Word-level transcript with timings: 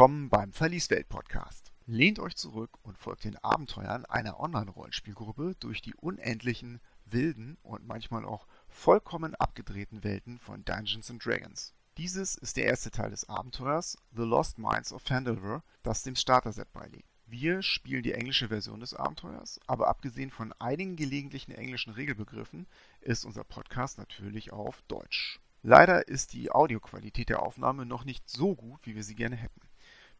Willkommen 0.00 0.30
beim 0.30 0.50
Verlieswelt 0.54 1.10
Podcast. 1.10 1.72
Lehnt 1.84 2.20
euch 2.20 2.34
zurück 2.34 2.70
und 2.80 2.96
folgt 2.96 3.24
den 3.24 3.36
Abenteuern 3.36 4.06
einer 4.06 4.40
Online-Rollenspielgruppe 4.40 5.56
durch 5.60 5.82
die 5.82 5.94
unendlichen, 5.94 6.80
wilden 7.04 7.58
und 7.62 7.86
manchmal 7.86 8.24
auch 8.24 8.46
vollkommen 8.66 9.34
abgedrehten 9.34 10.02
Welten 10.02 10.38
von 10.38 10.64
Dungeons 10.64 11.12
Dragons. 11.22 11.74
Dieses 11.98 12.34
ist 12.36 12.56
der 12.56 12.64
erste 12.64 12.90
Teil 12.90 13.10
des 13.10 13.28
Abenteuers 13.28 13.98
The 14.16 14.22
Lost 14.22 14.58
Minds 14.58 14.90
of 14.94 15.02
Phandelver, 15.02 15.62
das 15.82 16.02
dem 16.02 16.16
Starter-Set 16.16 16.72
beiliegt. 16.72 17.10
Wir 17.26 17.60
spielen 17.60 18.02
die 18.02 18.14
englische 18.14 18.48
Version 18.48 18.80
des 18.80 18.94
Abenteuers, 18.94 19.60
aber 19.66 19.88
abgesehen 19.88 20.30
von 20.30 20.54
einigen 20.58 20.96
gelegentlichen 20.96 21.52
englischen 21.52 21.92
Regelbegriffen 21.92 22.66
ist 23.02 23.26
unser 23.26 23.44
Podcast 23.44 23.98
natürlich 23.98 24.50
auf 24.50 24.80
Deutsch. 24.88 25.40
Leider 25.62 26.08
ist 26.08 26.32
die 26.32 26.50
Audioqualität 26.50 27.28
der 27.28 27.42
Aufnahme 27.42 27.84
noch 27.84 28.06
nicht 28.06 28.30
so 28.30 28.54
gut, 28.54 28.86
wie 28.86 28.94
wir 28.94 29.04
sie 29.04 29.14
gerne 29.14 29.36
hätten. 29.36 29.60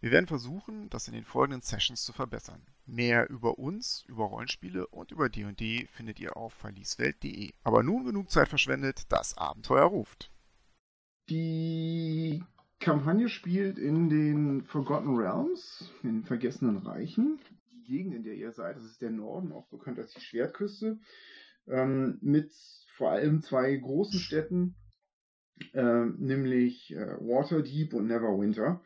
Wir 0.00 0.12
werden 0.12 0.26
versuchen, 0.26 0.88
das 0.88 1.08
in 1.08 1.14
den 1.14 1.24
folgenden 1.24 1.60
Sessions 1.60 2.04
zu 2.04 2.14
verbessern. 2.14 2.62
Mehr 2.86 3.28
über 3.28 3.58
uns, 3.58 4.02
über 4.08 4.24
Rollenspiele 4.24 4.86
und 4.86 5.12
über 5.12 5.28
D&D 5.28 5.86
findet 5.92 6.18
ihr 6.18 6.38
auf 6.38 6.54
verlieswelt.de. 6.54 7.52
Aber 7.64 7.82
nun 7.82 8.06
genug 8.06 8.30
Zeit 8.30 8.48
verschwendet, 8.48 9.02
das 9.10 9.36
Abenteuer 9.36 9.84
ruft. 9.84 10.30
Die 11.28 12.42
Kampagne 12.80 13.28
spielt 13.28 13.78
in 13.78 14.08
den 14.08 14.64
Forgotten 14.64 15.14
Realms, 15.14 15.92
in 16.02 16.20
den 16.20 16.24
Vergessenen 16.24 16.78
Reichen. 16.78 17.38
Die 17.70 17.84
Gegend, 17.84 18.14
in 18.14 18.24
der 18.24 18.34
ihr 18.34 18.52
seid, 18.52 18.76
das 18.76 18.84
ist 18.84 19.02
der 19.02 19.10
Norden, 19.10 19.52
auch 19.52 19.68
bekannt 19.68 19.98
als 19.98 20.14
die 20.14 20.22
Schwertküste, 20.22 20.98
ähm, 21.66 22.18
mit 22.22 22.54
vor 22.96 23.10
allem 23.10 23.42
zwei 23.42 23.76
großen 23.76 24.18
Städten, 24.18 24.76
äh, 25.74 26.06
nämlich 26.16 26.90
äh, 26.92 27.18
Waterdeep 27.18 27.92
und 27.92 28.06
Neverwinter. 28.06 28.80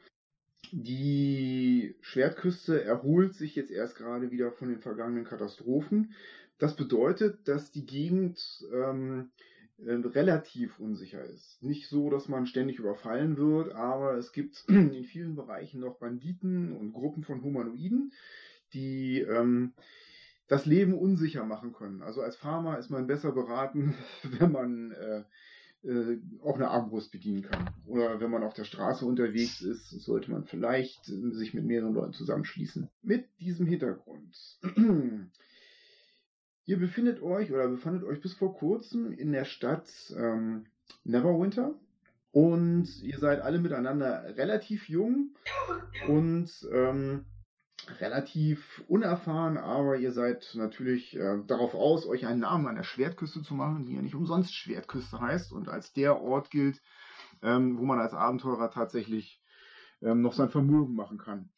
Die 0.72 1.94
Schwertküste 2.00 2.82
erholt 2.82 3.34
sich 3.34 3.54
jetzt 3.54 3.70
erst 3.70 3.96
gerade 3.96 4.30
wieder 4.30 4.52
von 4.52 4.68
den 4.68 4.80
vergangenen 4.80 5.24
Katastrophen. 5.24 6.12
Das 6.58 6.76
bedeutet, 6.76 7.48
dass 7.48 7.72
die 7.72 7.86
Gegend 7.86 8.64
ähm, 8.72 9.30
äh, 9.78 9.92
relativ 9.94 10.78
unsicher 10.78 11.24
ist. 11.24 11.62
Nicht 11.62 11.88
so, 11.88 12.10
dass 12.10 12.28
man 12.28 12.46
ständig 12.46 12.78
überfallen 12.78 13.36
wird, 13.36 13.72
aber 13.74 14.16
es 14.16 14.32
gibt 14.32 14.64
in 14.68 15.04
vielen 15.04 15.34
Bereichen 15.34 15.80
noch 15.80 15.98
Banditen 15.98 16.72
und 16.72 16.92
Gruppen 16.92 17.24
von 17.24 17.42
Humanoiden, 17.42 18.12
die 18.72 19.20
ähm, 19.20 19.72
das 20.46 20.66
Leben 20.66 20.94
unsicher 20.94 21.44
machen 21.44 21.72
können. 21.72 22.02
Also 22.02 22.20
als 22.20 22.36
Farmer 22.36 22.78
ist 22.78 22.90
man 22.90 23.06
besser 23.06 23.32
beraten, 23.32 23.94
wenn 24.38 24.52
man 24.52 24.92
äh, 24.92 25.24
äh, 25.84 26.18
auch 26.42 26.56
eine 26.56 26.68
Armbrust 26.68 27.12
bedienen 27.12 27.42
kann. 27.42 27.70
Oder 27.86 28.20
wenn 28.20 28.30
man 28.30 28.42
auf 28.42 28.54
der 28.54 28.64
Straße 28.64 29.04
unterwegs 29.04 29.60
ist, 29.60 29.90
sollte 30.02 30.30
man 30.30 30.44
vielleicht 30.44 31.08
äh, 31.08 31.30
sich 31.32 31.54
mit 31.54 31.64
mehreren 31.64 31.94
Leuten 31.94 32.12
zusammenschließen. 32.12 32.88
Mit 33.02 33.28
diesem 33.40 33.66
Hintergrund. 33.66 34.36
Ihr 36.66 36.78
befindet 36.78 37.20
euch 37.20 37.52
oder 37.52 37.68
befandet 37.68 38.04
euch 38.04 38.20
bis 38.22 38.32
vor 38.34 38.56
kurzem 38.56 39.12
in 39.12 39.32
der 39.32 39.44
Stadt 39.44 39.86
ähm, 40.16 40.64
Neverwinter 41.04 41.78
und 42.32 42.88
ihr 43.02 43.18
seid 43.18 43.42
alle 43.42 43.58
miteinander 43.58 44.24
relativ 44.36 44.88
jung 44.88 45.34
und 46.08 46.50
ähm, 46.72 47.26
relativ 48.00 48.82
unerfahren, 48.88 49.56
aber 49.56 49.96
ihr 49.96 50.12
seid 50.12 50.52
natürlich 50.54 51.16
äh, 51.16 51.38
darauf 51.46 51.74
aus, 51.74 52.06
euch 52.06 52.26
einen 52.26 52.40
Namen 52.40 52.66
an 52.66 52.76
der 52.76 52.82
Schwertküste 52.82 53.42
zu 53.42 53.54
machen, 53.54 53.86
die 53.86 53.94
ja 53.94 54.02
nicht 54.02 54.14
umsonst 54.14 54.54
Schwertküste 54.54 55.20
heißt 55.20 55.52
und 55.52 55.68
als 55.68 55.92
der 55.92 56.20
Ort 56.20 56.50
gilt, 56.50 56.82
ähm, 57.42 57.78
wo 57.78 57.84
man 57.84 58.00
als 58.00 58.14
Abenteurer 58.14 58.70
tatsächlich 58.70 59.42
ähm, 60.02 60.22
noch 60.22 60.32
sein 60.32 60.50
Vermögen 60.50 60.94
machen 60.94 61.18
kann 61.18 61.50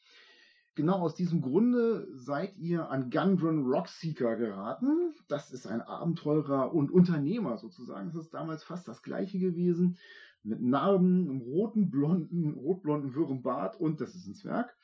genau 0.77 0.99
aus 0.99 1.15
diesem 1.15 1.41
Grunde 1.41 2.07
seid 2.15 2.57
ihr 2.59 2.89
an 2.91 3.11
Gundren 3.11 3.67
Rockseeker 3.67 4.37
geraten. 4.37 5.15
Das 5.27 5.51
ist 5.51 5.67
ein 5.67 5.81
Abenteurer 5.81 6.73
und 6.73 6.93
Unternehmer 6.93 7.57
sozusagen. 7.57 8.13
Das 8.13 8.17
ist 8.17 8.35
damals 8.35 8.63
fast 8.63 8.87
das 8.87 9.03
gleiche 9.03 9.41
gewesen. 9.41 9.99
Mit 10.45 10.63
Narben, 10.63 11.29
einem 11.29 11.41
roten, 11.41 11.91
blonden, 11.91 12.55
rotblonden, 12.55 13.17
wirren 13.17 13.43
Bart 13.43 13.81
und 13.81 14.01
das 14.01 14.15
ist 14.15 14.29
ein 14.29 14.35
Zwerg, 14.35 14.77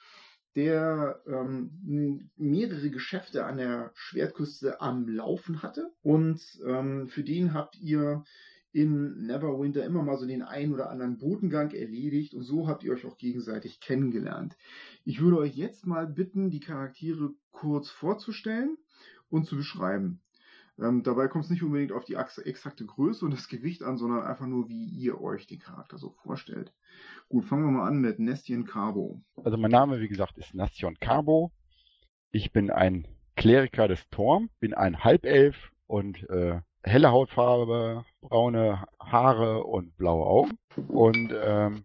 der 0.54 1.22
ähm, 1.26 2.30
mehrere 2.36 2.90
Geschäfte 2.90 3.44
an 3.44 3.56
der 3.56 3.90
Schwertküste 3.94 4.80
am 4.80 5.08
Laufen 5.08 5.62
hatte. 5.62 5.90
Und 6.02 6.40
ähm, 6.66 7.08
für 7.08 7.24
den 7.24 7.54
habt 7.54 7.78
ihr 7.80 8.24
in 8.72 9.26
Neverwinter 9.26 9.84
immer 9.84 10.02
mal 10.02 10.16
so 10.16 10.26
den 10.26 10.42
einen 10.42 10.72
oder 10.72 10.90
anderen 10.90 11.18
Botengang 11.18 11.70
erledigt 11.72 12.34
und 12.34 12.42
so 12.42 12.68
habt 12.68 12.82
ihr 12.82 12.92
euch 12.92 13.04
auch 13.04 13.18
gegenseitig 13.18 13.80
kennengelernt. 13.80 14.56
Ich 15.04 15.20
würde 15.20 15.38
euch 15.38 15.54
jetzt 15.54 15.86
mal 15.86 16.06
bitten, 16.06 16.50
die 16.50 16.60
Charaktere 16.60 17.34
kurz 17.50 17.90
vorzustellen 17.90 18.78
und 19.28 19.46
zu 19.46 19.56
beschreiben. 19.56 20.22
Ähm, 20.78 21.02
dabei 21.02 21.28
kommt 21.28 21.44
es 21.44 21.50
nicht 21.50 21.62
unbedingt 21.62 21.92
auf 21.92 22.04
die 22.04 22.14
exakte 22.14 22.86
Größe 22.86 23.24
und 23.24 23.32
das 23.32 23.48
Gewicht 23.48 23.82
an, 23.82 23.98
sondern 23.98 24.22
einfach 24.24 24.46
nur, 24.46 24.68
wie 24.68 24.86
ihr 24.86 25.20
euch 25.20 25.46
den 25.46 25.58
Charakter 25.58 25.98
so 25.98 26.10
vorstellt. 26.10 26.72
Gut, 27.28 27.44
fangen 27.44 27.64
wir 27.64 27.70
mal 27.70 27.86
an 27.86 28.00
mit 28.00 28.18
Nestian 28.18 28.64
Carbo. 28.64 29.22
Also 29.44 29.56
mein 29.58 29.70
Name, 29.70 30.00
wie 30.00 30.08
gesagt, 30.08 30.38
ist 30.38 30.54
Nastion 30.54 30.96
Carbo. 30.98 31.52
Ich 32.30 32.52
bin 32.52 32.70
ein 32.70 33.06
Kleriker 33.36 33.88
des 33.88 34.08
Torm, 34.10 34.50
bin 34.60 34.74
ein 34.74 35.04
Halbelf 35.04 35.72
und 35.86 36.28
äh, 36.30 36.60
helle 36.82 37.10
Hautfarbe, 37.10 38.04
braune 38.20 38.86
Haare 38.98 39.64
und 39.64 39.96
blaue 39.96 40.26
Augen. 40.26 40.58
Und 40.88 41.32
ähm, 41.34 41.84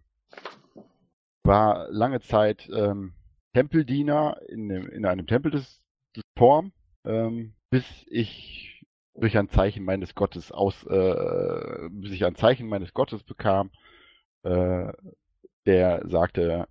war 1.44 1.90
lange 1.90 2.20
Zeit 2.20 2.68
ähm, 2.72 3.12
Tempeldiener 3.54 4.40
in, 4.48 4.68
dem, 4.68 4.88
in 4.88 5.06
einem 5.06 5.26
Tempel 5.26 5.50
des, 5.50 5.82
des 6.14 6.22
Torm, 6.34 6.72
ähm, 7.04 7.54
bis 7.70 7.84
ich 8.08 8.77
durch 9.20 9.36
ein 9.36 9.48
Zeichen 9.48 9.84
meines 9.84 10.14
Gottes 10.14 10.52
aus, 10.52 10.84
äh, 10.84 11.88
bis 11.90 12.12
ich 12.12 12.24
ein 12.24 12.34
Zeichen 12.34 12.68
meines 12.68 12.94
Gottes 12.94 13.22
bekam, 13.22 13.70
äh, 14.42 14.92
der 15.66 16.08
sagte, 16.08 16.68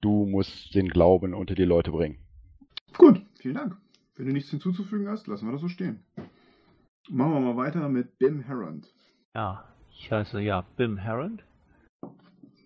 du 0.00 0.26
musst 0.26 0.74
den 0.74 0.88
Glauben 0.88 1.34
unter 1.34 1.54
die 1.54 1.64
Leute 1.64 1.90
bringen. 1.90 2.18
Gut, 2.96 3.22
vielen 3.40 3.54
Dank. 3.54 3.76
Wenn 4.16 4.26
du 4.26 4.32
nichts 4.32 4.50
hinzuzufügen 4.50 5.08
hast, 5.08 5.26
lassen 5.26 5.46
wir 5.46 5.52
das 5.52 5.62
so 5.62 5.68
stehen. 5.68 6.04
Machen 7.08 7.32
wir 7.32 7.40
mal 7.40 7.56
weiter 7.56 7.88
mit 7.88 8.18
Bim 8.18 8.40
Herond. 8.40 8.92
Ja, 9.34 9.64
ich 9.90 10.12
heiße 10.12 10.40
ja 10.40 10.64
Bim 10.76 10.98
Herond. 10.98 11.42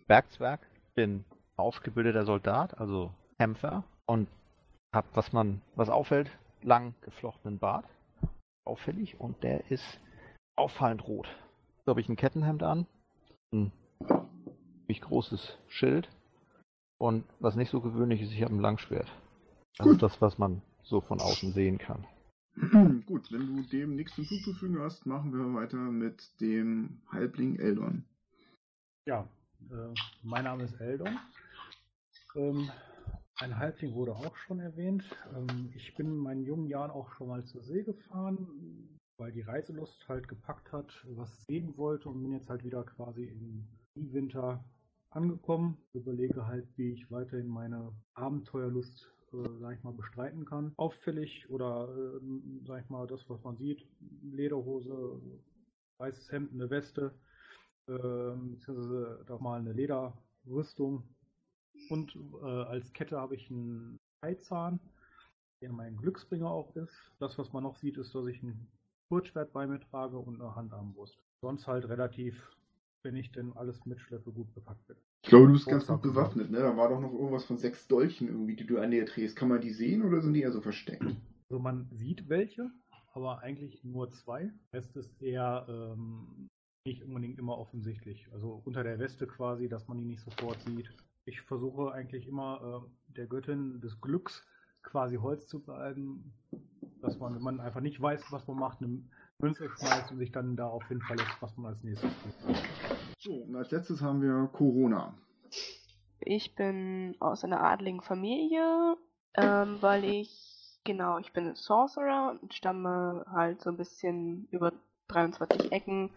Bergzwerg, 0.08 0.60
bin 0.94 1.24
ausgebildeter 1.56 2.24
Soldat, 2.24 2.78
also 2.78 3.12
Kämpfer 3.38 3.84
und 4.06 4.28
hab, 4.92 5.04
was 5.16 5.32
man, 5.32 5.62
was 5.74 5.88
auffällt, 5.88 6.30
lang 6.62 6.94
geflochtenen 7.02 7.58
Bart. 7.58 7.86
Auffällig 8.66 9.20
und 9.20 9.42
der 9.42 9.70
ist 9.70 10.00
auffallend 10.56 11.06
rot. 11.06 11.28
So 11.84 11.90
habe 11.90 12.00
ich 12.00 12.08
ein 12.08 12.16
Kettenhemd 12.16 12.62
an, 12.62 12.86
ein 13.52 13.72
ziemlich 14.86 15.00
großes 15.00 15.58
Schild 15.68 16.08
und 16.98 17.24
was 17.40 17.56
nicht 17.56 17.70
so 17.70 17.80
gewöhnlich 17.80 18.22
ist, 18.22 18.32
ich 18.32 18.42
habe 18.42 18.54
ein 18.54 18.60
Langschwert. 18.60 19.10
Das 19.78 19.86
ist 19.88 20.02
das, 20.02 20.20
was 20.20 20.38
man 20.38 20.62
so 20.82 21.00
von 21.00 21.20
außen 21.20 21.52
sehen 21.52 21.78
kann. 21.78 22.06
Gut, 23.06 23.30
wenn 23.30 23.46
du 23.46 23.62
dem 23.62 23.96
nichts 23.96 24.14
hinzuzufügen 24.14 24.80
hast, 24.80 25.04
machen 25.04 25.32
wir 25.32 25.60
weiter 25.60 25.76
mit 25.76 26.40
dem 26.40 27.02
Halbling 27.12 27.58
Eldon. 27.58 28.04
Ja, 29.06 29.28
äh, 29.70 29.94
mein 30.22 30.44
Name 30.44 30.64
ist 30.64 30.80
Eldon. 30.80 31.18
Ähm, 32.34 32.70
ein 33.40 33.58
Halbling 33.58 33.94
wurde 33.94 34.14
auch 34.14 34.36
schon 34.36 34.60
erwähnt. 34.60 35.04
Ähm, 35.34 35.70
ich 35.74 35.94
bin 35.94 36.06
in 36.06 36.16
meinen 36.16 36.44
jungen 36.44 36.66
Jahren 36.68 36.90
auch 36.90 37.10
schon 37.12 37.28
mal 37.28 37.44
zur 37.44 37.62
See 37.62 37.82
gefahren, 37.82 38.98
weil 39.18 39.32
die 39.32 39.42
Reiselust 39.42 40.08
halt 40.08 40.28
gepackt 40.28 40.72
hat, 40.72 41.06
was 41.10 41.44
sehen 41.44 41.76
wollte 41.76 42.08
und 42.08 42.22
bin 42.22 42.32
jetzt 42.32 42.48
halt 42.48 42.64
wieder 42.64 42.84
quasi 42.84 43.24
im 43.24 43.68
Winter 43.94 44.64
angekommen. 45.10 45.78
Überlege 45.92 46.46
halt, 46.46 46.66
wie 46.76 46.92
ich 46.92 47.10
weiterhin 47.10 47.48
meine 47.48 47.92
Abenteuerlust 48.14 49.12
äh, 49.32 49.58
sag 49.60 49.76
ich 49.76 49.82
mal, 49.82 49.92
bestreiten 49.92 50.44
kann. 50.44 50.72
Auffällig 50.76 51.48
oder, 51.50 51.88
äh, 51.88 52.20
sag 52.66 52.84
ich 52.84 52.90
mal, 52.90 53.06
das, 53.06 53.28
was 53.28 53.42
man 53.42 53.56
sieht, 53.56 53.86
Lederhose, 54.22 55.20
weißes 55.98 56.30
Hemd, 56.32 56.52
eine 56.52 56.70
Weste, 56.70 57.12
äh, 57.88 57.92
beziehungsweise 57.92 59.24
da 59.26 59.38
mal 59.38 59.60
eine 59.60 59.72
Lederrüstung. 59.72 61.15
Und 61.90 62.16
äh, 62.42 62.46
als 62.46 62.92
Kette 62.92 63.18
habe 63.18 63.34
ich 63.34 63.50
einen 63.50 63.98
Eizahn, 64.20 64.80
der 65.62 65.72
mein 65.72 65.96
Glücksbringer 65.96 66.50
auch 66.50 66.74
ist. 66.76 66.94
Das, 67.18 67.38
was 67.38 67.52
man 67.52 67.62
noch 67.62 67.76
sieht, 67.76 67.96
ist, 67.98 68.14
dass 68.14 68.26
ich 68.26 68.42
ein 68.42 68.66
Kurzschwert 69.08 69.52
bei 69.52 69.66
mir 69.66 69.80
trage 69.80 70.18
und 70.18 70.40
eine 70.40 70.54
Handarmbrust. 70.54 71.18
Sonst 71.40 71.66
halt 71.66 71.88
relativ, 71.88 72.50
wenn 73.02 73.16
ich 73.16 73.30
denn 73.32 73.56
alles 73.56 73.84
mitschleppe, 73.86 74.32
gut 74.32 74.52
bepackt 74.54 74.86
bin. 74.86 74.96
Ich 75.22 75.30
glaube, 75.30 75.46
du 75.46 75.52
bist 75.52 75.66
ganz 75.66 75.86
gut 75.86 76.02
bewaffnet, 76.02 76.50
ne? 76.50 76.58
Da 76.58 76.76
war 76.76 76.88
doch 76.88 77.00
noch 77.00 77.12
irgendwas 77.12 77.44
von 77.44 77.58
sechs 77.58 77.88
Dolchen 77.88 78.28
irgendwie, 78.28 78.56
die 78.56 78.66
du 78.66 78.78
an 78.78 78.90
dir 78.90 79.04
drehst. 79.04 79.36
Kann 79.36 79.48
man 79.48 79.60
die 79.60 79.72
sehen 79.72 80.02
oder 80.02 80.20
sind 80.20 80.34
die 80.34 80.42
eher 80.42 80.52
so 80.52 80.60
versteckt? 80.60 81.04
Also 81.48 81.60
man 81.60 81.88
sieht 81.92 82.28
welche, 82.28 82.70
aber 83.12 83.40
eigentlich 83.40 83.82
nur 83.84 84.10
zwei. 84.10 84.52
Der 84.72 84.80
Rest 84.80 84.96
ist 84.96 85.20
eher 85.22 85.66
ähm, 85.68 86.48
nicht 86.86 87.02
unbedingt 87.02 87.38
immer 87.38 87.58
offensichtlich. 87.58 88.28
Also 88.32 88.62
unter 88.64 88.84
der 88.84 88.98
Weste 88.98 89.26
quasi, 89.26 89.68
dass 89.68 89.88
man 89.88 89.98
die 89.98 90.04
nicht 90.04 90.20
sofort 90.20 90.60
sieht. 90.62 90.92
Ich 91.26 91.42
versuche 91.42 91.92
eigentlich 91.92 92.28
immer 92.28 92.84
äh, 92.84 93.14
der 93.16 93.26
Göttin 93.26 93.80
des 93.80 94.00
Glücks 94.00 94.46
quasi 94.84 95.16
Holz 95.16 95.48
zu 95.48 95.60
bleiben, 95.60 96.32
dass 97.02 97.18
man, 97.18 97.34
wenn 97.34 97.42
man 97.42 97.60
einfach 97.60 97.80
nicht 97.80 98.00
weiß, 98.00 98.24
was 98.30 98.46
man 98.46 98.56
macht, 98.56 98.80
eine 98.80 99.02
Münze 99.40 99.68
schmeißt 99.68 100.12
und 100.12 100.18
sich 100.18 100.30
dann 100.30 100.56
darauf 100.56 100.86
hin 100.86 101.00
verlässt, 101.00 101.36
was 101.40 101.56
man 101.56 101.72
als 101.72 101.82
nächstes 101.82 102.10
tut. 102.22 102.32
So, 103.18 103.32
und 103.32 103.56
als 103.56 103.72
letztes 103.72 104.00
haben 104.02 104.22
wir 104.22 104.48
Corona. 104.52 105.14
Ich 106.20 106.54
bin 106.54 107.16
aus 107.18 107.42
einer 107.44 107.60
adligen 107.60 108.02
Familie, 108.02 108.96
ähm, 109.34 109.78
weil 109.80 110.04
ich, 110.04 110.78
genau, 110.84 111.18
ich 111.18 111.32
bin 111.32 111.48
ein 111.48 111.56
Sorcerer 111.56 112.38
und 112.40 112.54
stamme 112.54 113.26
halt 113.28 113.60
so 113.60 113.70
ein 113.70 113.76
bisschen 113.76 114.46
über 114.52 114.72
23 115.08 115.72
Ecken 115.72 116.10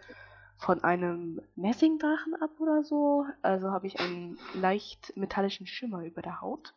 von 0.60 0.84
einem 0.84 1.42
Messingdrachen 1.56 2.36
ab 2.36 2.52
oder 2.60 2.84
so. 2.84 3.26
Also 3.42 3.72
habe 3.72 3.88
ich 3.88 4.00
einen 4.00 4.38
leicht 4.54 5.16
metallischen 5.16 5.66
Schimmer 5.66 6.04
über 6.04 6.22
der 6.22 6.42
Haut. 6.42 6.76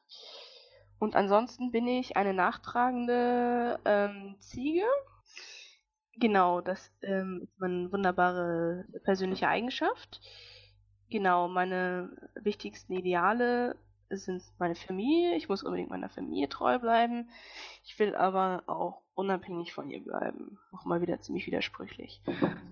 Und 1.00 1.16
ansonsten 1.16 1.72
bin 1.72 1.88
ich 1.88 2.16
eine 2.16 2.32
nachtragende 2.32 3.80
ähm, 3.84 4.36
Ziege. 4.38 4.86
Genau, 6.14 6.60
das 6.60 6.92
ähm, 7.02 7.40
ist 7.42 7.58
meine 7.58 7.90
wunderbare 7.90 8.84
persönliche 9.02 9.48
Eigenschaft. 9.48 10.20
Genau, 11.10 11.48
meine 11.48 12.08
wichtigsten 12.36 12.92
Ideale 12.92 13.76
sind 14.16 14.42
meine 14.58 14.74
Familie. 14.74 15.36
Ich 15.36 15.48
muss 15.48 15.62
unbedingt 15.62 15.90
meiner 15.90 16.08
Familie 16.08 16.48
treu 16.48 16.78
bleiben. 16.78 17.28
Ich 17.84 17.98
will 17.98 18.14
aber 18.14 18.62
auch 18.66 19.02
unabhängig 19.14 19.72
von 19.72 19.90
ihr 19.90 20.02
bleiben. 20.02 20.58
Auch 20.72 20.84
mal 20.84 21.00
wieder 21.00 21.20
ziemlich 21.20 21.46
widersprüchlich. 21.46 22.22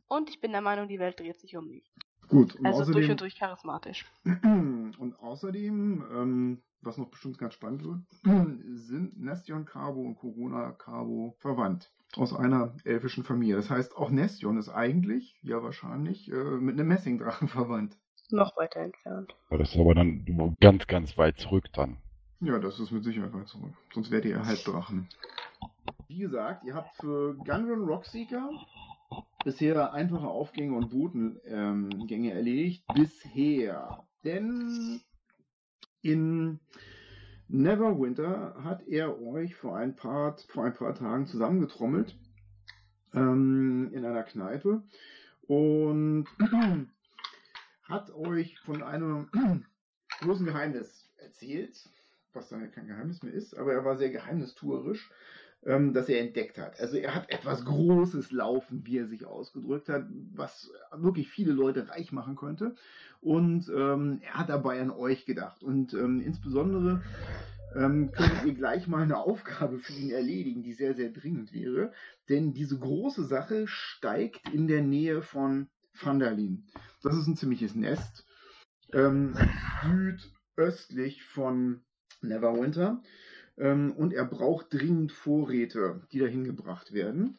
Und 0.09 0.31
ich 0.31 0.41
bin 0.41 0.53
der 0.53 0.61
Meinung, 0.61 0.89
die 0.89 0.99
Welt 0.99 1.19
dreht 1.19 1.39
sich 1.39 1.57
um 1.57 1.69
mich. 1.69 1.91
Gut, 2.29 2.55
und 2.55 2.67
Also 2.67 2.83
außerdem, 2.83 2.95
durch 2.95 3.11
und 3.11 3.21
durch 3.21 3.37
charismatisch. 3.37 4.07
und 4.25 5.17
außerdem, 5.19 6.05
ähm, 6.13 6.63
was 6.81 6.97
noch 6.97 7.11
bestimmt 7.11 7.39
ganz 7.39 7.55
spannend 7.55 7.85
wird, 7.85 8.01
sind 8.77 9.21
Nestion 9.21 9.65
Cabo 9.65 10.01
und 10.01 10.17
Corona 10.17 10.73
Cabo 10.73 11.35
verwandt. 11.39 11.91
Aus 12.17 12.35
einer 12.35 12.75
elfischen 12.85 13.23
Familie. 13.23 13.55
Das 13.57 13.71
heißt, 13.71 13.97
auch 13.97 14.11
Nestion 14.11 14.59
ist 14.59 14.69
eigentlich, 14.69 15.39
ja 15.43 15.63
wahrscheinlich, 15.63 16.31
äh, 16.31 16.35
mit 16.35 16.79
einem 16.79 16.89
Messingdrachen 16.89 17.49
verwandt. 17.49 17.97
Noch 18.33 18.57
weiter 18.57 18.81
entfernt. 18.81 19.35
Das 19.51 19.75
ist 19.75 19.81
aber 19.81 19.95
dann 19.95 20.57
ganz, 20.61 20.87
ganz 20.87 21.17
weit 21.19 21.39
zurück 21.39 21.67
dann. 21.73 21.97
Ja, 22.41 22.59
das 22.59 22.81
ist 22.81 22.91
mit 22.91 23.05
Sicherheit 23.05 23.33
weit 23.33 23.49
zurück. 23.49 23.73
Sonst 23.93 24.11
wärt 24.11 24.25
ihr 24.25 24.45
Halbdrachen. 24.45 25.09
Wie 26.09 26.19
gesagt, 26.19 26.65
ihr 26.65 26.75
habt 26.75 26.95
für 26.97 27.35
Gunrun 27.35 27.85
Rockseeker 27.85 28.51
bisher 29.45 29.93
einfache 29.93 30.27
Aufgänge 30.27 30.77
und 30.77 30.91
Botengänge 30.91 32.33
erledigt. 32.33 32.85
Bisher. 32.95 34.05
Denn 34.25 35.01
in 36.03 36.61
Neverwinter 37.49 38.55
hat 38.63 38.87
er 38.87 39.21
euch 39.21 39.55
vor 39.57 39.77
ein 39.77 39.97
paar, 39.97 40.37
vor 40.49 40.65
ein 40.65 40.75
paar 40.75 40.95
Tagen 40.95 41.27
zusammengetrommelt 41.27 42.17
ähm, 43.15 43.91
in 43.93 44.05
einer 44.05 44.23
Kneipe 44.23 44.83
und 45.47 46.27
hat 47.91 48.11
euch 48.15 48.59
von 48.61 48.83
einem 48.83 49.29
großen 50.21 50.47
Geheimnis 50.47 51.11
erzählt, 51.19 51.77
was 52.33 52.49
dann 52.49 52.61
ja 52.61 52.69
kein 52.69 52.87
Geheimnis 52.87 53.23
mehr 53.23 53.35
ist, 53.35 53.57
aber 53.57 53.73
er 53.73 53.85
war 53.85 53.97
sehr 53.97 54.11
geheimnistuerisch, 54.11 55.11
ähm, 55.65 55.93
das 55.93 56.09
er 56.09 56.21
entdeckt 56.21 56.59
hat. 56.59 56.79
Also 56.81 56.97
er 56.97 57.15
hat 57.15 57.31
etwas 57.31 57.65
Großes 57.65 58.31
laufen, 58.31 58.87
wie 58.87 58.99
er 58.99 59.07
sich 59.07 59.27
ausgedrückt 59.27 59.89
hat, 59.89 60.07
was 60.33 60.71
wirklich 60.97 61.29
viele 61.29 61.53
Leute 61.53 61.89
reich 61.89 62.13
machen 62.13 62.37
könnte. 62.37 62.77
Und 63.21 63.69
ähm, 63.69 64.21
er 64.23 64.35
hat 64.35 64.49
dabei 64.49 64.81
an 64.81 64.91
euch 64.91 65.27
gedacht. 65.27 65.63
Und 65.63 65.93
ähm, 65.93 66.21
insbesondere 66.21 67.03
ähm, 67.75 68.11
könnt 68.13 68.45
ihr 68.47 68.55
gleich 68.55 68.87
mal 68.87 69.03
eine 69.03 69.19
Aufgabe 69.19 69.79
für 69.79 69.93
ihn 69.93 70.11
erledigen, 70.11 70.63
die 70.63 70.73
sehr, 70.73 70.95
sehr 70.95 71.11
dringend 71.11 71.53
wäre. 71.53 71.93
Denn 72.29 72.55
diese 72.55 72.79
große 72.79 73.25
Sache 73.25 73.67
steigt 73.67 74.49
in 74.53 74.67
der 74.67 74.83
Nähe 74.83 75.21
von 75.23 75.69
Vandalin. 75.95 76.67
Das 77.03 77.17
ist 77.17 77.27
ein 77.27 77.37
ziemliches 77.37 77.75
Nest. 77.75 78.27
Ähm, 78.93 79.35
südöstlich 80.57 81.23
von 81.25 81.83
Neverwinter. 82.23 83.03
Ähm, 83.59 83.93
und 83.93 84.13
er 84.13 84.25
braucht 84.25 84.73
dringend 84.73 85.13
Vorräte, 85.13 86.07
die 86.13 86.19
dahin 86.19 86.45
gebracht 86.45 86.93
werden. 86.93 87.39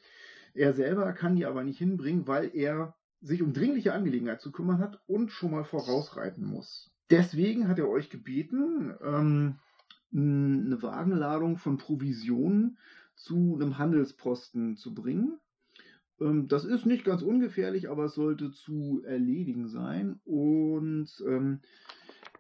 Er 0.54 0.74
selber 0.74 1.14
kann 1.14 1.36
die 1.36 1.46
aber 1.46 1.64
nicht 1.64 1.78
hinbringen, 1.78 2.28
weil 2.28 2.56
er 2.56 2.96
sich 3.22 3.42
um 3.42 3.54
dringliche 3.54 3.94
Angelegenheiten 3.94 4.42
zu 4.42 4.52
kümmern 4.52 4.80
hat 4.80 5.00
und 5.08 5.32
schon 5.32 5.52
mal 5.52 5.64
vorausreiten 5.64 6.46
muss. 6.46 6.92
Deswegen 7.10 7.68
hat 7.68 7.78
er 7.78 7.90
euch 7.90 8.10
gebeten, 8.10 8.96
ähm, 9.04 9.60
eine 10.14 10.82
Wagenladung 10.82 11.58
von 11.58 11.78
Provisionen 11.78 12.78
zu 13.16 13.56
einem 13.56 13.78
Handelsposten 13.78 14.76
zu 14.78 14.94
bringen. 14.94 15.40
Ähm, 16.22 16.48
das 16.48 16.64
ist 16.64 16.86
nicht 16.86 17.04
ganz 17.04 17.22
ungefährlich, 17.22 17.90
aber 17.90 18.06
es 18.06 18.16
sollte 18.16 18.52
zu 18.52 19.02
erledigen 19.06 19.68
sein. 19.68 20.20
Und 20.24 21.10
ähm, 21.28 21.62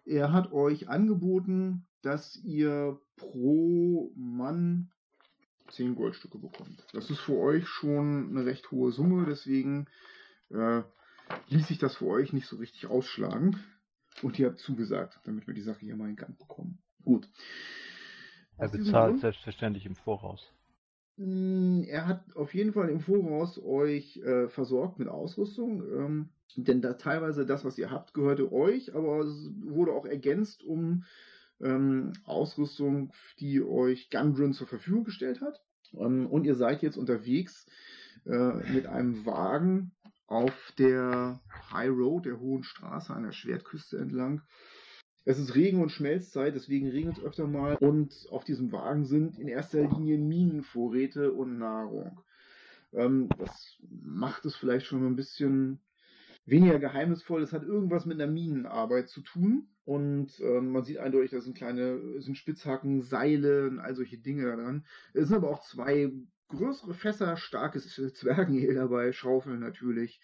er 0.05 0.31
hat 0.31 0.51
euch 0.51 0.87
angeboten, 0.87 1.85
dass 2.01 2.37
ihr 2.43 2.99
pro 3.17 4.11
Mann 4.15 4.91
10 5.69 5.95
Goldstücke 5.95 6.37
bekommt. 6.37 6.85
Das 6.93 7.09
ist 7.09 7.19
für 7.19 7.37
euch 7.37 7.67
schon 7.67 8.29
eine 8.29 8.45
recht 8.45 8.71
hohe 8.71 8.91
Summe, 8.91 9.25
deswegen 9.27 9.87
äh, 10.49 10.81
ließ 11.49 11.67
sich 11.67 11.77
das 11.77 11.95
für 11.95 12.07
euch 12.07 12.33
nicht 12.33 12.47
so 12.47 12.57
richtig 12.57 12.87
ausschlagen. 12.87 13.57
Und 14.21 14.37
ihr 14.37 14.47
habt 14.47 14.59
zugesagt, 14.59 15.19
damit 15.23 15.47
wir 15.47 15.53
die 15.53 15.61
Sache 15.61 15.79
hier 15.79 15.95
mal 15.95 16.09
in 16.09 16.17
Gang 16.17 16.37
bekommen. 16.37 16.79
Gut. 17.03 17.29
Er 18.57 18.67
bezahlt 18.67 19.19
selbstverständlich 19.19 19.85
im 19.85 19.95
Voraus. 19.95 20.51
Mm, 21.17 21.83
Er 21.87 22.07
hat 22.07 22.35
auf 22.35 22.53
jeden 22.53 22.73
Fall 22.73 22.89
im 22.89 22.99
Voraus 22.99 23.59
euch 23.63 24.17
äh, 24.17 24.47
versorgt 24.49 24.99
mit 24.99 25.07
Ausrüstung, 25.07 25.83
ähm, 25.83 26.29
denn 26.55 26.81
da 26.81 26.93
teilweise 26.93 27.45
das, 27.45 27.63
was 27.63 27.77
ihr 27.77 27.91
habt, 27.91 28.13
gehörte 28.13 28.51
euch, 28.51 28.93
aber 28.95 29.25
wurde 29.63 29.93
auch 29.93 30.05
ergänzt 30.05 30.63
um 30.63 31.05
ähm, 31.61 32.13
Ausrüstung, 32.25 33.13
die 33.39 33.61
euch 33.61 34.09
Gundrun 34.09 34.53
zur 34.53 34.67
Verfügung 34.67 35.03
gestellt 35.03 35.41
hat. 35.41 35.61
Ähm, 35.93 36.27
und 36.27 36.45
ihr 36.45 36.55
seid 36.55 36.81
jetzt 36.81 36.97
unterwegs 36.97 37.65
äh, 38.25 38.53
mit 38.73 38.87
einem 38.87 39.25
Wagen 39.25 39.91
auf 40.27 40.73
der 40.77 41.41
High 41.71 41.89
Road, 41.89 42.25
der 42.25 42.39
Hohen 42.39 42.63
Straße 42.63 43.13
an 43.13 43.23
der 43.23 43.33
Schwertküste 43.33 43.97
entlang. 43.97 44.41
Es 45.23 45.37
ist 45.37 45.55
Regen- 45.55 45.81
und 45.81 45.91
Schmelzzeit, 45.91 46.55
deswegen 46.55 46.89
regnet 46.89 47.17
es 47.17 47.23
öfter 47.23 47.47
mal. 47.47 47.75
Und 47.75 48.27
auf 48.31 48.43
diesem 48.43 48.71
Wagen 48.71 49.05
sind 49.05 49.37
in 49.37 49.47
erster 49.47 49.81
Linie 49.81 50.17
Minenvorräte 50.17 51.31
und 51.31 51.59
Nahrung. 51.59 52.19
Ähm, 52.93 53.29
das 53.37 53.77
macht 53.89 54.45
es 54.45 54.55
vielleicht 54.55 54.87
schon 54.87 55.05
ein 55.05 55.15
bisschen 55.15 55.79
weniger 56.45 56.79
geheimnisvoll. 56.79 57.43
Es 57.43 57.53
hat 57.53 57.63
irgendwas 57.63 58.05
mit 58.05 58.19
einer 58.19 58.31
Minenarbeit 58.31 59.09
zu 59.09 59.21
tun. 59.21 59.67
Und 59.85 60.39
ähm, 60.39 60.71
man 60.71 60.83
sieht 60.83 60.97
eindeutig, 60.97 61.31
da 61.31 61.41
sind 61.41 61.57
kleine, 61.57 62.21
sind 62.21 62.37
Spitzhacken, 62.37 63.01
Seile 63.01 63.67
und 63.67 63.79
all 63.79 63.95
solche 63.95 64.17
Dinge 64.17 64.43
dran. 64.55 64.85
Es 65.13 65.27
sind 65.27 65.37
aber 65.37 65.49
auch 65.49 65.61
zwei 65.61 66.11
größere 66.49 66.93
Fässer, 66.93 67.37
starkes 67.37 67.95
Zwergenhehl 68.13 68.75
dabei, 68.75 69.11
Schaufeln 69.11 69.59
natürlich 69.59 70.19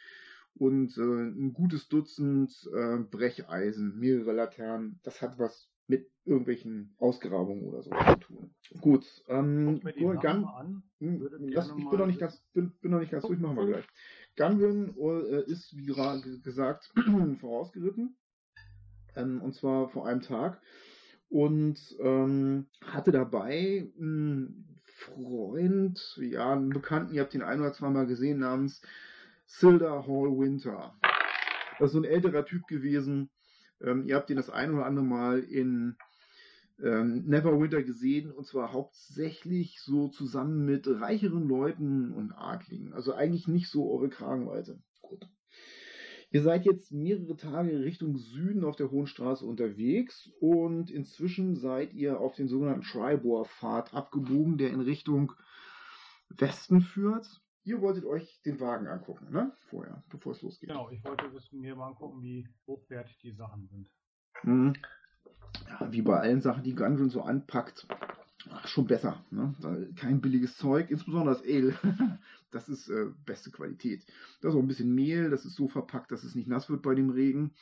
und 0.59 0.97
äh, 0.97 1.01
ein 1.01 1.53
gutes 1.53 1.87
Dutzend 1.87 2.51
äh, 2.73 2.97
Brecheisen, 2.97 3.97
mehrere 3.99 4.33
Laternen. 4.33 4.99
Das 5.03 5.21
hat 5.21 5.37
was 5.39 5.69
mit 5.87 6.09
irgendwelchen 6.25 6.95
Ausgrabungen 6.97 7.63
oder 7.63 7.81
so 7.81 7.91
zu 7.91 8.19
tun. 8.19 8.55
Gut, 8.81 9.05
ähm, 9.27 9.79
Gun, 9.95 10.41
mal 10.41 10.59
an. 10.59 10.83
hm, 10.99 11.19
gerne 11.47 11.73
ich 11.77 11.89
bin 11.89 11.99
noch 11.99 12.07
nicht 12.07 12.21
das- 12.21 12.33
ganz, 12.33 12.43
bin, 12.53 12.71
bin 12.81 12.91
noch 12.91 12.99
nicht 12.99 13.11
ganz 13.11 13.25
durch, 13.25 13.39
machen 13.39 13.57
wir 13.57 13.67
gleich. 13.67 13.85
Gunwin 14.35 14.93
äh, 14.97 15.49
ist, 15.49 15.75
wie 15.75 15.85
gerade 15.85 16.39
gesagt, 16.39 16.91
vorausgeritten. 17.39 18.15
Ähm, 19.15 19.41
und 19.41 19.55
zwar 19.55 19.89
vor 19.89 20.07
einem 20.07 20.21
Tag. 20.21 20.61
Und 21.29 21.79
ähm, 21.99 22.67
hatte 22.81 23.11
dabei 23.11 23.91
einen 23.99 24.79
Freund, 24.83 25.99
ja, 26.21 26.53
einen 26.53 26.69
Bekannten, 26.69 27.13
ihr 27.13 27.21
habt 27.21 27.33
ihn 27.35 27.41
ein 27.41 27.59
oder 27.59 27.73
zweimal 27.73 28.07
gesehen, 28.07 28.39
namens 28.39 28.81
Silda 29.47 30.05
Hall 30.05 30.37
Winter. 30.37 30.93
Das 31.79 31.87
ist 31.87 31.93
so 31.93 31.99
ein 31.99 32.05
älterer 32.05 32.45
Typ 32.45 32.67
gewesen. 32.67 33.29
Ähm, 33.81 34.05
ihr 34.07 34.15
habt 34.15 34.29
ihn 34.29 34.35
das 34.35 34.49
ein 34.49 34.73
oder 34.73 34.85
andere 34.85 35.05
Mal 35.05 35.39
in 35.39 35.95
ähm, 36.83 37.23
Neverwinter 37.25 37.81
gesehen 37.81 38.31
und 38.31 38.45
zwar 38.45 38.73
hauptsächlich 38.73 39.79
so 39.81 40.09
zusammen 40.09 40.65
mit 40.65 40.87
reicheren 40.87 41.47
Leuten 41.47 42.11
und 42.11 42.33
Adligen. 42.33 42.93
Also 42.93 43.13
eigentlich 43.13 43.47
nicht 43.47 43.69
so 43.69 43.89
eure 43.91 44.09
Kragenweite. 44.09 44.79
Gut. 45.01 45.27
Ihr 46.29 46.41
seid 46.41 46.65
jetzt 46.65 46.91
mehrere 46.91 47.37
Tage 47.37 47.79
Richtung 47.79 48.17
Süden 48.17 48.65
auf 48.65 48.75
der 48.75 48.91
Hohen 48.91 49.07
Straße 49.07 49.45
unterwegs 49.45 50.29
und 50.41 50.91
inzwischen 50.91 51.55
seid 51.55 51.93
ihr 51.93 52.19
auf 52.19 52.35
den 52.35 52.49
sogenannten 52.49 52.81
Tribor-Pfad 52.81 53.93
abgebogen, 53.93 54.57
der 54.57 54.71
in 54.71 54.81
Richtung 54.81 55.31
Westen 56.29 56.81
führt. 56.81 57.41
Ihr 57.67 57.81
wolltet 57.81 58.05
euch 58.05 58.41
den 58.43 58.59
Wagen 58.61 58.87
angucken, 58.87 59.29
ne? 59.29 59.51
Vorher, 59.69 60.01
bevor 60.09 60.31
es 60.31 60.41
losgeht. 60.41 60.69
Genau, 60.69 60.89
ich 60.89 61.03
wollte 61.03 61.29
mir 61.51 61.75
mal 61.75 61.89
angucken, 61.89 62.21
wie 62.21 62.47
hochwertig 62.65 63.19
die 63.21 63.33
Sachen 63.33 63.67
sind. 63.67 63.89
Mhm. 64.43 64.73
Ja, 65.67 65.91
wie 65.91 66.01
bei 66.01 66.19
allen 66.19 66.41
Sachen, 66.41 66.63
die 66.63 66.75
Gungeon 66.75 67.09
so 67.09 67.21
anpackt, 67.21 67.85
ach, 68.49 68.67
schon 68.67 68.87
besser. 68.87 69.23
Ne? 69.31 69.53
Weil 69.59 69.93
Kein 69.95 70.21
billiges 70.21 70.57
Zeug, 70.57 70.89
insbesondere 70.89 71.35
das 71.35 71.43
Ale. 71.43 71.77
Das 72.51 72.69
ist 72.69 72.87
äh, 72.87 73.07
beste 73.25 73.51
Qualität. 73.51 74.05
Da 74.39 74.47
ist 74.47 74.55
auch 74.55 74.59
ein 74.59 74.69
bisschen 74.69 74.95
Mehl, 74.95 75.29
das 75.29 75.43
ist 75.43 75.55
so 75.55 75.67
verpackt, 75.67 76.13
dass 76.13 76.23
es 76.23 76.33
nicht 76.33 76.47
nass 76.47 76.69
wird 76.69 76.81
bei 76.81 76.95
dem 76.95 77.09
Regen. 77.09 77.53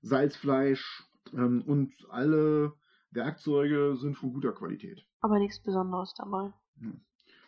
Salzfleisch 0.00 1.04
ähm, 1.34 1.62
und 1.66 1.92
alle 2.08 2.72
Werkzeuge 3.10 3.94
sind 3.98 4.16
von 4.16 4.32
guter 4.32 4.52
Qualität. 4.52 5.04
Aber 5.20 5.38
nichts 5.38 5.60
Besonderes 5.60 6.14
dabei. 6.16 6.50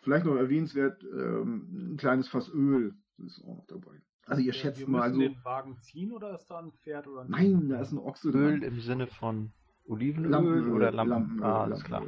Vielleicht 0.05 0.25
noch 0.27 0.35
erwähnenswert, 0.35 1.03
ähm, 1.03 1.93
ein 1.93 1.97
kleines 1.97 2.27
Fass 2.27 2.47
Öl 2.53 2.93
ist 3.25 3.41
auch 3.43 3.57
noch 3.57 3.65
dabei. 3.67 3.99
Also 4.27 4.39
ihr 4.43 4.51
Äh, 4.51 4.53
schätzt 4.53 4.87
mal 4.87 5.11
so. 5.11 5.19
den 5.19 5.35
Wagen 5.43 5.77
ziehen 5.81 6.11
oder 6.11 6.35
ist 6.35 6.45
da 6.45 6.59
ein 6.59 6.71
Pferd 6.73 7.07
oder 7.07 7.21
ein 7.21 7.31
Nein, 7.31 7.69
da 7.69 7.81
ist 7.81 7.91
ein 7.91 7.97
Ochse 7.97 8.29
Öl 8.29 8.59
dran. 8.59 8.61
im 8.61 8.79
Sinne 8.81 9.07
von 9.07 9.51
Olivenöl 9.87 10.29
Lampenöl 10.29 10.71
oder 10.73 10.91
Lampen. 10.91 11.09
Lampenöl, 11.09 11.43
ah, 11.43 11.63
alles 11.63 11.83
klar. 11.83 12.03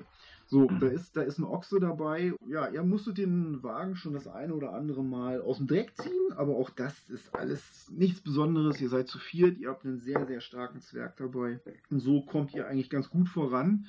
So, 0.45 0.67
da 0.67 0.87
ist, 0.89 1.17
da 1.17 1.23
ist 1.23 1.39
ein 1.39 1.43
Ochse 1.43 1.79
dabei. 1.79 2.33
Ja, 2.47 2.69
ihr 2.69 2.83
musstet 2.83 3.17
den 3.17 3.63
Wagen 3.63 3.95
schon 3.95 4.13
das 4.13 4.27
eine 4.27 4.53
oder 4.53 4.73
andere 4.73 5.03
Mal 5.03 5.41
aus 5.41 5.57
dem 5.57 5.65
Dreck 5.65 5.91
ziehen, 5.97 6.33
aber 6.35 6.55
auch 6.55 6.69
das 6.69 7.09
ist 7.09 7.33
alles 7.33 7.91
nichts 7.91 8.21
Besonderes. 8.21 8.79
Ihr 8.79 8.89
seid 8.89 9.07
zu 9.07 9.17
viert, 9.17 9.57
ihr 9.57 9.69
habt 9.69 9.85
einen 9.85 9.97
sehr, 9.97 10.23
sehr 10.27 10.39
starken 10.39 10.81
Zwerg 10.81 11.17
dabei. 11.17 11.59
Und 11.89 11.99
so 11.99 12.21
kommt 12.21 12.53
ihr 12.53 12.67
eigentlich 12.67 12.91
ganz 12.91 13.09
gut 13.09 13.27
voran, 13.27 13.87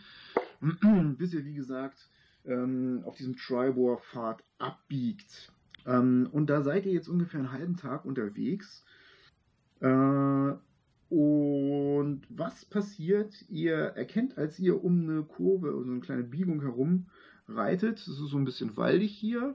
bis 1.18 1.34
ihr, 1.34 1.44
wie 1.44 1.54
gesagt, 1.54 2.08
ähm, 2.48 3.02
auf 3.04 3.16
diesem 3.16 3.36
Tribor-Pfad 3.36 4.42
abbiegt. 4.58 5.52
Ähm, 5.86 6.28
und 6.32 6.50
da 6.50 6.62
seid 6.62 6.86
ihr 6.86 6.92
jetzt 6.92 7.08
ungefähr 7.08 7.40
einen 7.40 7.52
halben 7.52 7.76
Tag 7.76 8.04
unterwegs. 8.04 8.84
Äh, 9.80 10.52
und 11.10 12.22
was 12.28 12.64
passiert? 12.66 13.44
Ihr 13.48 13.76
erkennt, 13.76 14.36
als 14.36 14.58
ihr 14.58 14.82
um 14.82 15.08
eine 15.08 15.22
Kurve, 15.22 15.68
also 15.68 15.90
eine 15.90 16.00
kleine 16.00 16.24
Biegung 16.24 16.60
herum 16.60 17.06
reitet, 17.48 17.98
es 17.98 18.08
ist 18.08 18.18
so 18.18 18.36
ein 18.36 18.44
bisschen 18.44 18.76
waldig 18.76 19.10
hier, 19.12 19.54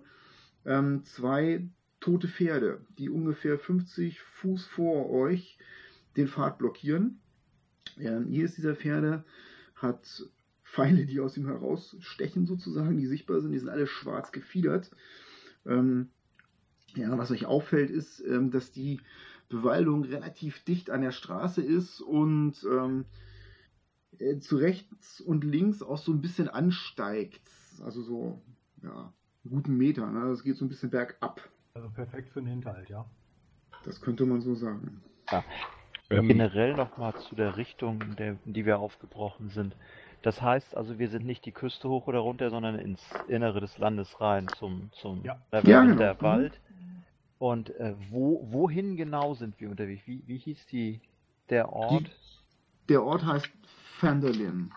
ähm, 0.66 1.04
zwei 1.04 1.68
tote 2.00 2.28
Pferde, 2.28 2.82
die 2.98 3.10
ungefähr 3.10 3.60
50 3.60 4.20
Fuß 4.20 4.66
vor 4.66 5.10
euch 5.12 5.58
den 6.18 6.28
Pfad 6.28 6.58
blockieren. 6.58 7.20
Ähm, 8.00 8.28
jedes 8.30 8.56
dieser 8.56 8.76
Pferde 8.76 9.24
hat 9.76 10.24
Pfeile, 10.74 11.06
die 11.06 11.20
aus 11.20 11.38
ihm 11.38 11.46
herausstechen 11.46 12.48
sozusagen, 12.48 12.98
die 12.98 13.06
sichtbar 13.06 13.40
sind, 13.40 13.52
die 13.52 13.60
sind 13.60 13.70
alle 13.70 13.86
schwarz 13.86 14.32
gefiedert. 14.32 14.90
Ähm, 15.68 16.10
ja, 16.96 17.16
was 17.16 17.30
euch 17.30 17.46
auffällt, 17.46 17.92
ist, 17.92 18.22
ähm, 18.22 18.50
dass 18.50 18.72
die 18.72 19.00
Bewaldung 19.50 20.04
relativ 20.04 20.64
dicht 20.64 20.90
an 20.90 21.02
der 21.02 21.12
Straße 21.12 21.62
ist 21.62 22.02
und 22.02 22.56
ähm, 22.64 23.06
äh, 24.18 24.40
zu 24.40 24.58
rechts 24.58 25.22
und 25.22 25.44
links 25.44 25.84
auch 25.84 26.00
so 26.00 26.12
ein 26.12 26.22
bisschen 26.22 26.50
ansteigt. 26.50 27.48
Also 27.84 28.02
so, 28.02 28.42
ja, 28.82 29.14
einen 29.44 29.54
guten 29.54 29.78
Meter. 29.78 30.10
Ne? 30.10 30.28
Das 30.30 30.44
geht 30.44 30.58
so 30.58 30.66
ein 30.66 30.70
bisschen 30.70 30.90
bergab. 30.90 31.48
Also 31.76 31.90
perfekt 31.92 32.30
für 32.30 32.42
den 32.42 32.48
Hinterhalt, 32.48 32.90
ja. 32.90 33.06
Das 33.84 34.02
könnte 34.02 34.26
man 34.26 34.42
so 34.42 34.56
sagen. 34.56 35.04
Ähm, 36.10 36.28
Generell 36.28 36.74
nochmal 36.76 37.16
zu 37.20 37.36
der 37.36 37.58
Richtung, 37.58 38.02
in, 38.02 38.16
der, 38.16 38.38
in 38.46 38.54
die 38.54 38.66
wir 38.66 38.80
aufgebrochen 38.80 39.50
sind. 39.50 39.76
Das 40.24 40.42
heißt 40.42 40.76
also, 40.76 40.98
wir 41.00 41.10
sind 41.10 41.26
nicht 41.26 41.46
die 41.46 41.52
Küste 41.52 41.88
hoch 41.90 42.08
oder 42.08 42.20
runter, 42.20 42.50
sondern 42.50 42.80
ins 42.80 43.02
Innere 43.28 43.60
des 43.60 43.78
Landes 43.78 44.20
rein, 44.22 44.48
zum, 44.58 44.90
zum 44.94 45.24
Ja. 45.24 45.40
Neverwinter 45.52 46.16
genau. 46.16 46.22
Wald. 46.22 46.60
Und 47.40 47.70
äh, 47.76 47.94
wo, 48.10 48.48
wohin 48.50 48.96
genau 48.96 49.34
sind 49.34 49.60
wir 49.60 49.70
unterwegs? 49.70 50.04
Wie, 50.08 50.24
wie 50.26 50.38
hieß 50.38 50.66
die, 50.68 51.02
der 51.50 51.72
Ort? 51.74 52.10
Der 52.90 53.04
Ort 53.04 53.26
heißt 53.26 53.50
Fenderlin. 54.00 54.72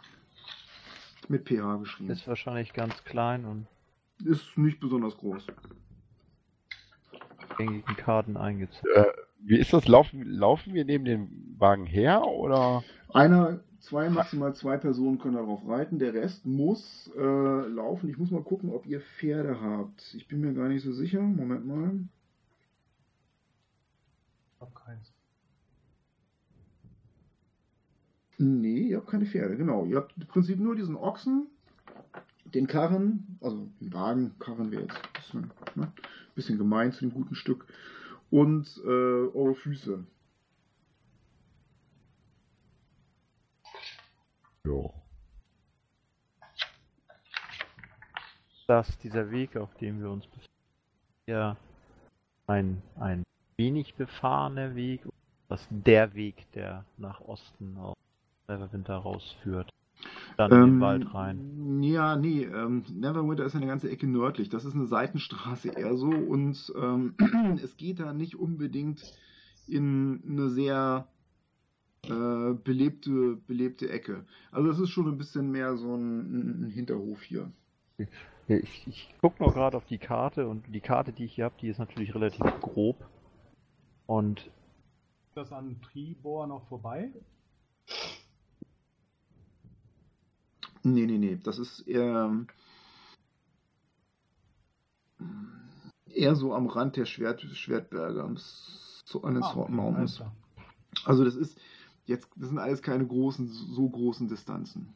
Mit 1.29 1.49
PH 1.49 1.77
geschrieben. 1.79 2.11
Ist 2.11 2.27
wahrscheinlich 2.29 2.73
ganz 2.73 3.03
klein 3.05 3.45
und 3.45 3.67
Ist 4.25 4.57
nicht 4.59 4.79
besonders 4.81 5.17
groß. 5.17 5.47
gängigen 7.57 7.97
Karten 7.97 8.37
eingezogen. 8.37 8.89
äh, 8.95 9.05
wie 9.41 9.59
ist 9.59 9.73
das? 9.73 9.87
Laufen, 9.89 10.23
laufen 10.25 10.75
wir 10.75 10.85
neben 10.85 11.05
dem 11.05 11.55
Wagen 11.59 11.87
her 11.87 12.23
oder? 12.25 12.83
Einer, 13.13 13.61
zwei, 13.81 14.11
maximal 14.11 14.55
zwei 14.55 14.77
Personen 14.77 15.19
können 15.19 15.37
darauf 15.37 15.67
reiten. 15.67 15.99
Der 15.99 16.15
Rest 16.15 16.47
muss 16.47 17.11
äh, 17.17 17.21
laufen. 17.21 18.09
Ich 18.09 18.19
muss 18.19 18.31
mal 18.31 18.43
gucken, 18.43 18.71
ob 18.71 18.87
ihr 18.87 19.01
Pferde 19.01 19.61
habt. 19.61 20.15
Ich 20.15 20.29
bin 20.29 20.41
mir 20.41 20.55
gar 20.55 20.69
nicht 20.69 20.83
so 20.83 20.93
sicher. 20.93 21.21
Moment 21.21 21.67
mal. 21.67 22.01
Ich 24.55 24.61
hab 24.61 24.75
keins. 24.75 25.13
Nee, 28.39 28.89
ihr 28.89 28.99
habt 28.99 29.09
keine 29.09 29.27
Pferde, 29.27 29.57
genau. 29.57 29.87
Ihr 29.87 29.97
habt 29.97 30.15
im 30.17 30.27
Prinzip 30.27 30.59
nur 30.59 30.77
diesen 30.77 30.97
Ochsen, 30.97 31.47
den 32.45 32.67
Karren, 32.67 33.39
also 33.41 33.69
den 33.81 33.93
Wagen, 33.93 34.35
Karren 34.39 34.71
wäre 34.71 34.83
jetzt 34.83 34.97
ein 34.97 35.13
bisschen, 35.15 35.51
ne, 35.75 35.93
bisschen 36.35 36.59
gemein 36.59 36.93
zu 36.93 37.01
dem 37.01 37.15
guten 37.15 37.35
Stück, 37.35 37.67
und 38.31 38.81
äh, 38.85 38.89
eure 38.89 39.55
Füße. 39.55 40.05
Jo. 44.67 44.93
dass 48.67 48.99
dieser 48.99 49.31
Weg, 49.31 49.57
auf 49.57 49.73
dem 49.77 50.01
wir 50.01 50.11
uns 50.11 50.27
befinden, 50.27 50.51
ja 51.27 51.57
ein, 52.47 52.83
ein 52.99 53.23
wenig 53.57 53.95
befahrener 53.95 54.75
Weg, 54.75 55.03
dass 55.49 55.67
der 55.71 56.15
Weg, 56.15 56.51
der 56.53 56.85
nach 56.99 57.21
Osten 57.21 57.77
auf 57.77 57.97
Neverwinter 58.49 58.97
rausführt, 58.97 59.71
dann 60.37 60.53
in 60.53 60.61
den 60.61 60.81
Wald 60.81 61.15
rein. 61.15 61.83
Ja, 61.83 62.17
nee, 62.17 62.45
ähm, 62.45 62.85
Neverwinter 62.93 63.45
ist 63.45 63.57
eine 63.57 63.67
ganze 63.67 63.91
Ecke 63.91 64.07
nördlich. 64.07 64.49
Das 64.49 64.65
ist 64.65 64.75
eine 64.75 64.87
Seitenstraße 64.87 65.71
eher 65.71 65.97
so 65.97 66.09
und 66.09 66.73
ähm, 66.77 67.15
es 67.63 67.77
geht 67.77 68.01
da 68.01 68.13
nicht 68.13 68.37
unbedingt 68.37 69.01
in 69.67 70.23
eine 70.29 70.51
sehr 70.51 71.09
äh, 72.09 72.55
belebte, 72.55 73.37
belebte 73.47 73.89
Ecke. 73.91 74.25
Also 74.51 74.71
es 74.71 74.79
ist 74.79 74.91
schon 74.91 75.09
ein 75.09 75.19
bisschen 75.19 75.51
mehr 75.51 75.77
so 75.77 75.95
ein, 75.95 76.67
ein 76.67 76.71
Hinterhof 76.71 77.23
hier. 77.23 77.51
Ich, 78.49 78.87
ich 78.87 79.15
gucke 79.21 79.43
noch 79.43 79.55
gerade 79.55 79.77
auf 79.77 79.87
die 79.87 79.99
Karte 79.99 80.47
und 80.49 80.65
die 80.73 80.81
Karte, 80.81 81.13
die 81.13 81.25
ich 81.25 81.35
hier 81.35 81.47
habe, 81.47 81.57
die 81.61 81.69
ist 81.69 81.79
natürlich 81.79 82.15
relativ 82.15 82.45
grob. 82.61 83.05
Und 84.07 84.41
Ist 84.41 85.37
das 85.37 85.53
an 85.53 85.81
Tribor 85.83 86.47
noch 86.47 86.67
vorbei? 86.69 87.11
Nee, 90.83 91.07
nee, 91.07 91.19
nee. 91.19 91.39
Das 91.43 91.59
ist 91.59 91.81
eher, 91.89 92.47
eher 96.07 96.37
so 96.37 96.55
am 96.55 96.69
Rand 96.69 96.97
der 96.97 97.07
Schwert, 97.07 97.41
Schwertberge, 97.41 98.23
am, 98.23 98.37
so 98.37 99.23
an 99.23 99.35
den 99.35 99.43
Ah, 99.43 99.67
Mountains. 99.69 100.23
Also 101.05 101.25
das 101.25 101.35
ist 101.35 101.59
jetzt, 102.07 102.29
das 102.37 102.49
sind 102.49 102.59
alles 102.59 102.83
keine 102.83 103.07
großen, 103.07 103.49
so 103.49 103.89
großen 103.89 104.29
Distanzen. 104.29 104.95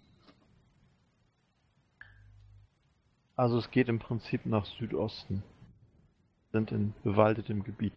also 3.37 3.57
es 3.57 3.71
geht 3.71 3.89
im 3.89 3.99
Prinzip 3.99 4.45
nach 4.45 4.67
Südosten. 4.67 5.43
Sind 6.53 6.73
in 6.73 6.93
bewaldetem 7.05 7.65
Gebiet. 7.65 7.95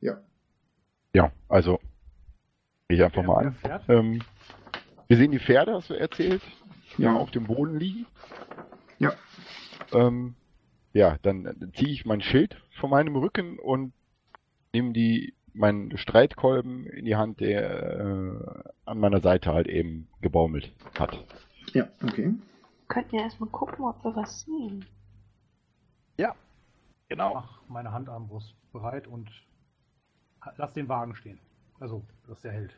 Ja. 0.00 0.20
Ja, 1.12 1.32
also 1.48 1.80
gehe 2.88 2.98
ich 2.98 3.02
einfach 3.04 3.24
mal 3.24 3.46
an. 3.64 3.80
Ähm, 3.88 4.22
wir 5.08 5.16
sehen 5.16 5.32
die 5.32 5.40
Pferde, 5.40 5.74
hast 5.74 5.90
du 5.90 5.94
erzählt, 5.94 6.40
die 6.96 7.02
Ja. 7.02 7.16
auf 7.16 7.32
dem 7.32 7.48
Boden 7.48 7.80
liegen. 7.80 8.06
Ja. 9.00 9.12
Ähm, 9.92 10.36
ja, 10.92 11.18
dann, 11.22 11.42
dann 11.42 11.72
ziehe 11.74 11.90
ich 11.90 12.04
mein 12.06 12.20
Schild 12.20 12.56
von 12.78 12.90
meinem 12.90 13.16
Rücken 13.16 13.58
und 13.58 13.92
nehme 14.72 14.92
die 14.92 15.34
meinen 15.54 15.96
Streitkolben 15.96 16.86
in 16.86 17.04
die 17.04 17.16
Hand, 17.16 17.40
der 17.40 18.00
äh, 18.00 18.70
an 18.84 18.98
meiner 18.98 19.20
Seite 19.20 19.52
halt 19.52 19.68
eben 19.68 20.08
gebaumelt 20.20 20.72
hat. 20.98 21.24
Ja, 21.72 21.88
okay. 22.02 22.34
Könnten 22.88 23.16
ja 23.16 23.22
erstmal 23.22 23.50
gucken, 23.50 23.84
ob 23.84 24.02
wir 24.04 24.14
was 24.16 24.42
sehen. 24.42 24.84
Genau. 27.12 27.34
Mach 27.34 27.60
meine 27.68 27.92
Handarmbrust 27.92 28.54
bereit 28.72 29.06
und 29.06 29.28
lass 30.56 30.72
den 30.72 30.88
Wagen 30.88 31.14
stehen. 31.14 31.38
Also, 31.78 32.02
dass 32.26 32.40
der 32.40 32.52
hält. 32.52 32.74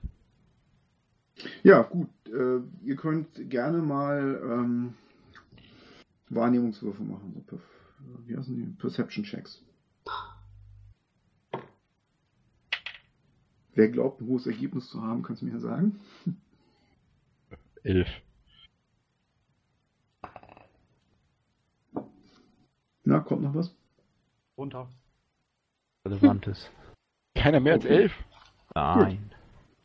Ja, 1.62 1.82
gut. 1.82 2.08
Äh, 2.26 2.58
ihr 2.84 2.96
könnt 2.96 3.48
gerne 3.48 3.78
mal 3.78 4.40
ähm, 4.42 4.94
Wahrnehmungswürfe 6.30 7.04
machen. 7.04 7.32
So 7.32 7.42
perf 7.42 7.62
wie 8.26 8.36
heißen 8.36 8.56
die? 8.56 8.66
Perception 8.76 9.24
Checks. 9.24 9.62
Wer 13.74 13.88
glaubt, 13.88 14.20
ein 14.20 14.28
hohes 14.28 14.46
Ergebnis 14.46 14.88
zu 14.88 15.02
haben, 15.02 15.22
kannst 15.22 15.42
du 15.42 15.46
mir 15.46 15.52
ja 15.52 15.58
sagen. 15.60 16.00
Elf. 17.82 18.08
Na, 23.04 23.20
kommt 23.20 23.42
noch 23.42 23.54
was? 23.54 23.74
Runter. 24.56 24.88
Relevantes. 26.06 26.70
Keiner 27.34 27.60
mehr 27.60 27.74
als 27.74 27.84
elf? 27.84 28.12
Nein. 28.74 29.30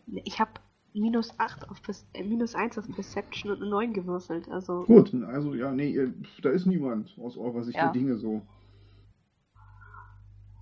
Ich 0.08 0.40
habe 0.40 0.52
minus 0.94 1.38
8 1.40 1.70
auf 1.70 1.82
äh, 2.14 2.24
minus 2.24 2.56
1 2.56 2.78
auf 2.78 2.88
Perception 2.94 3.52
und 3.52 3.62
eine 3.62 3.70
9 3.70 3.94
gewürfelt. 3.94 4.50
Also 4.50 4.84
Gut, 4.86 5.14
also 5.26 5.54
ja, 5.56 5.72
nee, 5.72 5.90
ihr- 5.92 6.14
da 6.42 6.50
ist 6.50 6.66
niemand 6.66 7.18
aus 7.20 7.38
eurer 7.38 7.64
Sicht 7.64 7.78
Ja. 7.78 7.86
der 7.86 7.94
Dinge 7.94 8.18
so. 8.18 8.42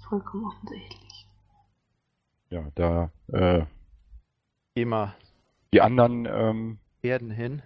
vollkommen 0.09 0.45
offensichtlich. 0.45 1.26
Ja, 2.49 2.71
da 2.75 3.11
äh, 3.27 3.65
Geh 4.77 4.85
mal 4.85 5.15
die 5.73 5.81
anderen, 5.81 6.27
ähm, 6.31 6.77
Erden 7.01 7.31
hin 7.31 7.63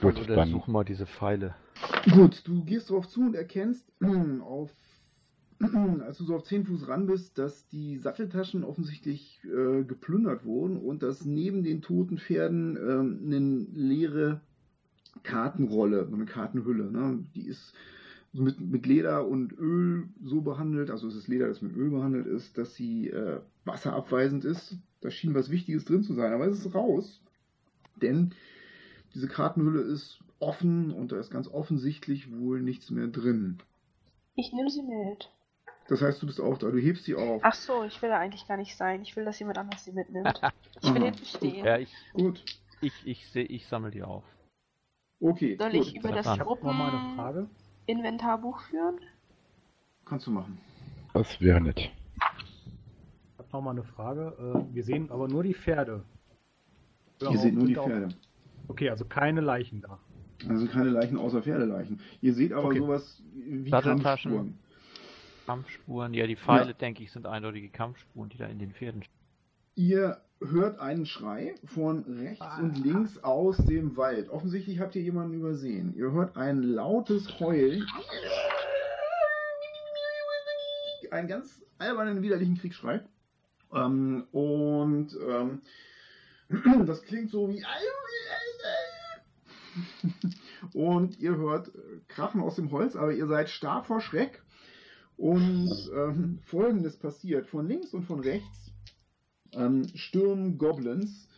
gut, 0.00 0.18
und 0.18 0.30
dann 0.30 0.48
suchen 0.48 0.72
mal 0.72 0.84
diese 0.84 1.06
Pfeile. 1.06 1.54
Gut, 2.10 2.42
du 2.46 2.64
gehst 2.64 2.88
drauf 2.88 3.06
zu 3.06 3.20
und 3.20 3.34
erkennst 3.34 3.92
auf, 4.42 4.70
als 6.00 6.16
du 6.16 6.24
so 6.24 6.34
auf 6.34 6.44
10 6.44 6.64
Fuß 6.64 6.88
ran 6.88 7.06
bist, 7.06 7.36
dass 7.36 7.68
die 7.68 7.98
Satteltaschen 7.98 8.64
offensichtlich 8.64 9.42
äh, 9.44 9.84
geplündert 9.84 10.46
wurden 10.46 10.78
und 10.78 11.02
dass 11.02 11.26
neben 11.26 11.62
den 11.62 11.82
toten 11.82 12.16
Pferden 12.16 12.76
ähm, 12.76 13.20
eine 13.26 13.66
leere 13.74 14.40
Kartenrolle, 15.22 16.08
eine 16.10 16.24
Kartenhülle, 16.24 16.90
ne? 16.90 17.22
die 17.34 17.46
ist 17.46 17.74
mit, 18.32 18.60
mit 18.60 18.86
Leder 18.86 19.26
und 19.26 19.52
Öl 19.52 20.08
so 20.22 20.40
behandelt, 20.40 20.90
also 20.90 21.08
es 21.08 21.16
ist 21.16 21.28
Leder, 21.28 21.48
das 21.48 21.62
mit 21.62 21.74
Öl 21.74 21.90
behandelt 21.90 22.26
ist, 22.26 22.56
dass 22.58 22.74
sie 22.74 23.08
äh, 23.08 23.40
wasserabweisend 23.64 24.44
ist. 24.44 24.76
Da 25.00 25.10
schien 25.10 25.34
was 25.34 25.50
Wichtiges 25.50 25.84
drin 25.84 26.02
zu 26.02 26.14
sein, 26.14 26.32
aber 26.32 26.46
es 26.46 26.64
ist 26.64 26.74
raus. 26.74 27.20
Denn 27.96 28.34
diese 29.14 29.28
Kartenhülle 29.28 29.80
ist 29.80 30.20
offen 30.38 30.92
und 30.92 31.12
da 31.12 31.18
ist 31.18 31.30
ganz 31.30 31.48
offensichtlich 31.48 32.30
wohl 32.38 32.60
nichts 32.62 32.90
mehr 32.90 33.08
drin. 33.08 33.58
Ich 34.36 34.52
nehme 34.52 34.70
sie 34.70 34.82
mit. 34.82 35.30
Das 35.88 36.02
heißt, 36.02 36.22
du 36.22 36.26
bist 36.26 36.40
auch 36.40 36.56
da, 36.56 36.70
du 36.70 36.78
hebst 36.78 37.04
sie 37.04 37.16
auf. 37.16 37.40
Ach 37.44 37.54
so, 37.54 37.82
ich 37.84 38.00
will 38.00 38.10
da 38.10 38.18
eigentlich 38.18 38.46
gar 38.46 38.56
nicht 38.56 38.76
sein. 38.76 39.02
Ich 39.02 39.16
will, 39.16 39.24
dass 39.24 39.40
jemand 39.40 39.58
anders 39.58 39.84
sie 39.84 39.92
mitnimmt. 39.92 40.40
Ich 40.80 40.94
will 40.94 41.02
hinten 41.02 41.24
stehen. 41.24 41.64
Ja, 41.64 41.78
ich, 41.78 41.92
Gut, 42.12 42.44
ich, 42.80 42.92
ich, 43.04 43.28
seh, 43.28 43.42
ich 43.42 43.66
sammle 43.66 43.90
die 43.90 44.02
auf. 44.04 44.22
okay, 45.20 45.56
Soll 45.58 45.72
gut. 45.72 45.80
ich 45.86 45.96
über 45.96 46.12
das 46.12 46.26
Ich 46.26 46.32
Ich 46.34 46.40
habe 46.40 46.50
noch 46.50 46.62
mal 46.62 46.90
eine 46.90 47.16
Frage. 47.16 47.50
Gruppeninventarbuch 47.86 48.60
führen? 48.62 49.00
Kannst 50.04 50.26
du 50.26 50.30
machen. 50.30 50.58
das 51.14 51.40
wäre 51.40 51.60
nett. 51.60 51.78
Ich 51.78 53.38
habe 53.38 53.48
noch 53.52 53.60
mal 53.62 53.70
eine 53.70 53.82
Frage. 53.84 54.64
Äh, 54.70 54.74
wir 54.74 54.84
sehen 54.84 55.10
aber 55.10 55.28
nur 55.28 55.42
die 55.42 55.54
Pferde. 55.54 56.02
Ihr 57.20 57.38
seht 57.38 57.54
nur 57.54 57.66
die 57.66 57.74
Pferde. 57.74 58.08
Okay, 58.68 58.90
also 58.90 59.04
keine 59.04 59.40
Leichen 59.40 59.82
da. 59.82 59.98
Sind 60.42 60.70
keine 60.72 60.90
Leichen 60.90 61.18
außer 61.18 61.42
Pferdeleichen. 61.42 62.00
Ihr 62.22 62.32
seht 62.34 62.52
aber 62.52 62.68
Okay. 62.68 62.78
sowas 62.78 63.22
wie. 63.34 63.70
Kampfspuren. 63.70 64.58
Kampfspuren, 65.46 66.14
ja, 66.14 66.26
die 66.26 66.36
Pfeile, 66.36 66.68
Ja. 66.68 66.72
denke 66.72 67.02
ich, 67.02 67.12
sind 67.12 67.26
eindeutige 67.26 67.68
Kampfspuren, 67.68 68.30
die 68.30 68.38
da 68.38 68.46
in 68.46 68.58
den 68.58 68.72
Pferden 68.72 69.02
stehen. 69.02 69.16
Ihr 69.74 70.20
hört 70.40 70.78
einen 70.78 71.06
Schrei 71.06 71.54
von 71.66 72.04
rechts 72.04 72.46
und 72.58 72.78
links 72.78 73.18
aus 73.18 73.56
dem 73.58 73.96
Wald. 73.96 74.30
Offensichtlich 74.30 74.80
habt 74.80 74.96
ihr 74.96 75.02
jemanden 75.02 75.34
übersehen. 75.34 75.94
Ihr 75.94 76.12
hört 76.12 76.36
ein 76.36 76.62
lautes 76.62 77.40
Heulen. 77.40 77.86
Einen 81.10 81.28
ganz 81.28 81.62
albernen, 81.78 82.22
widerlichen 82.22 82.56
Kriegsschrei. 82.56 83.02
Ähm, 83.74 84.26
und 84.32 85.16
ähm, 85.28 85.60
das 86.86 87.02
klingt 87.02 87.30
so 87.30 87.48
wie. 87.48 87.64
Und 90.74 91.18
ihr 91.18 91.36
hört 91.36 91.68
äh, 91.68 92.00
Krachen 92.08 92.40
aus 92.40 92.56
dem 92.56 92.70
Holz, 92.70 92.96
aber 92.96 93.12
ihr 93.12 93.26
seid 93.26 93.48
stark 93.48 93.86
vor 93.86 94.00
Schreck. 94.00 94.42
Und 95.16 95.90
ähm, 95.94 96.40
folgendes 96.44 96.96
passiert: 96.96 97.46
Von 97.46 97.66
links 97.66 97.94
und 97.94 98.04
von 98.04 98.20
rechts 98.20 98.69
ähm, 99.54 99.86
stürmen 99.94 100.58
Goblins 100.58 101.28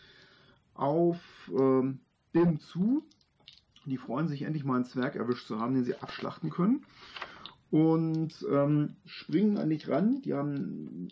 auf 0.75 1.19
ähm, 1.57 2.01
Bim 2.33 2.59
zu. 2.61 3.03
Die 3.85 3.97
freuen 3.97 4.29
sich 4.29 4.43
endlich 4.43 4.65
mal 4.65 4.77
einen 4.77 4.85
Zwerg 4.85 5.17
erwischt 5.17 5.47
zu 5.47 5.59
haben, 5.59 5.75
den 5.75 5.85
sie 5.85 5.97
abschlachten 5.97 6.51
können. 6.51 6.85
Und 7.71 8.47
ähm, 8.51 8.97
springen 9.07 9.57
an 9.57 9.71
dich 9.71 9.89
ran. 9.89 10.21
Die 10.23 10.35
haben, 10.35 11.09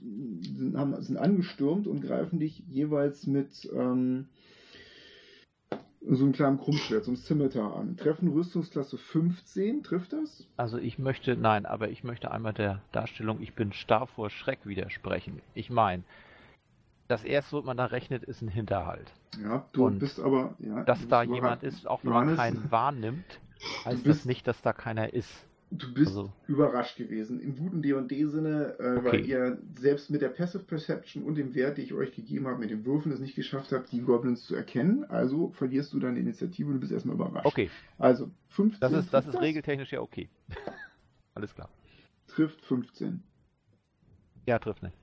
sind, 0.57 0.77
haben, 0.77 1.03
sind 1.03 1.17
angestürmt 1.17 1.87
und 1.87 2.03
greifen 2.03 2.39
dich 2.39 2.63
jeweils 2.69 3.27
mit 3.27 3.69
ähm, 3.75 4.27
so 6.07 6.25
einem 6.25 6.33
kleinen 6.33 6.59
Krummschwert, 6.59 7.05
so 7.05 7.11
einem 7.11 7.17
Scimitar 7.17 7.77
an. 7.77 7.97
Treffen 7.97 8.29
Rüstungsklasse 8.29 8.99
15, 8.99 9.83
trifft 9.83 10.13
das? 10.13 10.47
Also 10.57 10.79
ich 10.79 10.99
möchte, 10.99 11.37
nein, 11.37 11.67
aber 11.67 11.91
ich 11.91 12.05
möchte 12.05 12.31
einmal 12.31 12.53
der 12.53 12.83
Darstellung, 12.93 13.41
ich 13.41 13.55
bin 13.55 13.73
starr 13.73 14.07
vor 14.07 14.31
Schreck 14.31 14.61
widersprechen. 14.65 15.41
Ich 15.55 15.71
meine, 15.71 16.03
das 17.11 17.25
erste, 17.25 17.57
was 17.59 17.65
man 17.65 17.77
da 17.77 17.87
rechnet, 17.87 18.23
ist 18.25 18.41
ein 18.43 18.49
Hinterhalt. 18.49 19.13
Ja, 19.43 19.67
du 19.73 19.87
Und 19.87 19.99
bist 19.99 20.21
aber. 20.21 20.55
Ja, 20.59 20.85
Dass 20.85 21.07
da 21.09 21.23
jemand 21.23 21.63
ist, 21.63 21.87
auch 21.87 22.03
wenn 22.05 22.11
man 22.13 22.29
Johannes, 22.31 22.39
keinen 22.39 22.71
wahrnimmt, 22.71 23.41
heißt 23.85 24.05
bist- 24.05 24.21
das 24.21 24.25
nicht, 24.27 24.47
dass 24.47 24.63
da 24.63 24.73
keiner 24.73 25.13
ist. 25.13 25.47
Du 25.73 25.95
bist 25.95 26.09
Also- 26.09 26.33
überrascht 26.49 26.97
gewesen, 26.97 27.39
im 27.41 27.55
guten 27.57 27.81
D&D-Sinne, 27.81 28.77
äh, 28.81 29.05
weil 29.05 29.07
Okay. 29.07 29.21
ihr 29.23 29.59
selbst 29.79 30.11
mit 30.11 30.21
der 30.21 30.31
Passive 30.31 30.65
Perception 30.65 31.23
und 31.23 31.37
dem 31.37 31.55
Wert, 31.55 31.77
den 31.79 31.85
ich 31.85 31.95
euch 31.95 32.13
gegeben 32.13 32.49
habe, 32.49 32.59
mit 32.59 32.71
den 32.71 32.85
Würfeln 32.85 33.13
es 33.15 33.21
nicht 33.21 33.37
geschafft 33.37 33.71
habt, 33.71 33.93
die 33.93 34.01
Goblins 34.01 34.45
zu 34.47 34.57
erkennen. 34.57 35.05
Also 35.05 35.51
verlierst 35.51 35.93
du 35.93 36.01
deine 36.01 36.19
Initiative 36.19 36.67
und 36.67 36.75
du 36.75 36.81
bist 36.81 36.91
erstmal 36.91 37.15
überrascht. 37.15 37.47
Okay, 37.47 37.71
Also 37.99 38.31
15 38.49 38.81
das 38.81 38.93
ist, 38.93 39.15
das 39.15 39.27
ist 39.29 39.41
regeltechnisch 39.41 39.93
ja 39.93 40.01
okay. 40.01 40.29
Alles 41.35 41.55
klar. 41.55 41.69
Trifft 42.27 42.61
15. 42.65 43.23
Ja, 44.47 44.59
trifft 44.59 44.83
nicht. 44.83 44.97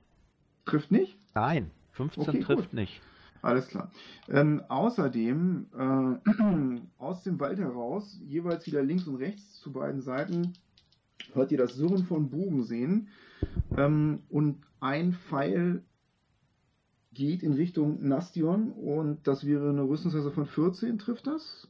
Trifft 0.66 0.90
nicht? 0.92 1.16
Nein, 1.34 1.70
15 1.98 2.22
Okay, 2.28 2.40
trifft 2.40 2.70
gut. 2.70 2.72
nicht. 2.74 3.00
Alles 3.42 3.68
klar. 3.68 3.90
Ähm, 4.28 4.62
außerdem, 4.68 5.66
äh, 5.76 6.80
aus 6.98 7.22
dem 7.24 7.38
Wald 7.40 7.58
heraus, 7.58 8.18
jeweils 8.24 8.66
wieder 8.66 8.82
links 8.82 9.06
und 9.06 9.16
rechts 9.16 9.60
zu 9.60 9.72
beiden 9.72 10.00
Seiten, 10.00 10.54
hört 11.34 11.52
ihr 11.52 11.58
das 11.58 11.74
Surren 11.74 12.04
von 12.04 12.30
Bogen 12.30 12.64
sehen. 12.64 13.08
Ähm, 13.76 14.22
und 14.28 14.64
ein 14.80 15.12
Pfeil 15.12 15.82
geht 17.12 17.42
in 17.42 17.52
Richtung 17.54 18.06
Nastion 18.06 18.72
und 18.72 19.26
das 19.26 19.44
wäre 19.44 19.70
eine 19.70 19.82
Rüstungsklasse 19.82 20.30
von 20.32 20.46
14. 20.46 20.98
Trifft 20.98 21.26
das? 21.26 21.68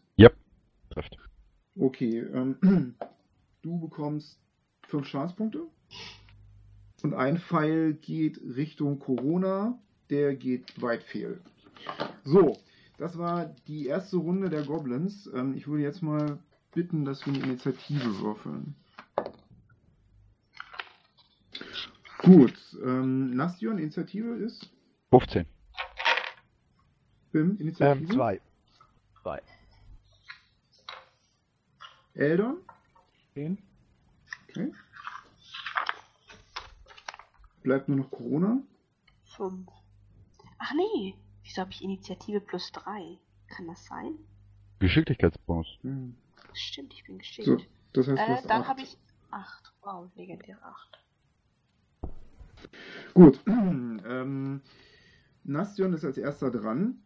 Trifft. 0.90 1.18
Okay. 1.78 2.20
Ähm, 2.32 2.94
du 3.62 3.78
bekommst 3.80 4.38
5 4.88 5.06
Schadenspunkte. 5.06 5.62
Und 7.02 7.14
ein 7.14 7.38
Pfeil 7.38 7.94
geht 7.94 8.40
Richtung 8.42 8.98
Corona. 8.98 9.78
Der 10.11 10.35
geht 10.35 10.81
weit 10.81 11.03
fehl. 11.03 11.40
So, 12.25 12.59
das 12.99 13.16
war 13.18 13.47
die 13.66 13.87
erste 13.87 14.16
Runde 14.16 14.49
der 14.51 14.62
Goblins. 14.62 15.29
Ähm, 15.35 15.55
ich 15.55 15.66
würde 15.68 15.83
jetzt 15.83 16.03
mal 16.03 16.38
bitten, 16.73 17.05
dass 17.05 17.25
wir 17.27 17.35
eine 17.35 17.44
Initiative 17.44 18.18
würfeln. 18.21 18.75
Gut, 22.18 22.55
ähm, 22.83 23.35
Nastion, 23.35 23.79
Initiative 23.79 24.35
ist. 24.35 24.68
15. 25.11 25.47
Bim, 27.33 27.57
Initiative. 27.59 28.05
Ähm, 28.05 28.11
zwei. 28.11 28.40
Zwei. 29.23 29.42
Eldon. 32.14 32.59
10. 33.35 33.59
Okay. 34.49 34.73
Bleibt 37.62 37.88
nur 37.88 37.99
noch 37.99 38.11
Corona. 38.11 38.61
5. 39.37 39.77
Ach 40.59 40.73
nee, 40.75 41.14
wieso 41.42 41.62
habe 41.62 41.71
ich 41.71 41.83
Initiative 41.83 42.40
plus 42.40 42.71
3? 42.73 43.18
Kann 43.49 43.66
das 43.66 43.85
sein? 43.87 44.18
Geschicklichkeitsbonus. 44.79 45.79
Hm. 45.83 46.14
Stimmt, 46.53 46.92
ich 46.94 47.05
bin 47.05 47.18
geschickt. 47.18 47.47
So, 47.47 47.59
das 47.92 48.09
heißt, 48.09 48.18
du 48.29 48.33
äh, 48.33 48.49
dann 48.49 48.62
acht. 48.62 48.68
habe 48.68 48.81
ich 48.83 48.97
8. 49.31 49.73
Wow, 49.83 50.11
legendär 50.16 50.59
8. 50.62 50.99
Gut. 53.14 53.40
ähm, 53.47 54.61
Nastion 55.44 55.92
ist 55.92 56.05
als 56.05 56.18
erster 56.18 56.51
dran. 56.51 57.03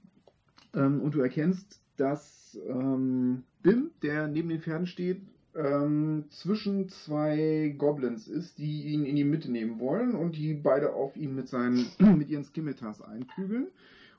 Ähm, 0.75 1.01
und 1.01 1.15
du 1.15 1.21
erkennst, 1.21 1.83
dass 1.97 2.59
ähm, 2.67 3.45
Bim, 3.62 3.91
der 4.03 4.29
neben 4.29 4.49
den 4.49 4.61
Pferden 4.61 4.87
steht, 4.87 5.23
ähm, 5.55 6.25
zwischen 6.31 6.88
zwei 6.88 7.75
Goblins 7.77 8.29
ist, 8.29 8.59
die 8.59 8.88
ihn 8.88 9.05
in 9.05 9.17
die 9.17 9.25
Mitte 9.25 9.51
nehmen 9.51 9.79
wollen 9.79 10.15
und 10.15 10.37
die 10.37 10.55
beide 10.55 10.95
auf 10.95 11.17
ihn 11.17 11.35
mit, 11.35 11.49
seinen, 11.49 11.87
mit 11.99 12.31
ihren 12.31 12.45
Skimitas 12.45 13.03
einprügeln. 13.03 13.69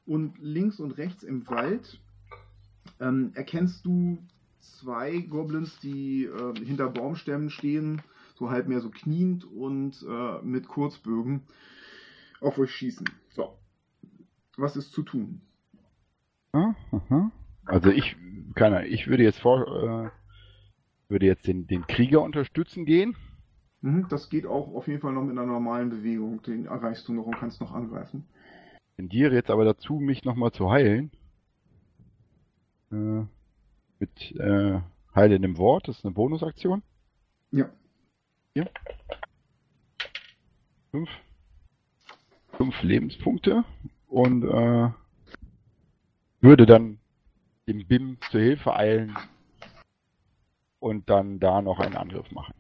Und 0.05 0.37
links 0.39 0.79
und 0.79 0.91
rechts 0.97 1.23
im 1.23 1.47
Wald 1.47 1.99
ähm, 2.99 3.31
erkennst 3.35 3.85
du 3.85 4.17
zwei 4.59 5.19
Goblins, 5.19 5.79
die 5.79 6.25
äh, 6.25 6.65
hinter 6.65 6.89
Baumstämmen 6.89 7.49
stehen, 7.49 8.01
so 8.35 8.49
halb 8.49 8.67
mehr 8.67 8.81
so 8.81 8.89
kniend 8.89 9.45
und 9.45 10.05
äh, 10.07 10.41
mit 10.41 10.67
Kurzbögen 10.67 11.43
auf 12.41 12.57
euch 12.57 12.71
schießen. 12.71 13.07
So. 13.29 13.57
Was 14.57 14.75
ist 14.75 14.91
zu 14.91 15.03
tun? 15.03 15.41
Also 17.65 17.89
ich, 17.89 18.15
keine 18.55 18.77
Ahnung, 18.77 18.91
ich 18.91 19.07
würde 19.07 19.23
jetzt 19.23 19.39
vor, 19.39 19.65
äh, 19.67 20.09
würde 21.13 21.27
jetzt 21.27 21.47
den, 21.47 21.67
den 21.67 21.87
Krieger 21.87 22.21
unterstützen 22.21 22.85
gehen. 22.85 23.15
Mhm, 23.81 24.07
das 24.09 24.29
geht 24.29 24.45
auch 24.45 24.73
auf 24.73 24.87
jeden 24.87 24.99
Fall 24.99 25.13
noch 25.13 25.21
mit 25.21 25.37
einer 25.37 25.45
normalen 25.45 25.89
Bewegung. 25.89 26.41
Den 26.41 26.65
erreichst 26.65 27.07
du 27.07 27.13
noch 27.13 27.25
und 27.25 27.37
kannst 27.37 27.61
noch 27.61 27.71
angreifen. 27.71 28.25
tendiere 28.97 29.35
jetzt 29.35 29.51
aber 29.51 29.63
dazu, 29.63 29.99
mich 29.99 30.25
nochmal 30.25 30.51
zu 30.51 30.71
heilen. 30.71 31.11
Äh, 32.91 33.23
mit 33.99 34.35
äh, 34.39 34.79
heilendem 35.15 35.57
Wort, 35.57 35.87
das 35.87 35.99
ist 35.99 36.05
eine 36.05 36.13
Bonusaktion. 36.13 36.81
Ja. 37.51 37.69
Hier. 38.55 38.69
Fünf. 40.91 41.09
Fünf 42.57 42.81
Lebenspunkte. 42.81 43.63
Und 44.07 44.43
äh, 44.43 44.89
würde 46.41 46.65
dann 46.65 46.97
dem 47.67 47.87
BIM 47.87 48.17
zur 48.31 48.41
Hilfe 48.41 48.75
eilen 48.75 49.15
und 50.83 51.09
dann 51.09 51.39
da 51.39 51.61
noch 51.61 51.79
einen 51.79 51.95
Angriff 51.95 52.29
machen. 52.31 52.53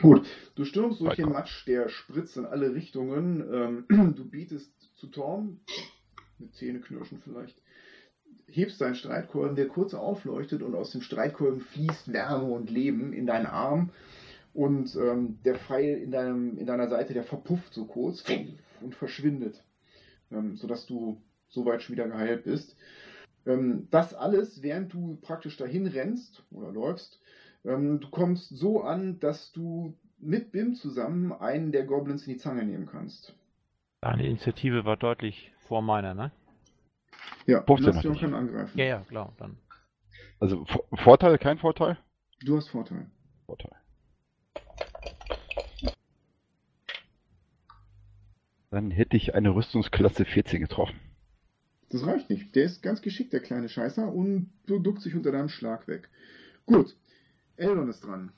Gut, 0.00 0.26
du 0.56 0.64
stürmst 0.64 1.00
durch 1.00 1.14
den 1.14 1.30
Matsch, 1.30 1.64
der 1.68 1.88
spritzt 1.88 2.36
in 2.36 2.44
alle 2.44 2.74
Richtungen. 2.74 3.84
Ähm, 3.88 4.14
du 4.16 4.28
bietest 4.28 4.72
zu 4.96 5.06
Torm, 5.06 5.60
mit 6.40 6.52
Zähneknirschen 6.56 7.20
vielleicht, 7.20 7.62
hebst 8.48 8.80
deinen 8.80 8.96
Streitkolben, 8.96 9.54
der 9.54 9.68
kurz 9.68 9.94
aufleuchtet 9.94 10.62
und 10.62 10.74
aus 10.74 10.90
dem 10.90 11.02
Streitkolben 11.02 11.60
fließt 11.60 12.12
Wärme 12.12 12.52
und 12.52 12.68
Leben 12.68 13.12
in 13.12 13.28
deinen 13.28 13.46
Arm. 13.46 13.90
Und 14.52 14.96
ähm, 14.96 15.38
der 15.44 15.54
Pfeil 15.54 15.98
in, 15.98 16.10
deinem, 16.10 16.58
in 16.58 16.66
deiner 16.66 16.88
Seite, 16.88 17.14
der 17.14 17.22
verpufft 17.22 17.74
so 17.74 17.84
kurz 17.84 18.24
und 18.80 18.96
verschwindet, 18.96 19.62
ähm, 20.32 20.56
sodass 20.56 20.86
du 20.86 21.22
soweit 21.48 21.82
schon 21.82 21.94
wieder 21.94 22.08
geheilt 22.08 22.42
bist. 22.42 22.76
Ähm, 23.46 23.88
das 23.90 24.14
alles, 24.14 24.62
während 24.62 24.92
du 24.92 25.16
praktisch 25.20 25.56
dahin 25.56 25.86
rennst 25.86 26.44
oder 26.50 26.72
läufst, 26.72 27.20
ähm, 27.64 28.00
du 28.00 28.08
kommst 28.10 28.48
so 28.50 28.82
an, 28.82 29.20
dass 29.20 29.52
du 29.52 29.94
mit 30.18 30.52
Bim 30.52 30.74
zusammen 30.74 31.32
einen 31.32 31.72
der 31.72 31.84
Goblins 31.84 32.26
in 32.26 32.34
die 32.34 32.38
Zange 32.38 32.64
nehmen 32.64 32.86
kannst. 32.86 33.34
Deine 34.00 34.26
Initiative 34.26 34.84
war 34.84 34.96
deutlich 34.96 35.52
vor 35.66 35.82
meiner, 35.82 36.14
ne? 36.14 36.30
Ja, 37.46 37.62
15 37.62 37.94
Nation 37.94 37.94
hatte 37.96 38.14
ich. 38.16 38.20
kann 38.20 38.34
angreifen. 38.34 38.78
Ja, 38.78 38.84
ja, 38.84 39.00
klar. 39.00 39.32
Dann. 39.38 39.58
Also 40.40 40.64
Vor- 40.64 40.84
Vorteil, 40.94 41.38
kein 41.38 41.58
Vorteil? 41.58 41.98
Du 42.40 42.56
hast 42.56 42.68
Vorteil. 42.68 43.06
Vorteil. 43.46 43.72
Dann 48.70 48.90
hätte 48.90 49.16
ich 49.16 49.34
eine 49.34 49.54
Rüstungsklasse 49.54 50.24
14 50.24 50.60
getroffen. 50.60 50.98
Das 51.94 52.04
reicht 52.04 52.28
nicht. 52.28 52.56
Der 52.56 52.64
ist 52.64 52.82
ganz 52.82 53.02
geschickt, 53.02 53.32
der 53.32 53.38
kleine 53.38 53.68
Scheißer, 53.68 54.12
und 54.12 54.50
du 54.66 54.80
duckt 54.80 55.00
sich 55.00 55.14
unter 55.14 55.30
deinem 55.30 55.48
Schlag 55.48 55.86
weg. 55.86 56.08
Gut. 56.66 56.96
Eldon 57.54 57.88
ist 57.88 58.00
dran. 58.00 58.32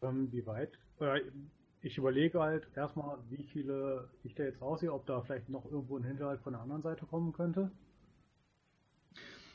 Ähm, 0.00 0.30
wie 0.30 0.46
weit? 0.46 0.78
Äh, 1.00 1.22
ich 1.80 1.98
überlege 1.98 2.38
halt 2.38 2.68
erstmal, 2.76 3.18
wie 3.30 3.42
viele 3.52 4.08
ich 4.22 4.36
da 4.36 4.44
jetzt 4.44 4.62
aussehe, 4.62 4.92
ob 4.92 5.06
da 5.06 5.22
vielleicht 5.22 5.48
noch 5.48 5.64
irgendwo 5.64 5.96
ein 5.96 6.04
Hinterhalt 6.04 6.40
von 6.40 6.52
der 6.52 6.62
anderen 6.62 6.82
Seite 6.82 7.04
kommen 7.04 7.32
könnte. 7.32 7.72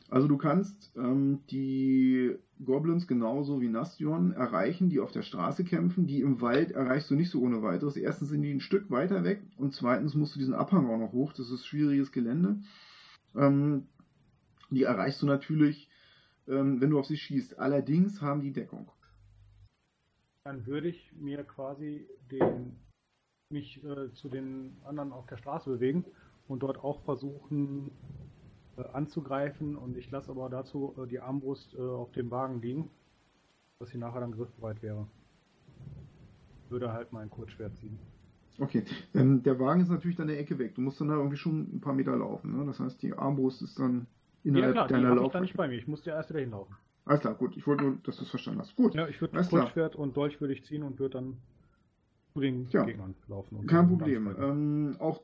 Also 0.09 0.27
du 0.27 0.37
kannst 0.37 0.91
ähm, 0.95 1.41
die 1.51 2.35
Goblins 2.65 3.07
genauso 3.07 3.61
wie 3.61 3.69
Nastion 3.69 4.31
erreichen, 4.31 4.89
die 4.89 4.99
auf 4.99 5.11
der 5.11 5.21
Straße 5.21 5.63
kämpfen. 5.63 6.07
Die 6.07 6.21
im 6.21 6.41
Wald 6.41 6.71
erreichst 6.71 7.11
du 7.11 7.15
nicht 7.15 7.29
so 7.29 7.41
ohne 7.41 7.61
weiteres. 7.61 7.95
Erstens 7.95 8.29
sind 8.29 8.41
die 8.41 8.51
ein 8.51 8.59
Stück 8.59 8.89
weiter 8.89 9.23
weg 9.23 9.41
und 9.57 9.73
zweitens 9.73 10.15
musst 10.15 10.35
du 10.35 10.39
diesen 10.39 10.55
Abhang 10.55 10.89
auch 10.89 10.97
noch 10.97 11.13
hoch. 11.13 11.33
Das 11.33 11.51
ist 11.51 11.65
schwieriges 11.65 12.11
Gelände. 12.11 12.59
Ähm, 13.35 13.87
die 14.71 14.83
erreichst 14.83 15.21
du 15.21 15.27
natürlich, 15.27 15.89
ähm, 16.47 16.81
wenn 16.81 16.89
du 16.89 16.99
auf 16.99 17.05
sie 17.05 17.17
schießt. 17.17 17.59
Allerdings 17.59 18.21
haben 18.21 18.41
die 18.41 18.53
Deckung. 18.53 18.91
Dann 20.43 20.65
würde 20.65 20.89
ich 20.89 21.11
mir 21.13 21.43
quasi 21.43 22.07
den, 22.31 22.77
mich 23.51 23.83
äh, 23.83 24.11
zu 24.13 24.29
den 24.29 24.77
anderen 24.83 25.11
auf 25.11 25.27
der 25.27 25.37
Straße 25.37 25.69
bewegen 25.69 26.05
und 26.47 26.63
dort 26.63 26.83
auch 26.83 27.03
versuchen 27.03 27.91
anzugreifen 28.93 29.75
und 29.75 29.97
ich 29.97 30.09
lasse 30.11 30.31
aber 30.31 30.49
dazu 30.49 30.95
äh, 30.97 31.07
die 31.07 31.19
Armbrust 31.19 31.75
äh, 31.75 31.81
auf 31.81 32.11
dem 32.11 32.31
Wagen 32.31 32.61
liegen, 32.61 32.89
dass 33.79 33.89
sie 33.89 33.97
nachher 33.97 34.19
dann 34.21 34.31
griffbereit 34.31 34.81
wäre. 34.81 35.07
Würde 36.69 36.93
halt 36.93 37.11
mein 37.11 37.29
Kurzschwert 37.29 37.75
ziehen. 37.77 37.97
Okay, 38.59 38.83
ähm, 39.15 39.41
der 39.41 39.59
Wagen 39.59 39.81
ist 39.81 39.89
natürlich 39.89 40.17
dann 40.17 40.29
eine 40.29 40.37
Ecke 40.37 40.59
weg. 40.59 40.75
Du 40.75 40.81
musst 40.81 40.99
dann 40.99 41.07
da 41.07 41.15
irgendwie 41.15 41.37
schon 41.37 41.61
ein 41.75 41.81
paar 41.81 41.93
Meter 41.93 42.15
laufen. 42.17 42.57
Ne? 42.57 42.65
Das 42.65 42.79
heißt, 42.79 43.01
die 43.01 43.13
Armbrust 43.13 43.61
ist 43.61 43.79
dann 43.79 44.05
Ja 44.43 44.49
innerhalb 44.51 44.73
klar, 44.73 44.87
die 44.87 44.93
deiner 44.95 45.09
habe 45.09 45.21
ich 45.25 45.31
dann 45.31 45.41
nicht 45.43 45.55
bei 45.57 45.67
mir. 45.67 45.75
Ich 45.77 45.87
musste 45.87 46.09
ja 46.09 46.17
erst 46.17 46.29
wieder 46.29 46.41
hinlaufen. 46.41 46.75
Alles 47.05 47.21
klar, 47.21 47.33
gut. 47.35 47.55
Ich 47.57 47.65
wollte 47.65 47.85
nur, 47.85 47.97
dass 48.03 48.17
du 48.17 48.23
es 48.23 48.29
verstanden 48.29 48.59
hast. 48.59 48.75
Gut, 48.75 48.93
Ja, 48.93 49.07
ich 49.07 49.19
würde 49.21 49.31
klar. 49.31 49.47
Kurzschwert 49.63 49.95
und 49.95 50.15
Dolch 50.15 50.41
würde 50.41 50.53
ich 50.53 50.63
ziehen 50.65 50.83
und 50.83 50.99
würde 50.99 51.13
dann 51.13 51.37
zu 52.33 52.41
den 52.41 52.67
Ja. 52.69 52.83
Gegnern 52.83 53.15
laufen. 53.27 53.65
Kein 53.65 53.87
Problem. 53.87 54.35
Ähm, 54.37 54.95
auch 54.99 55.21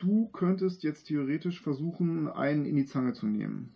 du 0.00 0.28
könntest 0.30 0.82
jetzt 0.82 1.04
theoretisch 1.04 1.60
versuchen, 1.62 2.28
einen 2.28 2.64
in 2.66 2.74
die 2.76 2.86
Zange 2.86 3.12
zu 3.12 3.26
nehmen. 3.26 3.74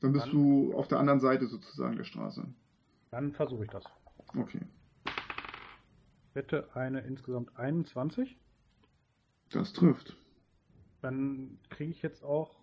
Dann 0.00 0.12
bist 0.12 0.26
Dann- 0.26 0.32
du 0.34 0.74
auf 0.74 0.88
der 0.88 0.98
anderen 0.98 1.20
Seite 1.20 1.46
sozusagen 1.46 1.96
der 1.96 2.04
Straße. 2.04 2.46
Dann 3.10 3.32
versuche 3.32 3.64
ich 3.64 3.70
das. 3.70 3.84
Okay, 4.36 4.60
Ich 5.06 6.34
hätte 6.34 6.74
eine 6.76 7.00
insgesamt 7.00 7.56
21. 7.56 8.36
das 9.50 9.72
trifft. 9.72 10.16
Dann 11.00 11.58
kriege 11.70 11.92
ich 11.92 12.02
jetzt 12.02 12.24
auch 12.24 12.60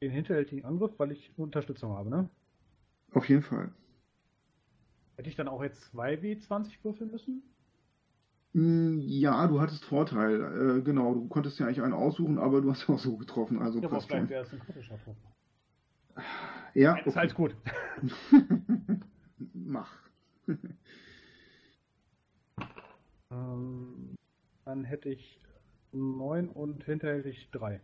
den 0.00 0.12
hinterhältigen 0.12 0.64
Angriff, 0.64 0.92
weil 0.98 1.10
ich 1.10 1.32
Unterstützung 1.36 1.92
habe, 1.94 2.08
ne? 2.10 2.30
Auf 3.12 3.28
jeden 3.28 3.42
Fall. 3.42 3.72
Hätte 5.16 5.28
ich 5.28 5.34
dann 5.34 5.48
auch 5.48 5.62
jetzt 5.64 5.82
2 5.90 6.14
W20 6.22 6.84
würfeln 6.84 7.10
müssen? 7.10 7.42
Mm, 8.58 8.98
Ja, 9.00 9.46
du 9.46 9.60
hattest 9.60 9.84
Vorteil. 9.84 10.78
Äh, 10.78 10.82
genau, 10.82 11.14
du 11.14 11.28
konntest 11.28 11.58
ja 11.60 11.66
eigentlich 11.66 11.82
einen 11.82 11.92
aussuchen, 11.92 12.38
aber 12.38 12.60
du 12.60 12.70
hast 12.70 12.88
ja 12.88 12.94
auch 12.94 12.98
so 12.98 13.16
getroffen. 13.16 13.60
Also 13.62 13.78
Ja, 13.80 13.86
aber 13.86 13.96
passt 13.96 14.08
vielleicht 14.08 14.22
schon. 14.22 14.30
wäre 14.30 14.44
es 14.44 14.52
ein 14.52 14.58
kritischer 14.60 14.98
Trupp. 15.04 15.16
Ja, 16.74 16.96
Ist 16.96 17.16
alles 17.16 17.34
gut. 17.34 17.54
Mach. 19.54 19.92
Ähm, 23.30 24.14
dann 24.64 24.84
hätte 24.84 25.10
ich 25.10 25.38
9 25.92 26.48
und 26.48 26.82
hinterhältig 26.84 27.50
3. 27.52 27.78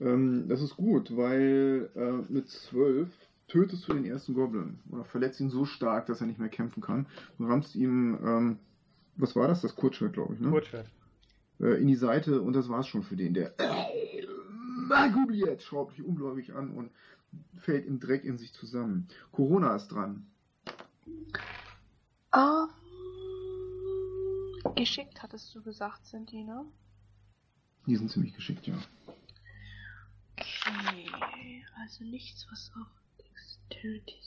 Ähm, 0.00 0.48
das 0.48 0.60
ist 0.60 0.76
gut, 0.76 1.16
weil 1.16 1.88
äh, 1.94 2.32
mit 2.32 2.48
12 2.48 3.08
tötest 3.46 3.86
du 3.86 3.92
den 3.92 4.04
ersten 4.04 4.34
Goblin 4.34 4.80
oder 4.90 5.04
verletzt 5.04 5.38
ihn 5.40 5.50
so 5.50 5.64
stark, 5.66 6.06
dass 6.06 6.20
er 6.20 6.26
nicht 6.26 6.40
mehr 6.40 6.48
kämpfen 6.48 6.82
kann. 6.82 7.06
Du 7.38 7.44
rammst 7.46 7.76
ihm, 7.76 8.18
ähm, 8.24 8.58
was 9.16 9.36
war 9.36 9.48
das? 9.48 9.62
Das 9.62 9.76
Kurzschwert, 9.76 10.14
glaube 10.14 10.34
ich, 10.34 10.40
ne? 10.40 10.50
Kurzschwert. 10.50 10.86
Äh, 11.60 11.80
in 11.80 11.86
die 11.86 11.96
Seite 11.96 12.40
und 12.40 12.54
das 12.54 12.68
war's 12.68 12.88
schon 12.88 13.02
für 13.02 13.16
den. 13.16 13.34
Der 13.34 13.54
Maguliet 14.88 15.62
schraubt 15.62 15.96
dich 15.96 16.04
ungläubig 16.04 16.54
an 16.54 16.70
und 16.70 16.90
fällt 17.58 17.86
im 17.86 18.00
Dreck 18.00 18.24
in 18.24 18.38
sich 18.38 18.52
zusammen. 18.52 19.08
Corona 19.30 19.76
ist 19.76 19.88
dran. 19.88 20.26
Ähm, 22.34 22.68
geschickt 24.74 25.22
hattest 25.22 25.54
du 25.54 25.62
gesagt, 25.62 26.06
sind 26.06 26.30
die, 26.30 26.44
ne? 26.44 26.64
Die 27.86 27.96
sind 27.96 28.10
ziemlich 28.10 28.34
geschickt, 28.34 28.66
ja. 28.66 28.74
Okay, 30.38 31.64
also 31.80 32.04
nichts, 32.04 32.46
was 32.50 32.70
auf 32.80 32.86
Dexterity 33.18 34.20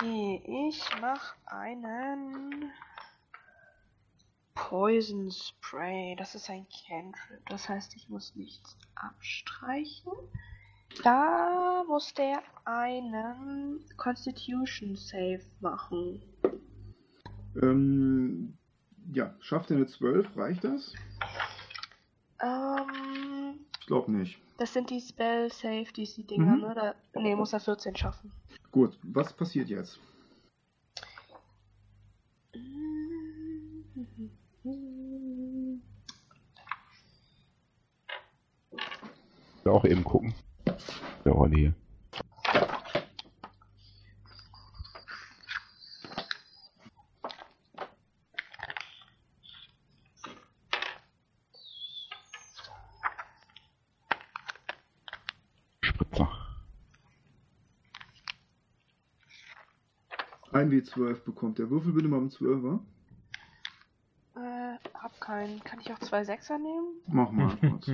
Okay, 0.00 0.42
ich 0.70 0.80
mach 1.00 1.34
einen 1.46 2.70
Poison 4.54 5.30
Spray. 5.30 6.14
Das 6.16 6.34
ist 6.34 6.48
ein 6.50 6.66
Cantrip. 6.86 7.44
Das 7.48 7.68
heißt, 7.68 7.96
ich 7.96 8.08
muss 8.08 8.34
nichts 8.36 8.76
abstreichen. 8.94 10.12
Da 11.02 11.82
muss 11.88 12.14
der 12.14 12.42
einen 12.64 13.84
Constitution 13.96 14.94
Save 14.96 15.42
machen. 15.60 16.22
Ähm, 17.60 18.56
ja, 19.12 19.34
schafft 19.40 19.70
er 19.70 19.78
eine 19.78 19.86
12? 19.86 20.36
Reicht 20.36 20.62
das? 20.64 20.94
Ähm, 22.40 23.66
Ich 23.80 23.86
glaube 23.86 24.12
nicht. 24.12 24.40
das 24.58 24.72
sind 24.72 24.90
die 24.90 25.00
Spell 25.00 25.50
Save, 25.52 25.86
die 25.96 26.04
die 26.04 26.26
Dinger, 26.26 26.54
Mhm. 26.56 26.60
ne? 26.62 26.94
Da, 27.12 27.20
ne, 27.20 27.34
muss 27.36 27.52
er 27.52 27.60
14 27.60 27.96
schaffen. 27.96 28.32
Gut, 28.70 28.98
was 29.02 29.32
passiert 29.32 29.68
jetzt? 29.70 29.98
Auch 39.64 39.84
eben 39.84 40.04
gucken. 40.04 40.34
Der 41.24 41.36
Olli 41.36 41.56
hier. 41.56 41.74
Ein 60.58 60.72
W12 60.72 61.20
bekommt 61.24 61.60
der. 61.60 61.70
Würfel 61.70 61.92
bitte 61.92 62.08
mal 62.08 62.16
um 62.16 62.30
12er. 62.30 62.80
Äh, 64.34 64.76
hab 64.92 65.20
keinen. 65.20 65.62
Kann 65.62 65.78
ich 65.78 65.92
auch 65.92 66.00
zwei 66.00 66.24
Sechser 66.24 66.58
nehmen? 66.58 66.96
Mach 67.06 67.30
mal 67.30 67.56
kurz. 67.60 67.86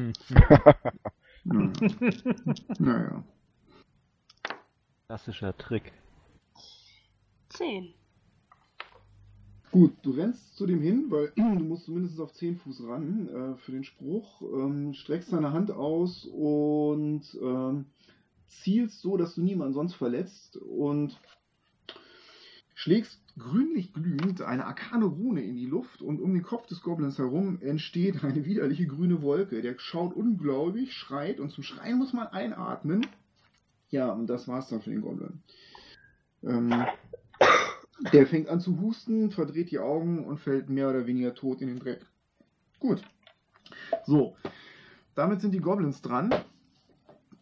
naja. 1.44 1.72
naja. 2.78 3.24
Klassischer 5.04 5.54
Trick. 5.58 5.92
Zehn. 7.50 7.92
Gut, 9.70 9.92
du 10.00 10.12
rennst 10.12 10.56
zu 10.56 10.64
dem 10.64 10.80
hin, 10.80 11.10
weil 11.10 11.32
du 11.36 11.42
musst 11.42 11.84
zumindest 11.84 12.18
auf 12.18 12.32
10 12.32 12.56
Fuß 12.56 12.88
ran 12.88 13.28
äh, 13.28 13.56
für 13.58 13.72
den 13.72 13.84
Spruch, 13.84 14.40
ähm, 14.40 14.94
streckst 14.94 15.34
deine 15.34 15.52
Hand 15.52 15.70
aus 15.70 16.24
und 16.24 17.24
ähm, 17.42 17.84
zielst 18.46 19.02
so, 19.02 19.18
dass 19.18 19.34
du 19.34 19.42
niemanden 19.42 19.74
sonst 19.74 19.96
verletzt 19.96 20.56
und 20.56 21.20
schlägst 22.84 23.18
grünlich 23.38 23.94
glühend 23.94 24.42
eine 24.42 24.66
arkane 24.66 25.06
Rune 25.06 25.42
in 25.42 25.56
die 25.56 25.64
Luft 25.64 26.02
und 26.02 26.20
um 26.20 26.34
den 26.34 26.42
Kopf 26.42 26.66
des 26.66 26.82
Goblins 26.82 27.16
herum 27.16 27.58
entsteht 27.62 28.22
eine 28.22 28.44
widerliche 28.44 28.86
grüne 28.86 29.22
Wolke. 29.22 29.62
Der 29.62 29.78
schaut 29.78 30.14
ungläubig, 30.14 30.92
schreit 30.92 31.40
und 31.40 31.50
zum 31.50 31.64
Schreien 31.64 31.96
muss 31.96 32.12
man 32.12 32.26
einatmen. 32.26 33.06
Ja, 33.88 34.12
und 34.12 34.26
das 34.26 34.48
war's 34.48 34.68
dann 34.68 34.82
für 34.82 34.90
den 34.90 35.00
Goblin. 35.00 35.40
Ähm, 36.42 36.84
der 38.12 38.26
fängt 38.26 38.50
an 38.50 38.60
zu 38.60 38.78
husten, 38.78 39.30
verdreht 39.30 39.70
die 39.70 39.78
Augen 39.78 40.26
und 40.26 40.36
fällt 40.40 40.68
mehr 40.68 40.90
oder 40.90 41.06
weniger 41.06 41.34
tot 41.34 41.62
in 41.62 41.68
den 41.68 41.78
Dreck. 41.78 42.04
Gut. 42.80 43.02
So, 44.04 44.36
damit 45.14 45.40
sind 45.40 45.52
die 45.52 45.60
Goblins 45.60 46.02
dran. 46.02 46.34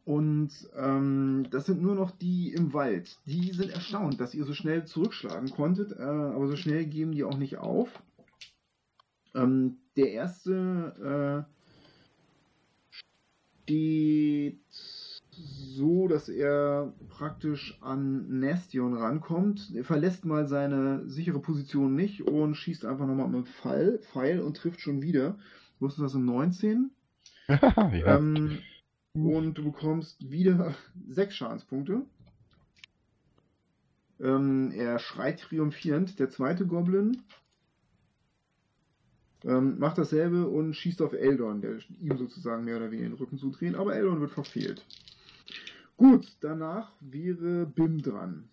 Und 0.05 0.51
ähm, 0.77 1.47
das 1.51 1.67
sind 1.67 1.81
nur 1.81 1.95
noch 1.95 2.11
die 2.11 2.53
im 2.53 2.73
Wald. 2.73 3.17
Die 3.27 3.53
sind 3.53 3.71
erstaunt, 3.71 4.21
dass 4.21 4.35
ihr 4.35 4.45
so 4.45 4.53
schnell 4.53 4.85
zurückschlagen 4.85 5.51
konntet, 5.51 5.93
äh, 5.93 6.03
aber 6.03 6.49
so 6.49 6.57
schnell 6.57 6.87
geben 6.87 7.13
die 7.13 7.23
auch 7.23 7.39
nicht 7.39 7.59
auf. 7.59 7.89
Ähm, 9.35 9.77
der 9.97 10.11
erste 10.11 11.47
äh, 11.47 11.53
steht 13.65 14.61
so, 15.31 16.09
dass 16.09 16.29
er 16.29 16.93
praktisch 17.09 17.79
an 17.81 18.41
Nastion 18.41 18.95
rankommt. 18.95 19.73
Er 19.75 19.85
verlässt 19.85 20.25
mal 20.25 20.47
seine 20.49 21.09
sichere 21.09 21.39
Position 21.39 21.95
nicht 21.95 22.23
und 22.23 22.57
schießt 22.57 22.85
einfach 22.85 23.07
nochmal 23.07 23.29
mit 23.29 23.37
dem 23.37 23.47
Pfeil, 23.47 23.99
Pfeil 23.99 24.41
und 24.41 24.57
trifft 24.57 24.81
schon 24.81 25.01
wieder. 25.01 25.39
Du 25.79 25.87
hast 25.87 25.99
das 25.99 26.15
in 26.15 26.25
19. 26.25 26.91
ja. 27.49 28.17
Ähm, 28.17 28.59
und 29.15 29.55
du 29.55 29.65
bekommst 29.65 30.31
wieder 30.31 30.75
sechs 31.09 31.37
Schadenspunkte. 31.37 32.03
Ähm, 34.21 34.73
er 34.73 34.99
schreit 34.99 35.41
triumphierend. 35.41 36.19
Der 36.19 36.31
zweite 36.31 36.67
Goblin 36.67 37.23
ähm, 39.45 39.79
macht 39.79 39.99
dasselbe 39.99 40.47
und 40.49 40.75
schießt 40.75 41.03
auf 41.03 41.13
Eldon, 41.13 41.61
der 41.61 41.79
ihm 42.01 42.17
sozusagen 42.17 42.65
mehr 42.65 42.77
oder 42.77 42.91
weniger 42.91 43.09
den 43.09 43.19
Rücken 43.19 43.39
zudreht, 43.39 43.75
aber 43.75 43.95
Eldon 43.95 44.21
wird 44.21 44.31
verfehlt. 44.31 44.85
Gut, 45.97 46.27
danach 46.41 46.93
wäre 47.01 47.67
Bim 47.67 48.01
dran. 48.01 48.49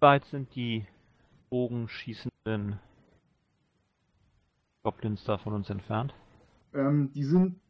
Weit 0.00 0.24
sind 0.26 0.54
die 0.56 0.84
bogenschießenden 1.50 2.80
Goblins 4.82 5.22
da 5.24 5.38
von 5.38 5.52
uns 5.52 5.70
entfernt? 5.70 6.12
Ähm, 6.74 7.12
die 7.12 7.24
sind 7.24 7.61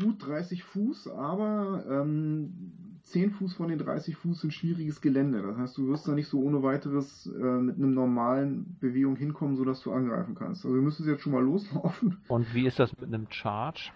gut 0.00 0.26
30 0.26 0.64
Fuß, 0.64 1.08
aber 1.08 1.84
ähm, 1.88 2.98
10 3.04 3.32
Fuß 3.32 3.54
von 3.54 3.68
den 3.68 3.78
30 3.78 4.16
Fuß 4.16 4.40
sind 4.40 4.52
schwieriges 4.52 5.00
Gelände. 5.00 5.42
Das 5.42 5.56
heißt, 5.56 5.78
du 5.78 5.88
wirst 5.88 6.06
da 6.08 6.12
nicht 6.12 6.28
so 6.28 6.40
ohne 6.40 6.62
weiteres 6.62 7.26
äh, 7.26 7.60
mit 7.60 7.76
einem 7.76 7.94
normalen 7.94 8.76
Bewegung 8.80 9.16
hinkommen, 9.16 9.56
sodass 9.56 9.82
du 9.82 9.92
angreifen 9.92 10.34
kannst. 10.34 10.64
Also 10.64 10.74
wir 10.74 10.82
müssen 10.82 11.06
jetzt 11.06 11.22
schon 11.22 11.32
mal 11.32 11.42
loslaufen. 11.42 12.18
Und 12.28 12.54
wie 12.54 12.66
ist 12.66 12.78
das 12.78 12.96
mit 12.98 13.12
einem 13.12 13.26
Charge? 13.30 13.90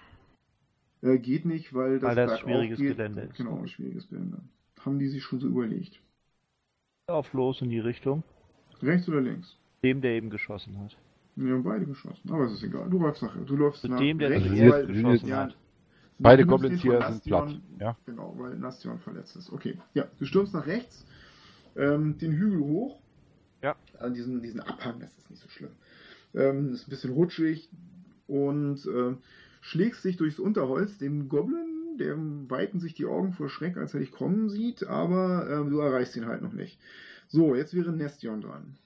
Äh, 1.02 1.18
geht 1.18 1.44
nicht, 1.44 1.72
weil 1.74 1.98
das, 1.98 2.16
Weil 2.16 2.26
das 2.26 2.40
schwieriges 2.40 2.78
geht. 2.78 2.96
Gelände 2.96 3.22
ist. 3.22 3.36
Genau, 3.36 3.64
schwieriges 3.66 4.08
Gelände. 4.08 4.40
Haben 4.80 4.98
die 4.98 5.08
sich 5.08 5.22
schon 5.22 5.40
so 5.40 5.48
überlegt. 5.48 6.00
Auf 7.08 7.32
los 7.32 7.62
in 7.62 7.70
die 7.70 7.78
Richtung. 7.78 8.22
Rechts 8.82 9.08
oder 9.08 9.20
links? 9.20 9.56
Dem, 9.82 10.00
der 10.00 10.12
eben 10.12 10.30
geschossen 10.30 10.78
hat. 10.78 10.96
Wir 11.36 11.54
haben 11.54 11.62
beide 11.62 11.86
geschossen, 11.86 12.30
aber 12.30 12.44
es 12.44 12.52
ist 12.52 12.62
egal. 12.62 12.88
Du 12.88 12.98
läufst 12.98 13.22
nachher. 13.22 13.42
Du 13.42 13.56
läufst 13.56 13.82
Zu 13.82 13.88
nach 13.88 13.98
dem, 13.98 14.18
der 14.18 14.30
rechts, 14.30 14.48
Also 14.50 14.62
weil, 14.72 14.88
wir 14.88 14.94
geschossen 14.94 15.28
ja, 15.28 15.36
hat. 15.44 15.56
Beide 16.18 16.46
Goblins 16.46 16.80
hier 16.80 17.02
sind 17.08 17.24
platt. 17.24 17.60
Ja. 17.78 17.96
Genau, 18.06 18.34
weil 18.38 18.56
Nastion 18.56 18.98
verletzt 18.98 19.36
ist. 19.36 19.52
Okay, 19.52 19.78
ja, 19.94 20.06
du 20.18 20.24
stürmst 20.24 20.54
nach 20.54 20.66
rechts, 20.66 21.04
ähm, 21.76 22.16
den 22.18 22.32
Hügel 22.32 22.60
hoch. 22.60 22.98
Ja. 23.62 23.76
An 23.98 24.14
diesen, 24.14 24.42
diesen 24.42 24.60
Abhang, 24.60 25.00
das 25.00 25.16
ist 25.18 25.30
nicht 25.30 25.42
so 25.42 25.48
schlimm. 25.48 25.72
Ähm, 26.34 26.72
ist 26.72 26.86
ein 26.86 26.90
bisschen 26.90 27.12
rutschig 27.12 27.68
und 28.26 28.86
äh, 28.86 29.14
schlägst 29.60 30.04
dich 30.04 30.16
durchs 30.16 30.38
Unterholz. 30.38 30.98
Dem 30.98 31.28
Goblin, 31.28 31.98
der 31.98 32.16
weiten 32.48 32.80
sich 32.80 32.94
die 32.94 33.06
Augen 33.06 33.32
vor 33.32 33.48
Schreck, 33.48 33.76
als 33.76 33.94
er 33.94 34.00
dich 34.00 34.12
kommen 34.12 34.48
sieht, 34.48 34.86
aber 34.86 35.48
ähm, 35.50 35.70
du 35.70 35.80
erreichst 35.80 36.16
ihn 36.16 36.26
halt 36.26 36.42
noch 36.42 36.52
nicht. 36.52 36.78
So, 37.28 37.54
jetzt 37.54 37.74
wäre 37.74 37.92
Nestion 37.92 38.40
dran. 38.40 38.76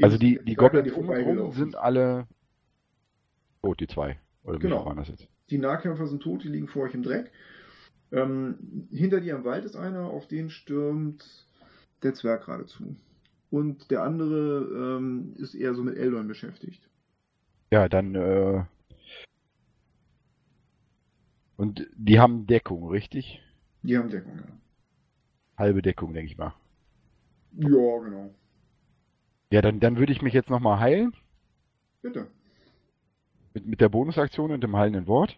Also 0.00 0.18
die, 0.18 0.38
die 0.44 0.54
Goblins 0.54 0.92
um 0.92 1.52
sind 1.52 1.74
alle 1.74 2.26
tot, 3.62 3.80
die 3.80 3.86
zwei. 3.86 4.18
Oder 4.44 4.58
Genau. 4.58 4.84
waren 4.86 4.96
das 4.96 5.08
jetzt? 5.08 5.28
Die 5.50 5.58
Nahkämpfer 5.58 6.06
sind 6.06 6.22
tot, 6.22 6.44
die 6.44 6.48
liegen 6.48 6.68
vor 6.68 6.84
euch 6.84 6.94
im 6.94 7.02
Dreck. 7.02 7.30
Ähm, 8.12 8.88
hinter 8.90 9.20
dir 9.20 9.36
im 9.36 9.44
Wald 9.44 9.64
ist 9.64 9.76
einer, 9.76 10.04
auf 10.06 10.26
den 10.28 10.50
stürmt 10.50 11.46
der 12.02 12.14
Zwerg 12.14 12.46
geradezu. 12.46 12.96
Und 13.50 13.90
der 13.90 14.02
andere 14.02 14.96
ähm, 14.98 15.34
ist 15.36 15.54
eher 15.54 15.74
so 15.74 15.82
mit 15.82 15.96
Eldon 15.96 16.28
beschäftigt. 16.28 16.88
Ja, 17.70 17.88
dann 17.88 18.14
äh, 18.14 18.64
und 21.56 21.86
die 21.96 22.20
haben 22.20 22.46
Deckung, 22.46 22.88
richtig? 22.88 23.42
Die 23.82 23.96
haben 23.98 24.08
Deckung, 24.10 24.36
ja. 24.36 24.44
Halbe 25.56 25.82
Deckung, 25.82 26.14
denke 26.14 26.30
ich 26.30 26.38
mal. 26.38 26.54
Ja, 27.52 27.68
genau. 27.68 28.34
Ja, 29.50 29.62
dann, 29.62 29.80
dann 29.80 29.96
würde 29.96 30.12
ich 30.12 30.22
mich 30.22 30.34
jetzt 30.34 30.50
nochmal 30.50 30.78
heilen. 30.78 31.12
Bitte. 32.02 32.28
Mit, 33.58 33.66
mit 33.66 33.80
der 33.80 33.88
Bonusaktion 33.88 34.52
und 34.52 34.60
dem 34.62 34.76
heilenden 34.76 35.08
Wort. 35.08 35.36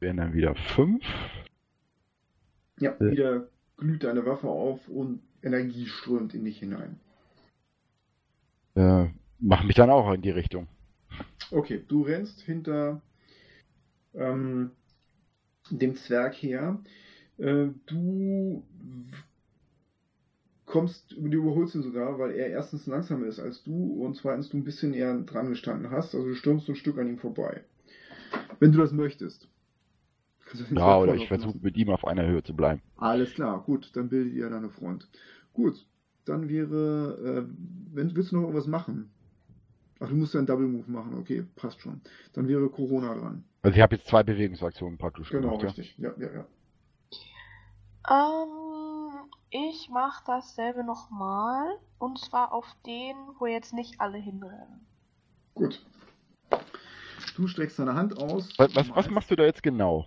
Wären 0.00 0.16
dann 0.16 0.32
wieder 0.32 0.54
fünf. 0.54 1.04
Ja, 2.80 2.92
Äh. 2.92 3.10
wieder 3.10 3.48
glüht 3.76 4.04
deine 4.04 4.24
Waffe 4.24 4.48
auf 4.48 4.88
und 4.88 5.20
Energie 5.42 5.84
strömt 5.86 6.32
in 6.32 6.44
dich 6.46 6.60
hinein. 6.60 6.98
Äh, 8.74 9.08
mach 9.38 9.64
mich 9.64 9.76
dann 9.76 9.90
auch 9.90 10.10
in 10.14 10.22
die 10.22 10.30
Richtung. 10.30 10.66
Okay, 11.50 11.84
du 11.86 12.02
rennst 12.02 12.40
hinter 12.40 13.02
ähm, 14.14 14.70
dem 15.68 15.94
Zwerg 15.96 16.32
her. 16.34 16.80
Äh, 17.36 17.66
du 17.84 18.64
kommst, 20.72 21.12
du 21.12 21.26
überholst 21.26 21.74
ihn 21.74 21.82
sogar, 21.82 22.18
weil 22.18 22.30
er 22.32 22.48
erstens 22.48 22.86
langsamer 22.86 23.26
ist 23.26 23.38
als 23.38 23.62
du 23.62 24.02
und 24.02 24.16
zweitens 24.16 24.48
du 24.48 24.56
ein 24.56 24.64
bisschen 24.64 24.94
eher 24.94 25.14
dran 25.20 25.50
gestanden 25.50 25.90
hast. 25.90 26.14
Also 26.14 26.26
du 26.26 26.34
stürmst 26.34 26.66
so 26.66 26.72
ein 26.72 26.76
Stück 26.76 26.98
an 26.98 27.08
ihm 27.08 27.18
vorbei. 27.18 27.62
Wenn 28.58 28.72
du 28.72 28.78
das 28.78 28.92
möchtest. 28.92 29.48
Den 30.54 30.76
Ja, 30.76 30.98
oder 30.98 31.14
ich 31.14 31.28
versuche 31.28 31.58
mit 31.60 31.76
ihm 31.76 31.90
auf 31.90 32.06
einer 32.06 32.26
Höhe 32.26 32.42
zu 32.42 32.54
bleiben. 32.54 32.80
alles 32.96 33.34
klar, 33.34 33.62
gut, 33.62 33.90
dann 33.94 34.08
bildet 34.08 34.32
ihr 34.34 34.48
da 34.48 34.56
eine 34.56 34.70
Front. 34.70 35.08
Gut, 35.52 35.86
dann 36.24 36.48
wäre, 36.48 37.46
äh, 37.48 37.94
wenn, 37.94 38.14
willst 38.16 38.32
du 38.32 38.36
noch 38.36 38.42
irgendwas 38.42 38.66
machen? 38.66 39.10
Ach, 40.00 40.08
du 40.08 40.14
musst 40.14 40.34
ja 40.34 40.40
einen 40.40 40.46
Double 40.46 40.66
Move 40.66 40.90
machen, 40.90 41.14
okay, 41.18 41.44
passt 41.54 41.80
schon. 41.80 42.00
Dann 42.32 42.48
wäre 42.48 42.68
Corona 42.70 43.14
dran. 43.14 43.44
Also 43.62 43.76
ich 43.76 43.82
habe 43.82 43.96
jetzt 43.96 44.08
zwei 44.08 44.22
Bewegungsaktionen 44.22 44.98
praktisch 44.98 45.30
Genau, 45.30 45.56
gemacht. 45.58 45.62
Ja? 45.62 45.68
richtig. 45.68 45.98
Ja, 45.98 46.12
ja, 46.18 46.28
ja. 46.32 46.46
Ähm, 48.10 48.61
ich 49.52 49.88
mach 49.90 50.24
dasselbe 50.24 50.82
nochmal. 50.82 51.78
Und 51.98 52.18
zwar 52.18 52.52
auf 52.52 52.66
den, 52.86 53.14
wo 53.38 53.46
jetzt 53.46 53.72
nicht 53.72 54.00
alle 54.00 54.18
hinrennen. 54.18 54.86
Gut. 55.54 55.84
Du 57.36 57.46
streckst 57.46 57.78
deine 57.78 57.94
Hand 57.94 58.18
aus. 58.18 58.48
Was, 58.58 58.74
was, 58.74 58.90
was 58.94 59.10
machst 59.10 59.30
du 59.30 59.36
da 59.36 59.44
jetzt 59.44 59.62
genau? 59.62 60.06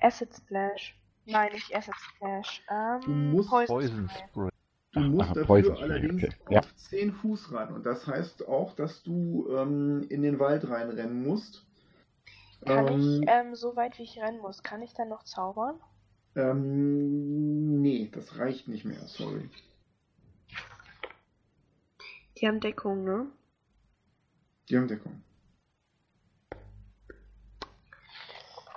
Acid 0.00 0.34
Splash. 0.34 0.96
Nein, 1.26 1.52
nicht 1.52 1.74
Acid 1.74 1.94
Splash. 1.96 2.62
Ähm, 2.70 3.00
Du 3.04 3.10
musst 3.10 3.48
Poison 3.48 4.08
Spray. 4.08 4.28
Spray. 4.28 4.50
Du 4.92 5.00
musst 5.00 5.22
Ach, 5.22 5.34
dafür 5.34 5.46
Poison 5.46 5.76
allerdings 5.76 6.24
okay. 6.24 6.34
Ja. 6.50 6.60
auf 6.60 6.76
10 6.76 7.12
Fuß 7.12 7.52
ran. 7.52 7.74
Und 7.74 7.84
das 7.84 8.06
heißt 8.06 8.46
auch, 8.48 8.74
dass 8.74 9.02
du 9.02 9.48
ähm, 9.50 10.06
in 10.08 10.22
den 10.22 10.38
Wald 10.38 10.68
reinrennen 10.68 11.26
musst. 11.26 11.66
Kann 12.64 12.86
ähm, 12.86 13.22
ich, 13.22 13.28
ähm, 13.28 13.54
so 13.54 13.76
weit 13.76 13.98
wie 13.98 14.04
ich 14.04 14.20
rennen 14.20 14.40
muss, 14.40 14.62
kann 14.62 14.82
ich 14.82 14.94
dann 14.94 15.08
noch 15.08 15.24
zaubern? 15.24 15.80
Ähm, 16.36 17.80
nee, 17.80 18.10
das 18.12 18.38
reicht 18.38 18.68
nicht 18.68 18.84
mehr, 18.84 19.06
sorry. 19.06 19.48
Die 22.36 22.46
haben 22.46 22.60
Deckung, 22.60 23.04
ne? 23.04 23.26
Die 24.68 24.76
haben 24.76 24.86
Deckung. 24.86 25.22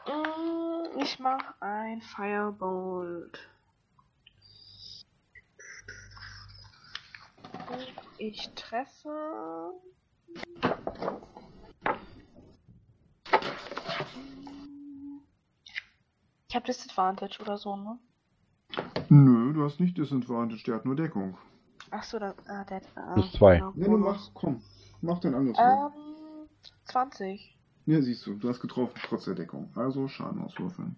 Mm, 0.08 1.00
ich 1.00 1.20
mach 1.20 1.62
ein 1.62 2.02
Firebolt. 2.02 3.40
Ich 8.18 8.50
treffe. 8.56 9.74
Ich 16.52 16.56
habe 16.58 16.66
Disadvantage 16.66 17.40
oder 17.42 17.58
so, 17.58 17.78
ne? 17.78 17.98
Nö, 19.08 19.54
du 19.54 19.64
hast 19.64 19.80
nicht 19.80 19.98
Disadvantage, 19.98 20.64
der 20.66 20.76
hat 20.76 20.84
nur 20.86 20.98
Deckung. 20.98 21.38
Ach 21.92 22.04
so, 22.04 22.20
dann. 22.20 22.34
Ah, 22.46 22.66
der. 22.66 22.82
Ah, 22.96 23.14
Plus 23.14 23.32
zwei. 23.32 23.54
genau, 23.56 23.72
Ja, 23.78 23.86
du 23.86 23.92
Bonus. 23.92 24.06
mach, 24.06 24.34
komm, 24.34 24.62
mach 25.00 25.20
dein 25.22 25.34
anderes. 25.34 25.58
Wurf. 25.58 25.94
Ähm, 25.96 26.50
20. 26.84 27.58
Ja, 27.86 28.02
siehst 28.02 28.26
du, 28.26 28.34
du 28.34 28.50
hast 28.50 28.60
getroffen, 28.60 29.00
trotz 29.02 29.24
der 29.24 29.36
Deckung. 29.36 29.72
Also 29.76 30.10
Schaden 30.10 30.42
auswürfeln. 30.42 30.98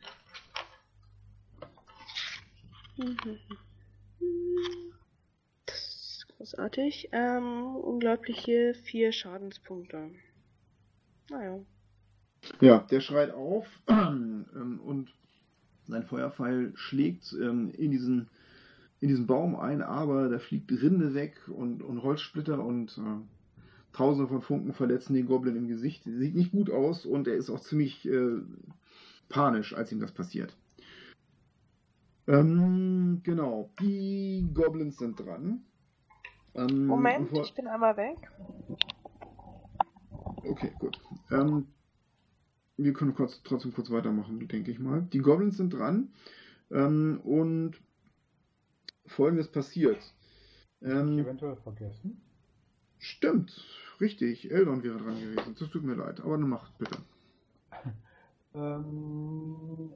Das 5.67 5.75
ist 5.77 6.25
großartig. 6.35 7.09
Ähm, 7.11 7.75
unglaubliche 7.75 8.73
vier 8.73 9.11
Schadenspunkte. 9.11 10.09
Naja. 11.29 11.59
Ja, 12.59 12.79
der 12.79 13.01
schreit 13.01 13.31
auf 13.31 13.67
ähm, 13.87 14.81
und 14.83 15.13
sein 15.87 16.03
Feuerpfeil 16.03 16.71
schlägt 16.75 17.35
ähm, 17.41 17.71
in, 17.71 17.91
diesen, 17.91 18.29
in 18.99 19.09
diesen 19.09 19.27
Baum 19.27 19.55
ein, 19.55 19.81
aber 19.81 20.29
da 20.29 20.39
fliegt 20.39 20.71
Rinde 20.71 21.13
weg 21.13 21.35
und, 21.47 21.83
und 21.83 22.03
Holzsplitter 22.03 22.63
und 22.63 22.97
äh, 22.97 23.93
tausende 23.93 24.27
von 24.27 24.41
Funken 24.41 24.73
verletzen 24.73 25.13
den 25.13 25.27
Goblin 25.27 25.55
im 25.55 25.67
Gesicht. 25.67 26.03
Sieht 26.03 26.35
nicht 26.35 26.51
gut 26.51 26.69
aus 26.69 27.05
und 27.05 27.27
er 27.27 27.35
ist 27.35 27.49
auch 27.49 27.59
ziemlich 27.59 28.07
äh, 28.07 28.39
panisch, 29.29 29.73
als 29.75 29.91
ihm 29.91 29.99
das 29.99 30.11
passiert. 30.11 30.55
Ähm, 32.27 33.21
genau, 33.23 33.69
die 33.81 34.49
Goblins 34.53 34.97
sind 34.97 35.19
dran. 35.19 35.61
Ähm, 36.55 36.87
Moment, 36.87 37.29
ich 37.33 37.53
bin 37.53 37.67
einmal 37.67 37.97
weg. 37.97 38.17
Okay, 40.43 40.71
gut. 40.79 40.99
Ähm, 41.31 41.67
wir 42.77 42.93
können 42.93 43.13
kurz, 43.13 43.41
trotzdem 43.43 43.73
kurz 43.73 43.89
weitermachen, 43.91 44.47
denke 44.47 44.71
ich 44.71 44.79
mal. 44.79 45.01
Die 45.13 45.19
Goblins 45.19 45.57
sind 45.57 45.73
dran 45.73 46.13
ähm, 46.71 47.19
und 47.23 47.79
folgendes 49.05 49.51
passiert. 49.51 49.97
Ich 50.81 50.87
Ähm, 50.87 51.19
eventuell 51.19 51.55
vergessen. 51.57 52.21
stimmt, 52.97 53.63
richtig, 54.01 54.51
Eldon 54.51 54.83
wäre 54.83 54.97
dran 54.97 55.19
gewesen. 55.19 55.55
Das 55.59 55.69
tut 55.69 55.83
mir 55.83 55.95
leid, 55.95 56.19
aber 56.21 56.37
dann 56.37 56.49
macht 56.49 56.77
bitte. 56.77 56.97
Ähm, 58.55 59.93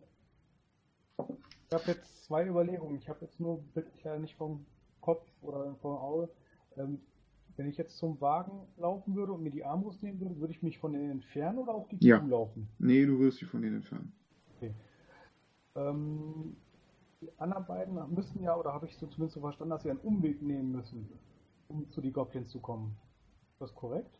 ich 1.67 1.73
habe 1.73 1.91
jetzt 1.91 2.23
zwei 2.25 2.47
Überlegungen. 2.47 2.97
Ich 2.97 3.07
habe 3.07 3.23
jetzt 3.23 3.39
nur 3.39 3.63
leider 3.75 4.17
nicht 4.19 4.35
vom 4.35 4.65
Kopf 5.01 5.27
oder 5.41 5.75
vom 5.75 5.97
Auge. 5.97 6.29
Ähm, 6.75 6.99
wenn 7.57 7.67
ich 7.67 7.77
jetzt 7.77 7.97
zum 7.97 8.21
Wagen 8.21 8.67
laufen 8.77 9.15
würde 9.15 9.33
und 9.33 9.43
mir 9.43 9.49
die 9.49 9.65
Armbrust 9.65 10.01
nehmen 10.03 10.19
würde, 10.19 10.39
würde 10.39 10.53
ich 10.53 10.63
mich 10.63 10.77
von 10.77 10.93
denen 10.93 11.11
entfernen 11.11 11.57
oder 11.57 11.73
auf 11.73 11.87
die 11.87 11.97
Ja. 11.99 12.19
zulaufen? 12.19 12.67
Nee, 12.79 13.05
du 13.05 13.19
wirst 13.19 13.41
dich 13.41 13.47
von 13.49 13.61
denen 13.61 13.77
entfernen. 13.77 14.13
Ähm, 15.75 16.55
die 17.21 17.29
anderen 17.37 17.65
beiden 17.65 17.95
müssen 18.13 18.41
ja, 18.43 18.55
oder 18.55 18.73
habe 18.73 18.85
ich 18.85 18.95
so 18.97 19.07
zumindest 19.07 19.35
so 19.35 19.41
verstanden, 19.41 19.71
dass 19.71 19.83
sie 19.83 19.89
einen 19.89 19.99
Umweg 19.99 20.41
nehmen 20.41 20.71
müssen, 20.71 21.07
um 21.67 21.89
zu 21.91 22.01
die 22.01 22.11
Goblins 22.11 22.49
zu 22.49 22.59
kommen. 22.59 22.95
Ist 23.53 23.61
das 23.61 23.75
korrekt? 23.75 24.19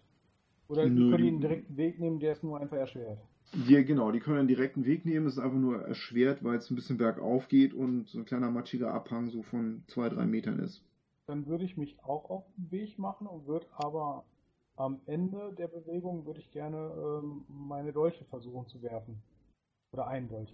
Oder 0.68 0.88
Nö, 0.90 1.10
können 1.10 1.24
die 1.24 1.30
einen 1.30 1.42
direkten 1.42 1.78
Weg 1.78 2.00
nehmen, 2.00 2.20
der 2.20 2.34
ist 2.34 2.44
nur 2.44 2.60
einfach 2.60 2.78
erschwert? 2.78 3.20
Die, 3.54 3.86
genau, 3.86 4.12
die 4.12 4.20
können 4.20 4.40
einen 4.40 4.48
direkten 4.48 4.86
Weg 4.86 5.06
nehmen. 5.06 5.28
Ist 5.28 5.40
einfach 5.40 5.58
nur 5.58 5.82
erschwert, 5.82 6.44
weil 6.44 6.58
es 6.58 6.70
ein 6.70 6.76
bisschen 6.76 6.98
bergauf 6.98 7.48
geht 7.48 7.74
und 7.74 8.08
so 8.10 8.20
ein 8.20 8.26
kleiner 8.26 8.52
matschiger 8.52 8.94
Abhang 8.94 9.30
so 9.30 9.42
von 9.44 9.84
zwei, 9.88 10.10
drei 10.10 10.26
Metern 10.26 10.60
ist. 10.60 10.84
Dann 11.28 11.46
würde 11.46 11.66
ich 11.66 11.78
mich 11.78 12.00
auch 12.04 12.30
auf 12.30 12.46
den 12.56 12.72
Weg 12.72 12.98
machen 12.98 13.28
und 13.28 13.48
würde 13.48 13.68
aber 13.74 14.24
am 14.78 15.02
Ende 15.06 15.54
der 15.58 15.68
Bewegung 15.68 16.26
würde 16.26 16.40
ich 16.40 16.52
gerne 16.52 16.78
ähm, 16.78 17.44
meine 17.48 17.92
Dolche 17.92 18.24
versuchen 18.26 18.68
zu 18.68 18.82
werfen. 18.82 19.22
Oder 19.92 20.08
einen 20.08 20.30
Dolch. 20.30 20.54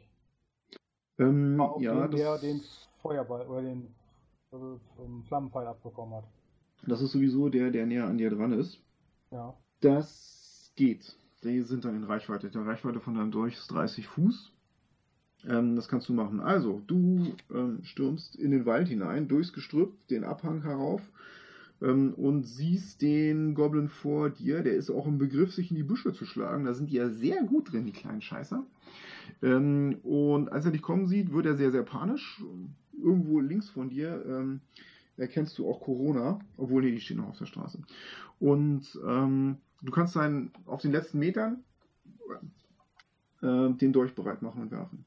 Ähm, 1.19 1.59
Auf 1.59 1.81
ja, 1.81 2.07
den, 2.07 2.17
der 2.17 2.37
den 2.39 2.61
Feuerball 3.01 3.45
oder 3.47 3.61
den 3.61 3.93
äh, 4.51 5.27
Flammenpfeil 5.27 5.67
abbekommen 5.67 6.15
hat. 6.15 6.25
das 6.87 7.01
ist 7.01 7.11
sowieso 7.11 7.49
der, 7.49 7.69
der 7.69 7.85
näher 7.85 8.05
an 8.05 8.17
dir 8.17 8.29
dran 8.29 8.53
ist. 8.53 8.81
Ja. 9.29 9.53
Das 9.81 10.71
geht. 10.75 11.15
Die 11.43 11.61
sind 11.61 11.85
dann 11.85 11.95
in 11.95 12.03
Reichweite. 12.03 12.49
Die 12.49 12.57
Reichweite 12.57 12.99
von 12.99 13.15
deinem 13.15 13.31
Dolch 13.31 13.55
ist 13.55 13.71
30 13.71 14.07
Fuß. 14.07 14.53
Ähm, 15.47 15.75
das 15.75 15.87
kannst 15.87 16.09
du 16.09 16.13
machen. 16.13 16.39
Also, 16.39 16.81
du 16.87 17.33
ähm, 17.53 17.79
stürmst 17.83 18.35
in 18.35 18.51
den 18.51 18.65
Wald 18.65 18.87
hinein, 18.87 19.27
durchs 19.27 19.53
Gestrüpp, 19.53 20.07
den 20.07 20.23
Abhang 20.23 20.61
herauf 20.63 21.01
ähm, 21.81 22.13
und 22.13 22.43
siehst 22.43 23.01
den 23.01 23.53
Goblin 23.55 23.89
vor 23.89 24.29
dir. 24.29 24.63
Der 24.63 24.75
ist 24.75 24.89
auch 24.89 25.05
im 25.05 25.17
Begriff, 25.17 25.53
sich 25.53 25.69
in 25.69 25.77
die 25.77 25.83
Büsche 25.83 26.13
zu 26.13 26.25
schlagen. 26.25 26.65
Da 26.65 26.73
sind 26.73 26.89
die 26.89 26.95
ja 26.95 27.09
sehr 27.09 27.43
gut 27.43 27.71
drin, 27.71 27.85
die 27.85 27.91
kleinen 27.91 28.21
Scheißer. 28.21 28.65
Ähm, 29.41 29.97
und 30.03 30.51
als 30.51 30.65
er 30.65 30.71
dich 30.71 30.81
kommen 30.81 31.07
sieht, 31.07 31.33
wird 31.33 31.45
er 31.45 31.55
sehr, 31.55 31.71
sehr 31.71 31.83
panisch. 31.83 32.41
Irgendwo 32.97 33.39
links 33.39 33.69
von 33.69 33.89
dir 33.89 34.23
ähm, 34.25 34.61
erkennst 35.17 35.57
du 35.57 35.69
auch 35.69 35.81
Corona, 35.81 36.39
obwohl 36.57 36.83
nee, 36.83 36.91
die 36.91 37.01
stehen 37.01 37.17
noch 37.17 37.29
auf 37.29 37.37
der 37.37 37.45
Straße. 37.45 37.79
Und 38.39 38.99
ähm, 39.05 39.57
du 39.81 39.91
kannst 39.91 40.15
dann 40.15 40.51
auf 40.65 40.81
den 40.81 40.91
letzten 40.91 41.19
Metern 41.19 41.63
äh, 43.41 43.69
den 43.71 43.93
Dolch 43.93 44.15
bereit 44.15 44.41
machen 44.41 44.61
und 44.61 44.71
werfen. 44.71 45.05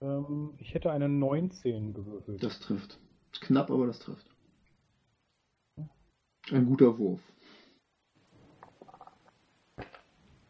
Ähm, 0.00 0.54
ich 0.58 0.74
hätte 0.74 0.90
eine 0.90 1.08
19 1.08 1.94
gewürfelt. 1.94 2.42
Das 2.42 2.58
trifft. 2.60 2.98
Knapp, 3.40 3.70
aber 3.70 3.86
das 3.86 3.98
trifft. 3.98 4.26
Ein 6.50 6.66
guter 6.66 6.98
Wurf. 6.98 7.20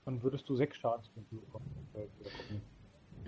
Dann 0.04 0.22
würdest 0.22 0.48
du 0.48 0.56
sechs 0.56 0.76
Schadenspunkte 0.78 1.36
bekommen. 1.36 1.66
Äh. 1.94 2.06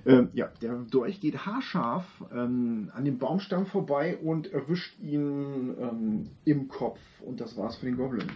Ähm, 0.05 0.31
ja, 0.33 0.49
der 0.61 0.79
Dolch 0.79 1.21
geht 1.21 1.47
haarscharf 1.47 2.05
ähm, 2.33 2.91
an 2.95 3.05
dem 3.05 3.19
Baumstamm 3.19 3.67
vorbei 3.67 4.17
und 4.17 4.53
erwischt 4.53 4.99
ihn 4.99 5.77
ähm, 5.79 6.31
im 6.45 6.69
Kopf. 6.69 6.99
Und 7.21 7.41
das 7.41 7.57
war's 7.57 7.77
für 7.77 7.87
den 7.87 7.97
Goblin. 7.97 8.31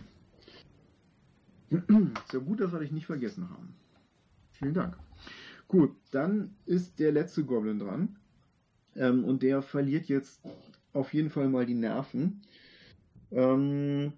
Ja 2.33 2.39
gut, 2.39 2.61
dass 2.61 2.73
wir 2.73 2.79
dich 2.79 2.93
nicht 2.93 3.07
vergessen 3.07 3.51
haben. 3.51 3.75
Vielen 4.53 4.75
Dank. 4.75 4.97
Gut, 5.69 5.97
dann 6.11 6.55
ist 6.65 6.99
der 6.99 7.13
letzte 7.13 7.45
Goblin 7.45 7.79
dran. 7.79 8.17
Ähm, 8.95 9.25
und 9.25 9.43
der 9.43 9.63
verliert 9.63 10.07
jetzt 10.07 10.41
auf 10.93 11.13
jeden 11.13 11.31
Fall 11.31 11.49
mal 11.49 11.67
die 11.67 11.75
Nerven. 11.75 12.43
Ähm, 13.31 14.13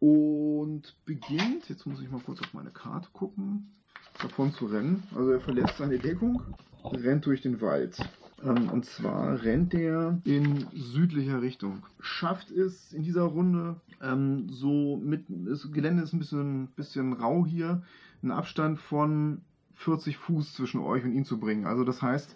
und 0.00 0.96
beginnt, 1.04 1.68
jetzt 1.68 1.86
muss 1.86 2.00
ich 2.00 2.10
mal 2.10 2.20
kurz 2.20 2.40
auf 2.40 2.54
meine 2.54 2.70
Karte 2.70 3.08
gucken, 3.12 3.74
davon 4.20 4.52
zu 4.52 4.66
rennen. 4.66 5.02
Also 5.14 5.32
er 5.32 5.40
verlässt 5.40 5.76
seine 5.76 5.98
Deckung, 5.98 6.42
rennt 6.84 7.26
durch 7.26 7.42
den 7.42 7.60
Wald. 7.60 7.98
Ähm, 8.42 8.70
und 8.70 8.84
zwar 8.84 9.42
rennt 9.42 9.74
er 9.74 10.20
in 10.24 10.66
südlicher 10.72 11.42
Richtung. 11.42 11.82
Schafft 12.00 12.50
es 12.50 12.92
in 12.92 13.02
dieser 13.02 13.22
Runde 13.22 13.80
ähm, 14.00 14.48
so 14.48 14.96
mit, 14.96 15.24
das 15.28 15.70
Gelände 15.72 16.02
ist 16.04 16.12
ein 16.12 16.20
bisschen, 16.20 16.68
bisschen 16.76 17.12
rau 17.14 17.44
hier, 17.44 17.82
einen 18.22 18.32
Abstand 18.32 18.78
von 18.78 19.42
40 19.78 20.16
Fuß 20.18 20.54
zwischen 20.54 20.80
euch 20.80 21.04
und 21.04 21.12
ihn 21.12 21.24
zu 21.24 21.38
bringen. 21.38 21.66
Also 21.66 21.84
das 21.84 22.02
heißt, 22.02 22.34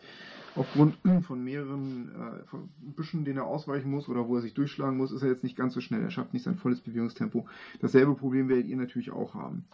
aufgrund 0.55 0.97
von 1.23 1.43
mehreren 1.43 2.11
äh, 2.15 2.45
von 2.47 2.69
Büschen, 2.79 3.25
denen 3.25 3.39
er 3.39 3.47
ausweichen 3.47 3.91
muss 3.91 4.09
oder 4.09 4.29
wo 4.29 4.37
er 4.37 4.43
sich 4.43 4.55
durchschlagen 4.55 4.97
muss, 4.97 5.13
ist 5.13 5.23
er 5.23 5.29
jetzt 5.29 5.43
nicht 5.43 5.57
ganz 5.57 5.75
so 5.75 5.81
schnell. 5.81 6.03
Er 6.03 6.11
schafft 6.11 6.33
nicht 6.33 6.45
sein 6.45 6.57
volles 6.57 6.81
Bewegungstempo. 6.81 7.47
Dasselbe 7.81 8.15
Problem 8.15 8.49
werdet 8.49 8.67
ihr 8.67 8.77
natürlich 8.77 9.11
auch 9.11 9.35
haben. 9.35 9.65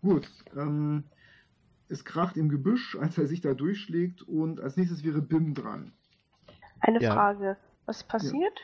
Gut, 0.00 0.30
ähm, 0.56 1.04
es 1.88 2.04
kracht 2.04 2.36
im 2.36 2.48
Gebüsch, 2.50 2.96
als 3.00 3.18
er 3.18 3.26
sich 3.26 3.40
da 3.40 3.54
durchschlägt 3.54 4.22
und 4.22 4.60
als 4.60 4.76
nächstes 4.76 5.02
wäre 5.02 5.22
Bim 5.22 5.54
dran. 5.54 5.92
Eine 6.80 7.02
Ja. 7.02 7.14
Frage. 7.14 7.56
Was 7.86 8.04
passiert? 8.04 8.60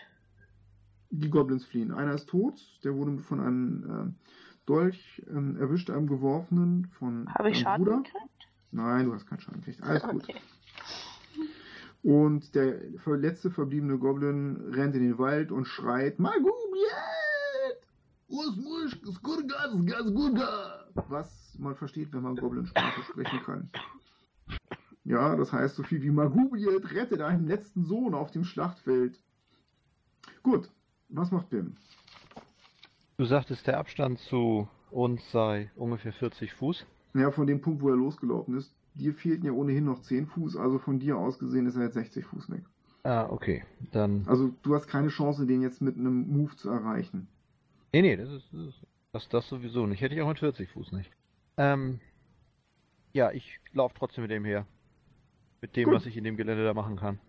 Die 1.11 1.31
Goblins 1.31 1.65
fliehen. 1.65 1.93
Einer 1.93 2.15
ist 2.15 2.29
tot, 2.29 2.61
der 2.85 2.95
wurde 2.95 3.19
von 3.19 3.41
einem 3.41 4.15
äh, 4.15 4.29
Dolch 4.67 5.23
ähm, 5.29 5.57
erwischt, 5.59 5.91
einem 5.91 6.07
geworfenen 6.07 6.87
von 6.99 7.33
Habe 7.35 7.51
ich 7.51 7.59
Schaden 7.59 7.85
Bruder. 7.85 7.99
gekriegt? 7.99 8.49
Nein, 8.71 9.07
du 9.07 9.15
hast 9.15 9.27
keinen 9.27 9.41
Schaden 9.41 9.61
gekriegt. 9.61 9.83
Alles 9.83 10.03
gut. 10.03 10.25
Okay. 10.25 10.41
Und 12.03 12.55
der 12.55 12.81
letzte 13.07 13.51
verbliebene 13.51 13.99
Goblin 13.99 14.61
rennt 14.73 14.95
in 14.95 15.03
den 15.03 15.19
Wald 15.19 15.51
und 15.51 15.65
schreit 15.67 16.19
Magubiet! 16.19 16.53
Was 21.09 21.57
man 21.59 21.75
versteht, 21.77 22.13
wenn 22.13 22.23
man 22.23 22.37
Goblinsprache 22.37 23.03
sprechen 23.03 23.41
kann. 23.45 23.71
Ja, 25.05 25.37
das 25.37 25.53
heißt 25.53 25.77
so 25.77 25.83
viel 25.83 26.03
wie 26.03 26.11
Magubiet, 26.11 26.93
rette 26.93 27.17
deinen 27.17 27.47
letzten 27.47 27.85
Sohn 27.85 28.15
auf 28.15 28.31
dem 28.31 28.45
Schlachtfeld. 28.45 29.21
Gut, 30.43 30.71
was 31.09 31.31
macht 31.31 31.51
Bim? 31.51 31.77
Du 33.17 33.25
sagtest, 33.25 33.67
der 33.67 33.79
Abstand 33.79 34.19
zu 34.19 34.69
uns 34.91 35.31
sei 35.31 35.71
ungefähr 35.77 36.13
40 36.13 36.53
Fuß. 36.55 36.85
Ja, 37.15 37.31
von 37.31 37.47
dem 37.47 37.61
Punkt, 37.61 37.81
wo 37.81 37.89
er 37.91 37.97
losgelaufen 37.97 38.57
ist, 38.57 38.75
dir 38.95 39.15
fehlten 39.15 39.47
ja 39.47 39.53
ohnehin 39.53 39.85
noch 39.85 40.01
10 40.03 40.27
Fuß, 40.27 40.57
also 40.57 40.79
von 40.79 40.99
dir 40.99 41.17
aus 41.17 41.39
gesehen 41.39 41.67
ist 41.67 41.77
er 41.77 41.85
jetzt 41.85 41.95
60 41.95 42.25
Fuß 42.25 42.51
weg. 42.51 42.63
Ah, 43.05 43.27
okay. 43.31 43.63
Dann 43.93 44.25
Also 44.27 44.53
du 44.63 44.75
hast 44.75 44.89
keine 44.89 45.09
Chance, 45.09 45.47
den 45.47 45.63
jetzt 45.63 45.81
mit 45.81 45.97
einem 45.97 46.29
Move 46.29 46.57
zu 46.57 46.71
erreichen. 46.71 47.29
Nee, 47.93 48.03
nee, 48.03 48.17
das 48.17 48.31
ist, 48.31 48.49
das, 48.53 48.61
ist, 48.67 48.87
das, 49.13 49.29
das 49.29 49.49
sowieso 49.49 49.87
nicht. 49.87 50.01
Hätte 50.01 50.15
ich 50.15 50.23
auch 50.23 50.29
mit 50.29 50.41
40 50.41 50.69
Fuß 50.71 50.93
nicht. 50.93 51.11
Ähm, 51.57 52.01
ja, 53.13 53.31
ich 53.31 53.61
laufe 53.73 53.95
trotzdem 53.97 54.23
mit 54.23 54.33
dem 54.33 54.45
her. 54.45 54.67
Mit 55.61 55.77
dem, 55.77 55.85
Gut. 55.85 55.95
was 55.95 56.07
ich 56.07 56.17
in 56.17 56.25
dem 56.25 56.37
Gelände 56.37 56.65
da 56.65 56.75
machen 56.75 56.97
kann. 56.97 57.21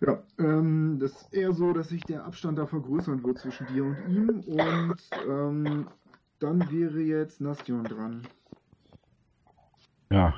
Ja, 0.00 0.22
ähm, 0.38 0.98
das 1.00 1.12
ist 1.12 1.34
eher 1.34 1.52
so, 1.52 1.72
dass 1.72 1.88
sich 1.88 2.02
der 2.04 2.24
Abstand 2.24 2.58
da 2.58 2.66
vergrößern 2.66 3.24
wird 3.24 3.38
zwischen 3.38 3.66
dir 3.66 3.84
und 3.84 3.96
ihm. 4.08 4.40
Und 4.46 4.96
ähm, 5.28 5.88
dann 6.38 6.70
wäre 6.70 7.00
jetzt 7.00 7.40
Nastion 7.40 7.84
dran. 7.84 8.22
Ja, 10.10 10.34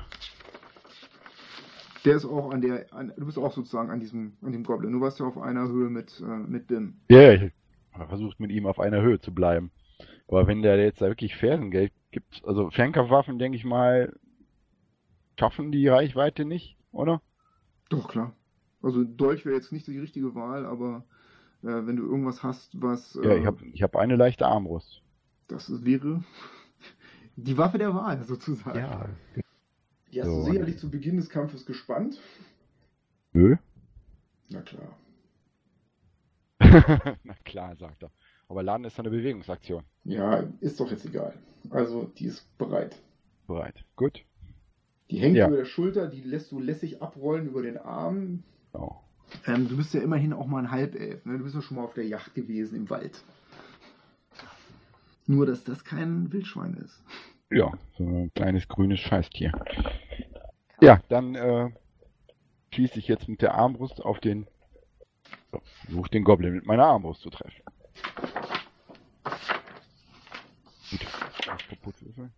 Der 2.03 2.15
ist 2.15 2.25
auch 2.25 2.51
an 2.51 2.61
der, 2.61 2.91
an, 2.93 3.13
du 3.15 3.25
bist 3.25 3.37
auch 3.37 3.53
sozusagen 3.53 3.89
an 3.89 3.99
diesem, 3.99 4.33
an 4.41 4.51
dem 4.51 4.63
Goblin. 4.63 4.91
Du 4.91 5.01
warst 5.01 5.19
ja 5.19 5.25
auf 5.27 5.37
einer 5.37 5.67
Höhe 5.67 5.89
mit, 5.89 6.19
äh, 6.19 6.25
mit 6.25 6.67
Bim. 6.67 6.95
Ja, 7.09 7.33
ich 7.33 7.51
habe 7.93 8.07
versucht 8.07 8.39
mit 8.39 8.51
ihm 8.51 8.65
auf 8.65 8.79
einer 8.79 9.01
Höhe 9.01 9.19
zu 9.19 9.33
bleiben. 9.33 9.71
Aber 10.27 10.47
wenn 10.47 10.61
der 10.61 10.77
jetzt 10.77 11.01
da 11.01 11.07
wirklich 11.07 11.35
Ferngeld 11.35 11.93
gibt, 12.09 12.41
also 12.45 12.71
Fernkampfwaffen, 12.71 13.37
denke 13.37 13.57
ich 13.57 13.65
mal, 13.65 14.13
schaffen 15.39 15.71
die 15.71 15.87
Reichweite 15.87 16.45
nicht, 16.45 16.77
oder? 16.91 17.21
Doch, 17.89 18.07
klar. 18.07 18.33
Also 18.81 19.03
Dolch 19.03 19.45
wäre 19.45 19.55
jetzt 19.55 19.71
nicht 19.71 19.87
die 19.87 19.99
richtige 19.99 20.33
Wahl, 20.35 20.65
aber 20.65 21.05
äh, 21.63 21.67
wenn 21.85 21.95
du 21.97 22.03
irgendwas 22.03 22.41
hast, 22.43 22.81
was 22.81 23.13
Ja, 23.23 23.31
äh, 23.31 23.39
ich 23.39 23.45
habe 23.45 23.65
ich 23.65 23.83
hab 23.83 23.95
eine 23.95 24.15
leichte 24.15 24.45
Armbrust. 24.47 25.01
das 25.47 25.69
ist- 25.69 25.85
wäre 25.85 26.23
die 27.35 27.57
Waffe 27.57 27.77
der 27.77 27.93
Wahl 27.93 28.23
sozusagen. 28.23 28.79
Ja, 28.79 29.09
Die 30.11 30.21
hast 30.21 30.27
du 30.29 30.43
So. 30.43 30.43
sicherlich 30.51 30.77
zu 30.77 30.89
Beginn 30.89 31.17
des 31.17 31.29
Kampfes 31.29 31.65
gespannt. 31.65 32.19
Nö. 33.33 33.55
Na 34.49 34.61
klar. 34.61 34.97
Na 37.23 37.33
klar, 37.45 37.75
sagt 37.75 38.03
er. 38.03 38.11
Aber 38.47 38.63
Laden 38.63 38.85
ist 38.85 38.99
eine 38.99 39.09
Bewegungsaktion. 39.09 39.83
Ja, 40.03 40.43
ist 40.59 40.79
doch 40.79 40.91
jetzt 40.91 41.05
egal. 41.05 41.33
Also, 41.69 42.05
die 42.17 42.25
ist 42.25 42.45
bereit. 42.57 42.95
Bereit. 43.47 43.85
Gut. 43.95 44.25
Die 45.09 45.19
hängt 45.19 45.37
Ja. 45.37 45.47
über 45.47 45.57
der 45.57 45.65
Schulter, 45.65 46.07
die 46.07 46.21
lässt 46.21 46.51
du 46.51 46.59
lässig 46.59 47.01
abrollen 47.01 47.47
über 47.47 47.61
den 47.61 47.77
Arm. 47.77 48.43
Genau. 48.71 49.03
Ähm, 49.47 49.67
du 49.67 49.77
bist 49.77 49.93
ja 49.93 50.01
immerhin 50.01 50.33
auch 50.33 50.45
mal 50.45 50.59
ein 50.59 50.71
Halbelf. 50.71 51.25
Ne? 51.25 51.37
Du 51.37 51.43
bist 51.43 51.55
ja 51.55 51.61
schon 51.61 51.77
mal 51.77 51.83
auf 51.83 51.93
der 51.93 52.05
Yacht 52.05 52.33
gewesen 52.35 52.75
im 52.75 52.89
Wald. 52.89 53.23
Nur, 55.27 55.45
dass 55.45 55.63
das 55.63 55.83
kein 55.83 56.31
Wildschwein 56.31 56.73
ist. 56.75 57.01
Ja, 57.49 57.71
so 57.97 58.03
ein 58.03 58.33
kleines 58.33 58.67
grünes 58.67 58.99
Scheißtier. 58.99 59.51
Ja, 60.81 61.01
dann 61.09 61.35
äh, 61.35 61.69
schieße 62.73 62.99
ich 62.99 63.07
jetzt 63.07 63.27
mit 63.27 63.41
der 63.41 63.55
Armbrust 63.55 64.01
auf 64.01 64.19
den. 64.19 64.47
So, 65.51 65.61
versuche 65.85 66.09
den 66.09 66.23
Goblin 66.23 66.53
mit 66.53 66.65
meiner 66.65 66.85
Armbrust 66.85 67.21
zu 67.21 67.29
treffen. 67.29 67.61
Gut. 70.89 71.07
Alles 71.47 71.67
kaputt 71.67 71.95
würfeln. 72.01 72.33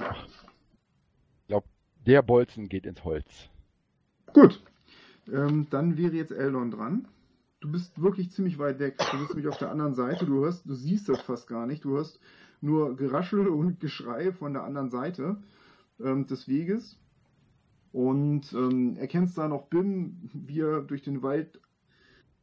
Ach. 0.00 0.26
Ich 0.26 1.46
glaube, 1.48 1.66
der 2.06 2.22
Bolzen 2.22 2.68
geht 2.68 2.86
ins 2.86 3.04
Holz. 3.04 3.48
Gut. 4.32 4.60
Ähm, 5.32 5.66
dann 5.70 5.96
wäre 5.96 6.14
jetzt 6.14 6.32
Eldon 6.32 6.70
dran. 6.70 7.08
Du 7.60 7.70
bist 7.70 8.00
wirklich 8.00 8.30
ziemlich 8.30 8.58
weit 8.58 8.78
weg. 8.78 8.98
Du 8.98 9.18
bist 9.18 9.30
nämlich 9.30 9.48
auf 9.48 9.58
der 9.58 9.70
anderen 9.70 9.94
Seite. 9.94 10.26
Du 10.26 10.40
hörst, 10.44 10.68
du 10.68 10.74
siehst 10.74 11.08
das 11.08 11.20
fast 11.22 11.48
gar 11.48 11.66
nicht. 11.66 11.84
Du 11.84 11.90
hörst 11.96 12.20
nur 12.60 12.96
Geraschel 12.96 13.48
und 13.48 13.80
Geschrei 13.80 14.32
von 14.32 14.52
der 14.52 14.64
anderen 14.64 14.90
Seite 14.90 15.36
ähm, 16.00 16.26
des 16.26 16.48
Weges. 16.48 16.98
Und 17.92 18.52
ähm, 18.52 18.96
erkennst 18.96 19.38
da 19.38 19.48
noch 19.48 19.66
Bim, 19.68 20.30
wie 20.32 20.60
er 20.60 20.82
durch 20.82 21.02
den 21.02 21.22
Wald 21.22 21.60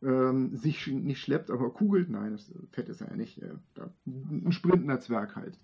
ähm, 0.04 0.56
sich 0.56 0.88
nicht 0.88 1.22
schleppt, 1.22 1.50
aber 1.52 1.70
kugelt. 1.72 2.10
Nein, 2.10 2.34
das 2.34 2.52
fett 2.72 2.90
ist 2.90 3.02
er 3.02 3.10
ja 3.12 3.16
nicht. 3.16 3.42
Äh, 3.42 3.54
da- 3.76 3.94
ein 4.06 4.52
sprintender 4.52 5.00
Zwerg 5.00 5.36
halt. 5.36 5.58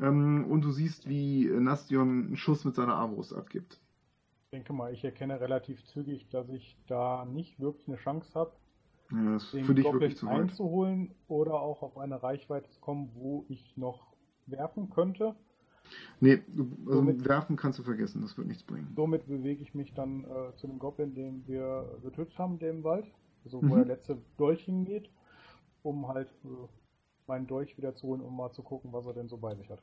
Ähm, 0.00 0.44
und 0.46 0.62
du 0.62 0.70
siehst, 0.72 1.08
wie 1.08 1.46
Nastion 1.46 2.26
einen 2.26 2.36
Schuss 2.36 2.64
mit 2.64 2.74
seiner 2.74 2.94
Armbrust 2.94 3.32
abgibt. 3.32 3.80
Ich 4.54 4.58
denke 4.58 4.72
mal, 4.72 4.92
ich 4.92 5.02
erkenne 5.02 5.40
relativ 5.40 5.84
zügig, 5.86 6.28
dass 6.30 6.48
ich 6.48 6.76
da 6.86 7.24
nicht 7.24 7.58
wirklich 7.58 7.88
eine 7.88 7.96
Chance 7.96 8.30
habe, 8.36 8.52
Ja, 9.10 9.36
den 9.52 9.82
Goblin 9.82 10.28
einzuholen 10.28 11.12
oder 11.26 11.54
auch 11.54 11.82
auf 11.82 11.98
eine 11.98 12.22
Reichweite 12.22 12.70
zu 12.70 12.78
kommen, 12.80 13.10
wo 13.14 13.44
ich 13.48 13.76
noch 13.76 14.12
werfen 14.46 14.90
könnte. 14.90 15.34
Nee, 16.20 16.40
also 16.86 17.00
Somit- 17.00 17.28
werfen 17.28 17.56
kannst 17.56 17.80
du 17.80 17.82
vergessen, 17.82 18.22
das 18.22 18.38
wird 18.38 18.46
nichts 18.46 18.62
bringen. 18.62 18.92
Somit 18.94 19.26
bewege 19.26 19.60
ich 19.60 19.74
mich 19.74 19.92
dann 19.92 20.22
äh, 20.22 20.54
zu 20.54 20.68
dem 20.68 20.78
Goblin, 20.78 21.14
den 21.14 21.44
wir 21.48 21.98
getötet 22.04 22.38
haben, 22.38 22.60
der 22.60 22.70
im 22.70 22.84
Wald, 22.84 23.06
also 23.44 23.60
wo 23.60 23.66
Mhm. 23.66 23.74
der 23.78 23.86
letzte 23.86 24.18
Dolch 24.36 24.62
hingeht, 24.62 25.10
um 25.82 26.06
halt 26.06 26.28
äh, 26.44 26.48
meinen 27.26 27.48
Dolch 27.48 27.76
wieder 27.76 27.96
zu 27.96 28.06
holen, 28.06 28.20
um 28.20 28.36
mal 28.36 28.52
zu 28.52 28.62
gucken, 28.62 28.92
was 28.92 29.04
er 29.04 29.14
denn 29.14 29.26
so 29.28 29.36
bei 29.36 29.56
sich 29.56 29.68
hat. 29.68 29.82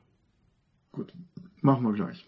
Gut, 0.92 1.12
machen 1.60 1.84
wir 1.84 1.92
gleich. 1.92 2.26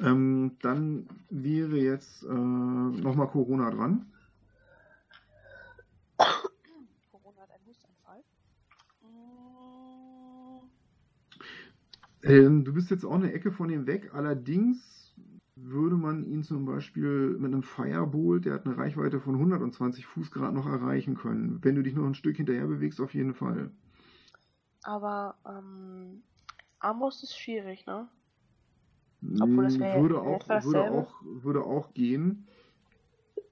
Ähm, 0.00 0.56
dann 0.62 1.08
wäre 1.28 1.76
jetzt 1.76 2.22
äh, 2.24 2.26
nochmal 2.28 3.28
Corona 3.28 3.70
dran. 3.70 4.06
Corona 7.10 7.42
hat 7.42 7.50
einen 7.50 7.66
Hustanfall. 7.66 8.22
Ähm, 12.22 12.64
du 12.64 12.72
bist 12.72 12.90
jetzt 12.90 13.04
auch 13.04 13.14
eine 13.14 13.32
Ecke 13.32 13.52
von 13.52 13.68
ihm 13.68 13.86
weg, 13.86 14.10
allerdings 14.14 15.14
würde 15.54 15.96
man 15.96 16.24
ihn 16.24 16.42
zum 16.42 16.64
Beispiel 16.64 17.36
mit 17.38 17.52
einem 17.52 17.62
Firebolt, 17.62 18.46
der 18.46 18.54
hat 18.54 18.66
eine 18.66 18.76
Reichweite 18.76 19.20
von 19.20 19.34
120 19.34 20.06
Fuß 20.06 20.30
gerade 20.30 20.54
noch 20.54 20.66
erreichen 20.66 21.14
können. 21.16 21.58
Wenn 21.62 21.76
du 21.76 21.82
dich 21.82 21.94
noch 21.94 22.06
ein 22.06 22.14
Stück 22.14 22.36
hinterher 22.36 22.66
bewegst, 22.66 23.00
auf 23.00 23.14
jeden 23.14 23.34
Fall. 23.34 23.70
Aber 24.82 25.36
ähm, 25.46 26.22
Armbrust 26.78 27.22
ist 27.22 27.38
schwierig, 27.38 27.86
ne? 27.86 28.08
Obwohl, 29.40 29.64
das 29.64 29.78
wäre 29.78 29.96
ja 29.96 30.02
würde, 30.02 30.20
auch, 30.20 30.48
würde, 30.48 30.90
auch, 30.90 31.14
würde 31.22 31.64
auch 31.64 31.94
gehen. 31.94 32.46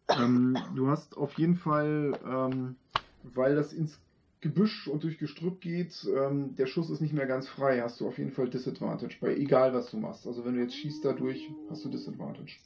Ähm, 0.08 0.56
du 0.74 0.88
hast 0.88 1.16
auf 1.16 1.34
jeden 1.34 1.56
Fall, 1.56 2.18
ähm, 2.26 2.76
weil 3.22 3.54
das 3.54 3.72
ins 3.72 4.00
Gebüsch 4.40 4.88
und 4.88 5.04
durch 5.04 5.18
Gestrüpp 5.18 5.60
geht, 5.60 6.06
ähm, 6.16 6.56
der 6.56 6.66
Schuss 6.66 6.90
ist 6.90 7.00
nicht 7.00 7.12
mehr 7.12 7.26
ganz 7.26 7.46
frei, 7.46 7.80
hast 7.80 8.00
du 8.00 8.08
auf 8.08 8.18
jeden 8.18 8.32
Fall 8.32 8.48
Disadvantage, 8.48 9.18
bei 9.20 9.36
egal 9.36 9.74
was 9.74 9.90
du 9.90 9.98
machst. 9.98 10.26
Also 10.26 10.44
wenn 10.44 10.54
du 10.54 10.62
jetzt 10.62 10.74
schießt 10.74 11.04
dadurch, 11.04 11.50
hast 11.68 11.84
du 11.84 11.90
Disadvantage. 11.90 12.56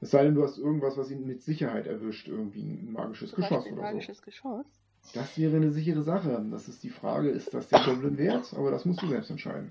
Es 0.00 0.10
sei 0.10 0.24
denn, 0.24 0.34
du 0.34 0.42
hast 0.42 0.58
irgendwas, 0.58 0.96
was 0.96 1.10
ihn 1.10 1.26
mit 1.26 1.42
Sicherheit 1.42 1.86
erwischt, 1.86 2.28
irgendwie 2.28 2.62
ein 2.62 2.92
magisches 2.92 3.30
Zum 3.30 3.42
Geschoss 3.42 3.58
Beispiel 3.58 3.72
oder 3.74 3.82
magisches 3.82 4.22
Geschoss. 4.22 4.66
so. 5.02 5.20
Das 5.20 5.38
wäre 5.38 5.56
eine 5.56 5.70
sichere 5.70 6.02
Sache. 6.02 6.44
Das 6.50 6.68
ist 6.68 6.82
die 6.82 6.90
Frage, 6.90 7.30
ist 7.30 7.54
das 7.54 7.68
der 7.68 7.80
Goblin 7.84 8.18
wert? 8.18 8.52
Aber 8.54 8.70
das 8.70 8.84
musst 8.84 9.02
du 9.02 9.08
selbst 9.08 9.30
entscheiden. 9.30 9.70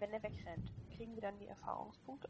Wenn 0.00 0.10
er 0.10 0.22
wegrennt, 0.22 0.70
dann 1.24 1.38
die 1.38 1.46
Erfahrungspunkte. 1.46 2.28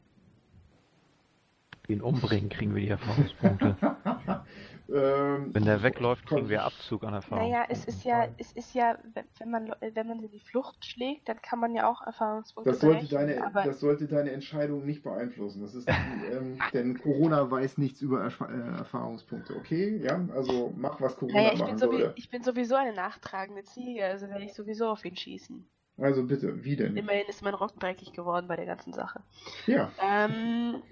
Den 1.88 2.00
umbringen 2.00 2.48
kriegen 2.48 2.74
wir 2.74 2.80
die 2.80 2.88
Erfahrungspunkte. 2.88 3.76
ähm, 4.88 5.54
Wenn 5.54 5.64
der 5.64 5.82
wegläuft, 5.82 6.24
kriegen 6.26 6.48
wir 6.48 6.64
Abzug 6.64 7.04
an 7.04 7.12
Erfahrung. 7.12 7.50
Naja, 7.50 7.66
es 7.68 7.84
ist 7.84 8.04
ja, 8.04 8.26
es 8.38 8.52
ist 8.52 8.72
ja, 8.74 8.98
wenn- 9.12 9.50
man 9.50 9.74
wenn 9.80 10.06
man 10.06 10.22
in 10.22 10.30
die 10.30 10.40
Flucht 10.40 10.82
schlägt, 10.84 11.28
dann 11.28 11.42
kann 11.42 11.58
man 11.58 11.74
ja 11.74 11.90
auch 11.90 12.00
Erfahrungspunkte 12.00 12.70
Das 12.70 12.80
sollte, 12.80 13.06
deine, 13.08 13.44
aber 13.44 13.64
das 13.64 13.80
sollte 13.80 14.06
deine 14.06 14.30
Entscheidung 14.30 14.86
nicht 14.86 15.02
beeinflussen. 15.02 15.60
Das 15.60 15.74
ist, 15.74 15.86
ähm, 15.88 16.58
denn 16.72 16.98
Corona 16.98 17.50
weiß 17.50 17.76
nichts 17.76 18.00
über 18.00 18.22
Erfa 18.22 18.46
äh, 18.46 18.78
Erfahrungspunkte, 18.78 19.54
okay? 19.54 19.98
Ja, 20.02 20.26
also 20.34 20.72
mach, 20.78 21.02
was 21.02 21.16
Corona 21.16 21.38
naja, 21.38 21.52
ich 21.52 21.58
machen 21.58 21.70
bin, 21.72 21.78
sowie, 21.78 21.98
würde. 21.98 22.12
ich 22.16 22.30
bin 22.30 22.42
sowieso 22.42 22.76
eine 22.76 22.94
nachtragende 22.94 23.64
Ziege, 23.64 24.06
also 24.06 24.26
werde 24.28 24.44
ich 24.44 24.54
sowieso 24.54 24.88
auf 24.88 25.04
ihn 25.04 25.16
schießen. 25.16 25.68
Also 25.96 26.24
bitte, 26.24 26.64
wie 26.64 26.76
denn? 26.76 26.96
Immerhin 26.96 27.26
ist 27.28 27.42
mein 27.42 27.54
Rock 27.54 27.78
dreckig 27.78 28.12
geworden 28.12 28.48
bei 28.48 28.56
der 28.56 28.66
ganzen 28.66 28.92
Sache. 28.92 29.22
Ja, 29.66 29.92
Ähm, 30.02 30.82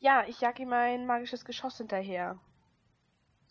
ja, 0.00 0.24
ich 0.26 0.40
jag 0.40 0.58
ihm 0.58 0.72
ein 0.72 1.06
magisches 1.06 1.44
Geschoss 1.44 1.78
hinterher. 1.78 2.38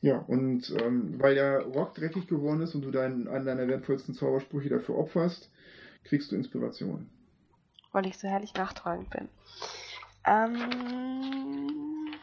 ja, 0.02 0.18
und 0.18 0.70
ähm, 0.82 1.20
weil 1.22 1.36
der 1.36 1.62
Rock 1.62 1.94
dreckig 1.96 2.28
geworden 2.28 2.62
ist 2.62 2.76
und 2.76 2.82
du 2.82 2.92
deinen, 2.92 3.28
einen 3.30 3.46
deiner 3.46 3.68
wertvollsten 3.68 4.14
Zaubersprüche 4.14 4.70
dafür 4.70 4.98
opferst, 4.98 5.50
kriegst 6.04 6.32
du 6.32 6.36
Inspiration. 6.36 7.10
weil 7.94 8.06
ich 8.08 8.18
so 8.18 8.28
herrlich 8.28 8.54
nachtragend 8.56 9.10
bin. 9.10 9.30
Ähm, 10.26 12.14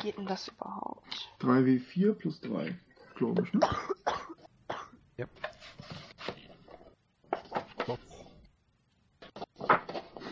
geht 0.00 0.16
denn 0.18 0.26
das 0.26 0.48
überhaupt? 0.48 1.28
3W4 1.40 2.14
plus 2.14 2.40
3, 2.40 2.76
glaube 3.14 3.42
ich, 3.44 3.52
ne? 3.54 3.60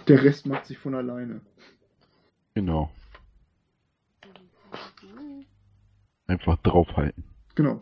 Der 0.09 0.23
Rest 0.23 0.47
macht 0.47 0.67
sich 0.67 0.79
von 0.79 0.95
alleine. 0.95 1.41
Genau. 2.55 2.91
Einfach 6.27 6.57
draufhalten. 6.59 7.25
Genau. 7.55 7.81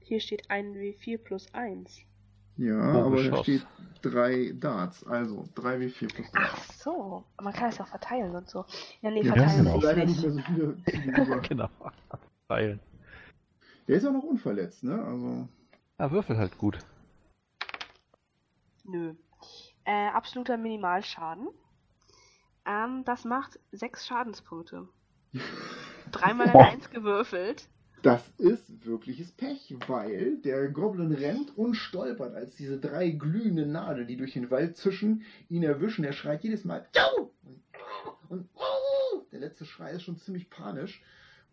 Hier 0.00 0.20
steht 0.20 0.50
1W4 0.50 1.18
plus 1.18 1.52
1. 1.54 2.00
Ja, 2.56 2.94
Oh, 2.94 3.06
aber 3.06 3.22
da 3.28 3.42
steht 3.42 3.66
3 4.02 4.52
Darts, 4.60 5.04
also 5.04 5.44
3W4 5.56 6.14
plus 6.14 6.30
3. 6.30 6.40
Ach 6.40 6.62
so, 6.72 7.24
man 7.40 7.52
kann 7.52 7.70
es 7.70 7.80
auch 7.80 7.86
verteilen 7.88 8.34
und 8.36 8.48
so. 8.48 8.64
Ja, 9.00 9.10
nee, 9.10 9.22
Ja, 9.22 9.34
verteilen 9.34 9.64
genau. 9.64 9.76
ich 9.78 9.82
leider 9.82 10.04
nicht. 10.04 10.20
so 10.20 10.30
viele 10.38 10.76
genau. 11.48 11.68
Teilen. 12.48 12.80
Der 13.88 13.96
ist 13.96 14.04
ja 14.04 14.10
noch 14.12 14.22
unverletzt, 14.22 14.84
ne? 14.84 15.02
Also. 15.02 15.48
Er 15.98 16.10
würfelt 16.10 16.38
halt 16.38 16.56
gut. 16.58 16.78
Nö. 18.84 19.14
Äh, 19.84 20.08
absoluter 20.08 20.56
Minimalschaden. 20.56 21.48
Ähm, 22.66 23.04
das 23.04 23.24
macht 23.24 23.58
sechs 23.72 24.06
Schadenspunkte. 24.06 24.88
Dreimal 26.10 26.48
eine 26.48 26.70
Eins 26.70 26.90
gewürfelt. 26.90 27.68
Das 28.02 28.28
ist 28.36 28.84
wirkliches 28.84 29.32
Pech, 29.32 29.74
weil 29.86 30.36
der 30.38 30.68
Goblin 30.68 31.12
rennt 31.12 31.56
und 31.56 31.74
stolpert, 31.74 32.34
als 32.34 32.54
diese 32.54 32.78
drei 32.78 33.10
glühenden 33.10 33.72
Nadeln, 33.72 34.06
die 34.06 34.16
durch 34.16 34.34
den 34.34 34.50
Wald 34.50 34.76
zischen, 34.76 35.22
ihn 35.48 35.62
erwischen. 35.62 36.04
Er 36.04 36.12
schreit 36.12 36.44
jedes 36.44 36.64
Mal. 36.64 36.86
"Jau!" 36.94 37.32
Und, 38.28 38.48
und 38.52 39.32
der 39.32 39.40
letzte 39.40 39.64
Schrei 39.64 39.92
ist 39.92 40.02
schon 40.02 40.18
ziemlich 40.18 40.50
panisch. 40.50 41.02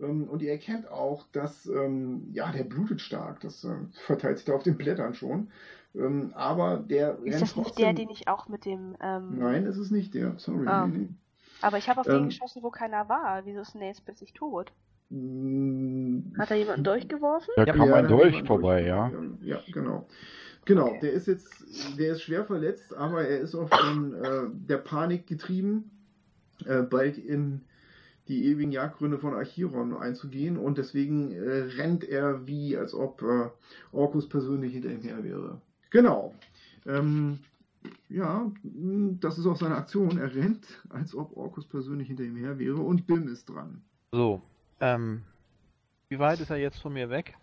Ähm, 0.02 0.24
Und 0.30 0.41
ihr 0.41 0.52
erkennt 0.52 0.89
auch, 0.89 1.26
dass, 1.32 1.66
ähm, 1.68 2.28
ja, 2.34 2.52
der 2.52 2.64
blutet 2.64 3.02
stark. 3.02 3.39
Das 3.41 3.64
äh, 3.64 3.76
verteilt 4.06 4.38
sich 4.38 4.45
da 4.45 4.54
auf 4.54 4.64
den 4.64 4.78
Blättern 4.78 5.14
schon. 5.14 5.49
Ähm, 5.95 6.32
aber 6.36 6.78
der 6.78 7.18
Ist 7.20 7.34
rennt 7.34 7.41
das 7.41 7.56
nicht 7.56 7.78
der, 7.80 7.88
trotzdem- 7.89 7.95
den 7.95 8.10
ich 8.10 8.28
auch 8.28 8.47
mit 8.47 8.66
dem. 8.66 8.95
Ähm, 9.02 9.38
Nein, 9.38 9.66
es 9.66 9.78
ist 9.78 9.91
nicht 9.91 10.14
der. 10.14 10.34
Sorry. 10.38 10.68
Ah. 10.68 10.88
Nee, 10.88 10.97
nee. 10.97 11.10
Aber 11.62 11.78
ich 11.78 11.88
habe 11.89 12.02
auf 12.02 12.08
Ähm, 12.08 12.14
den 12.16 12.26
geschossen, 12.30 12.64
wo 12.64 12.72
keiner 12.72 13.08
war. 13.10 13.45
Wieso 13.45 13.60
ist 13.62 13.74
denn 13.74 13.82
der 13.82 13.89
jetzt 13.89 14.04
plötzlich 14.06 14.34
tot? 14.34 14.72
Mm, 15.10 16.20
Hat 16.39 16.49
da 16.49 16.56
jemanden 16.56 16.84
durchgeworfen? 16.84 17.54
Da 17.56 17.66
Ja, 17.66 17.74
kam 17.74 17.88
Ja, 17.89 17.95
ein 17.95 18.08
Dolch 18.08 18.32
jemand 18.32 18.47
vorbei, 18.47 18.78
durch- 18.82 18.88
ja. 18.88 19.12
Ja, 19.41 19.60
genau. 19.72 20.08
Genau, 20.66 20.88
Okay. 20.88 20.99
der 21.02 21.14
ist 21.14 21.28
jetzt, 21.28 21.66
der 21.97 22.14
ist 22.14 22.22
schwer 22.22 22.45
verletzt, 22.45 22.93
aber 22.95 23.28
er 23.28 23.39
ist 23.39 23.56
auch 23.56 23.68
von 23.68 24.14
äh, 24.14 24.43
der 24.54 24.78
Panik 24.78 25.26
getrieben, 25.28 25.91
äh, 26.66 26.82
bald 26.84 27.18
in 27.18 27.62
die 28.28 28.46
ewigen 28.46 28.72
Jagdgründe 28.72 29.18
von 29.18 29.34
Achiron 29.34 29.96
einzugehen 29.96 30.58
und 30.58 30.78
deswegen 30.78 31.32
äh, 31.32 31.64
rennt 31.78 32.04
er 32.04 32.48
wie, 32.48 32.78
als 32.78 32.94
ob 32.94 33.22
äh, 33.22 33.50
Orkus 33.92 34.30
persönlich 34.30 34.74
hinter 34.74 34.90
ihm 34.90 35.02
her 35.02 35.24
wäre. 35.24 35.62
Genau. 35.90 36.34
Ähm, 36.86 37.40
ja, 38.10 38.52
das 38.64 39.38
ist 39.38 39.46
auch 39.46 39.56
seine 39.56 39.76
Aktion. 39.76 40.18
Er 40.18 40.34
rennt, 40.36 40.66
als 40.90 41.16
ob 41.16 41.36
Orkus 41.36 41.66
persönlich 41.66 42.08
hinter 42.08 42.24
ihm 42.24 42.36
her 42.36 42.60
wäre 42.60 42.78
und 42.78 43.08
Bim 43.08 43.28
ist 43.28 43.50
dran. 43.50 43.82
So, 44.12 44.42
ähm, 44.80 45.24
wie 46.10 46.20
weit 46.20 46.40
ist 46.40 46.50
er 46.50 46.58
jetzt 46.58 46.80
von 46.80 46.94
mir 46.94 47.10
weg? 47.10 47.38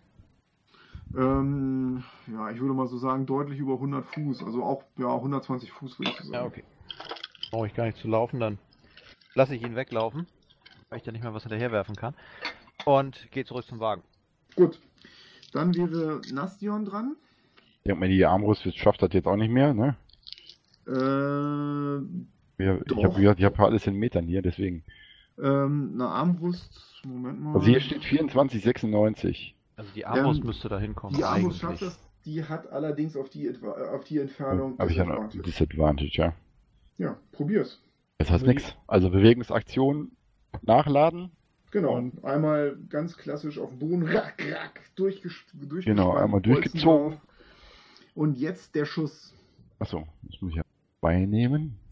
Ähm, 1.17 2.03
ja, 2.31 2.51
ich 2.51 2.59
würde 2.59 2.73
mal 2.73 2.87
so 2.87 2.97
sagen, 2.97 3.25
deutlich 3.25 3.59
über 3.59 3.73
100 3.73 4.05
Fuß. 4.05 4.43
Also 4.43 4.63
auch, 4.63 4.83
ja, 4.97 5.13
120 5.13 5.71
Fuß 5.71 5.99
würde 5.99 6.11
ich 6.11 6.17
sagen. 6.17 6.33
Ja, 6.33 6.45
okay. 6.45 6.63
Brauche 7.51 7.67
ich 7.67 7.73
gar 7.73 7.85
nicht 7.85 7.97
zu 7.97 8.07
laufen, 8.07 8.39
dann 8.39 8.59
lasse 9.33 9.55
ich 9.55 9.63
ihn 9.63 9.75
weglaufen, 9.75 10.27
weil 10.89 10.97
ich 10.97 11.03
da 11.03 11.11
nicht 11.11 11.23
mehr 11.23 11.33
was 11.33 11.43
hinterherwerfen 11.43 11.95
kann. 11.95 12.15
Und 12.85 13.29
gehe 13.31 13.45
zurück 13.45 13.65
zum 13.65 13.79
Wagen. 13.79 14.01
Gut. 14.55 14.79
Dann 15.53 15.73
wäre 15.75 16.21
Nastion 16.33 16.85
dran. 16.85 17.15
Ich 17.77 17.83
denke 17.85 17.99
mal, 18.01 18.09
die 18.09 18.25
Armbrust 18.25 18.75
schafft 18.77 19.01
das 19.01 19.09
jetzt 19.13 19.27
auch 19.27 19.35
nicht 19.35 19.51
mehr, 19.51 19.73
ne? 19.73 19.95
Äh, 20.87 22.63
Ja, 22.63 22.77
ich 22.85 23.03
habe 23.03 23.35
ich 23.37 23.43
hab 23.45 23.59
alles 23.59 23.87
in 23.87 23.95
Metern 23.95 24.25
hier, 24.27 24.41
deswegen. 24.41 24.83
ähm, 25.41 25.91
eine 25.93 26.07
Armbrust. 26.07 27.01
Moment 27.05 27.39
mal. 27.41 27.55
Also 27.55 27.67
hier 27.67 27.79
steht 27.79 28.01
24,96. 28.03 29.53
Also 29.77 29.89
die 29.95 30.05
Armbrust 30.05 30.41
Ähm, 30.41 30.45
müsste 30.47 30.67
da 30.69 30.79
hinkommen. 30.79 31.15
Die 31.15 31.23
Armbrust 31.23 31.59
schafft 31.59 31.81
das. 31.81 31.99
Die 32.25 32.43
hat 32.43 32.67
allerdings 32.71 33.15
auf 33.15 33.29
die, 33.29 33.47
Etwa- 33.47 33.93
auf 33.95 34.03
die 34.03 34.17
Entfernung. 34.19 34.77
Habe 34.77 34.91
ich 34.91 34.97
ja 34.97 35.05
noch 35.05 35.29
Disadvantage. 35.29 35.41
Disadvantage, 35.43 36.11
ja. 36.17 36.33
Ja, 36.97 37.17
probier's. 37.31 37.81
Das 38.17 38.29
heißt 38.29 38.45
nichts. 38.45 38.75
Also 38.87 39.09
Bewegungsaktion 39.09 40.11
nachladen. 40.61 41.31
Genau. 41.71 41.95
Und- 41.97 42.23
einmal 42.25 42.77
ganz 42.89 43.15
klassisch 43.17 43.59
auf 43.59 43.69
den 43.69 43.79
Boden. 43.79 44.03
Rack, 44.07 44.43
rack. 44.51 44.81
Durchges 44.95 45.33
durchgespannt, 45.53 45.85
Genau, 45.85 46.13
einmal 46.15 46.41
durchgezogen. 46.41 47.11
drauf. 47.11 47.21
Und 48.15 48.37
jetzt 48.37 48.73
der 48.75 48.85
Schuss. 48.85 49.33
Achso, 49.79 50.07
das 50.23 50.41
muss 50.41 50.51
ich 50.51 50.57
ja 50.57 50.63
beinehmen. 51.01 51.77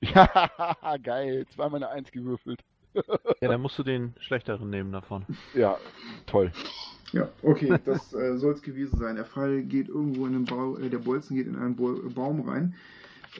Ja, 0.00 0.96
geil. 1.02 1.44
Zweimal 1.54 1.82
eine 1.82 1.88
Eins 1.92 2.12
gewürfelt. 2.12 2.60
Ja, 2.94 3.48
dann 3.48 3.60
musst 3.60 3.76
du 3.78 3.82
den 3.82 4.14
schlechteren 4.20 4.70
nehmen 4.70 4.92
davon. 4.92 5.26
Ja, 5.54 5.76
toll. 6.26 6.52
Ja, 7.12 7.28
okay, 7.42 7.78
das 7.84 8.12
äh, 8.14 8.36
soll 8.38 8.52
es 8.54 8.62
gewesen 8.62 8.96
sein. 8.98 9.16
Der 9.16 9.24
Fall 9.24 9.62
geht 9.62 9.88
irgendwo 9.88 10.24
in 10.26 10.34
den 10.34 10.44
Bau, 10.44 10.76
äh, 10.76 10.88
der 10.88 10.98
Bolzen 10.98 11.36
geht 11.36 11.48
in 11.48 11.56
einen 11.56 11.74
Bo 11.74 11.94
Baum 12.14 12.48
rein. 12.48 12.76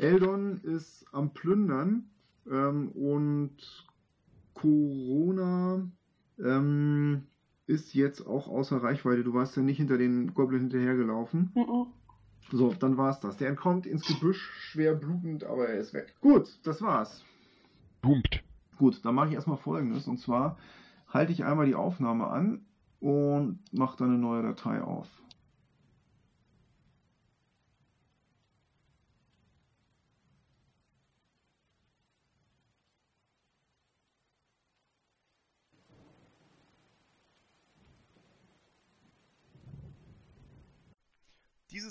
Eldon 0.00 0.60
ist 0.64 1.04
am 1.12 1.30
Plündern 1.32 2.10
ähm, 2.50 2.88
und 2.88 3.56
Corona 4.60 5.88
ähm, 6.38 7.22
ist 7.66 7.94
jetzt 7.94 8.26
auch 8.26 8.48
außer 8.48 8.82
Reichweite. 8.82 9.22
Du 9.24 9.34
warst 9.34 9.56
ja 9.56 9.62
nicht 9.62 9.76
hinter 9.76 9.98
den 9.98 10.34
Goblin 10.34 10.62
hinterhergelaufen. 10.62 11.52
Mhm. 11.54 11.86
So, 12.50 12.72
dann 12.72 12.96
war's 12.96 13.20
das. 13.20 13.36
Der 13.36 13.48
entkommt 13.48 13.86
ins 13.86 14.06
Gebüsch, 14.06 14.50
schwer 14.70 14.94
blutend, 14.94 15.44
aber 15.44 15.68
er 15.68 15.78
ist 15.78 15.92
weg. 15.92 16.14
Gut, 16.20 16.48
das 16.64 16.80
war's. 16.80 17.22
Boomt. 18.00 18.42
Gut, 18.78 19.04
dann 19.04 19.14
mache 19.14 19.28
ich 19.28 19.34
erstmal 19.34 19.58
folgendes. 19.58 20.08
Und 20.08 20.18
zwar 20.18 20.56
halte 21.08 21.32
ich 21.32 21.44
einmal 21.44 21.66
die 21.66 21.74
Aufnahme 21.74 22.28
an 22.28 22.64
und 23.00 23.60
mache 23.72 23.98
dann 23.98 24.08
eine 24.08 24.18
neue 24.18 24.42
Datei 24.42 24.80
auf. 24.80 25.08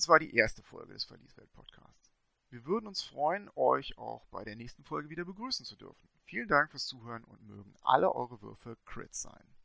War 0.08 0.20
die 0.20 0.36
erste 0.36 0.64
Folge 0.64 0.93
des 0.93 1.05
Verlieswelt 1.05 1.51
Podcasts. 1.51 2.12
Wir 2.49 2.66
würden 2.66 2.88
uns 2.88 3.01
freuen, 3.01 3.49
euch 3.55 3.97
auch 3.97 4.26
bei 4.28 4.45
der 4.45 4.55
nächsten 4.55 4.84
Folge 4.84 5.10
wieder 5.10 5.26
begrüßen 5.26 5.66
zu 5.66 5.76
dürfen. 5.76 6.08
Vielen 6.24 6.47
Dank 6.47 6.72
fürs 6.72 6.86
Zuhören 6.86 7.26
und 7.26 7.45
mögen 7.45 7.74
alle 7.82 8.16
eure 8.16 8.41
Würfe 8.41 8.78
Crits 8.86 9.22
sein. 9.22 9.57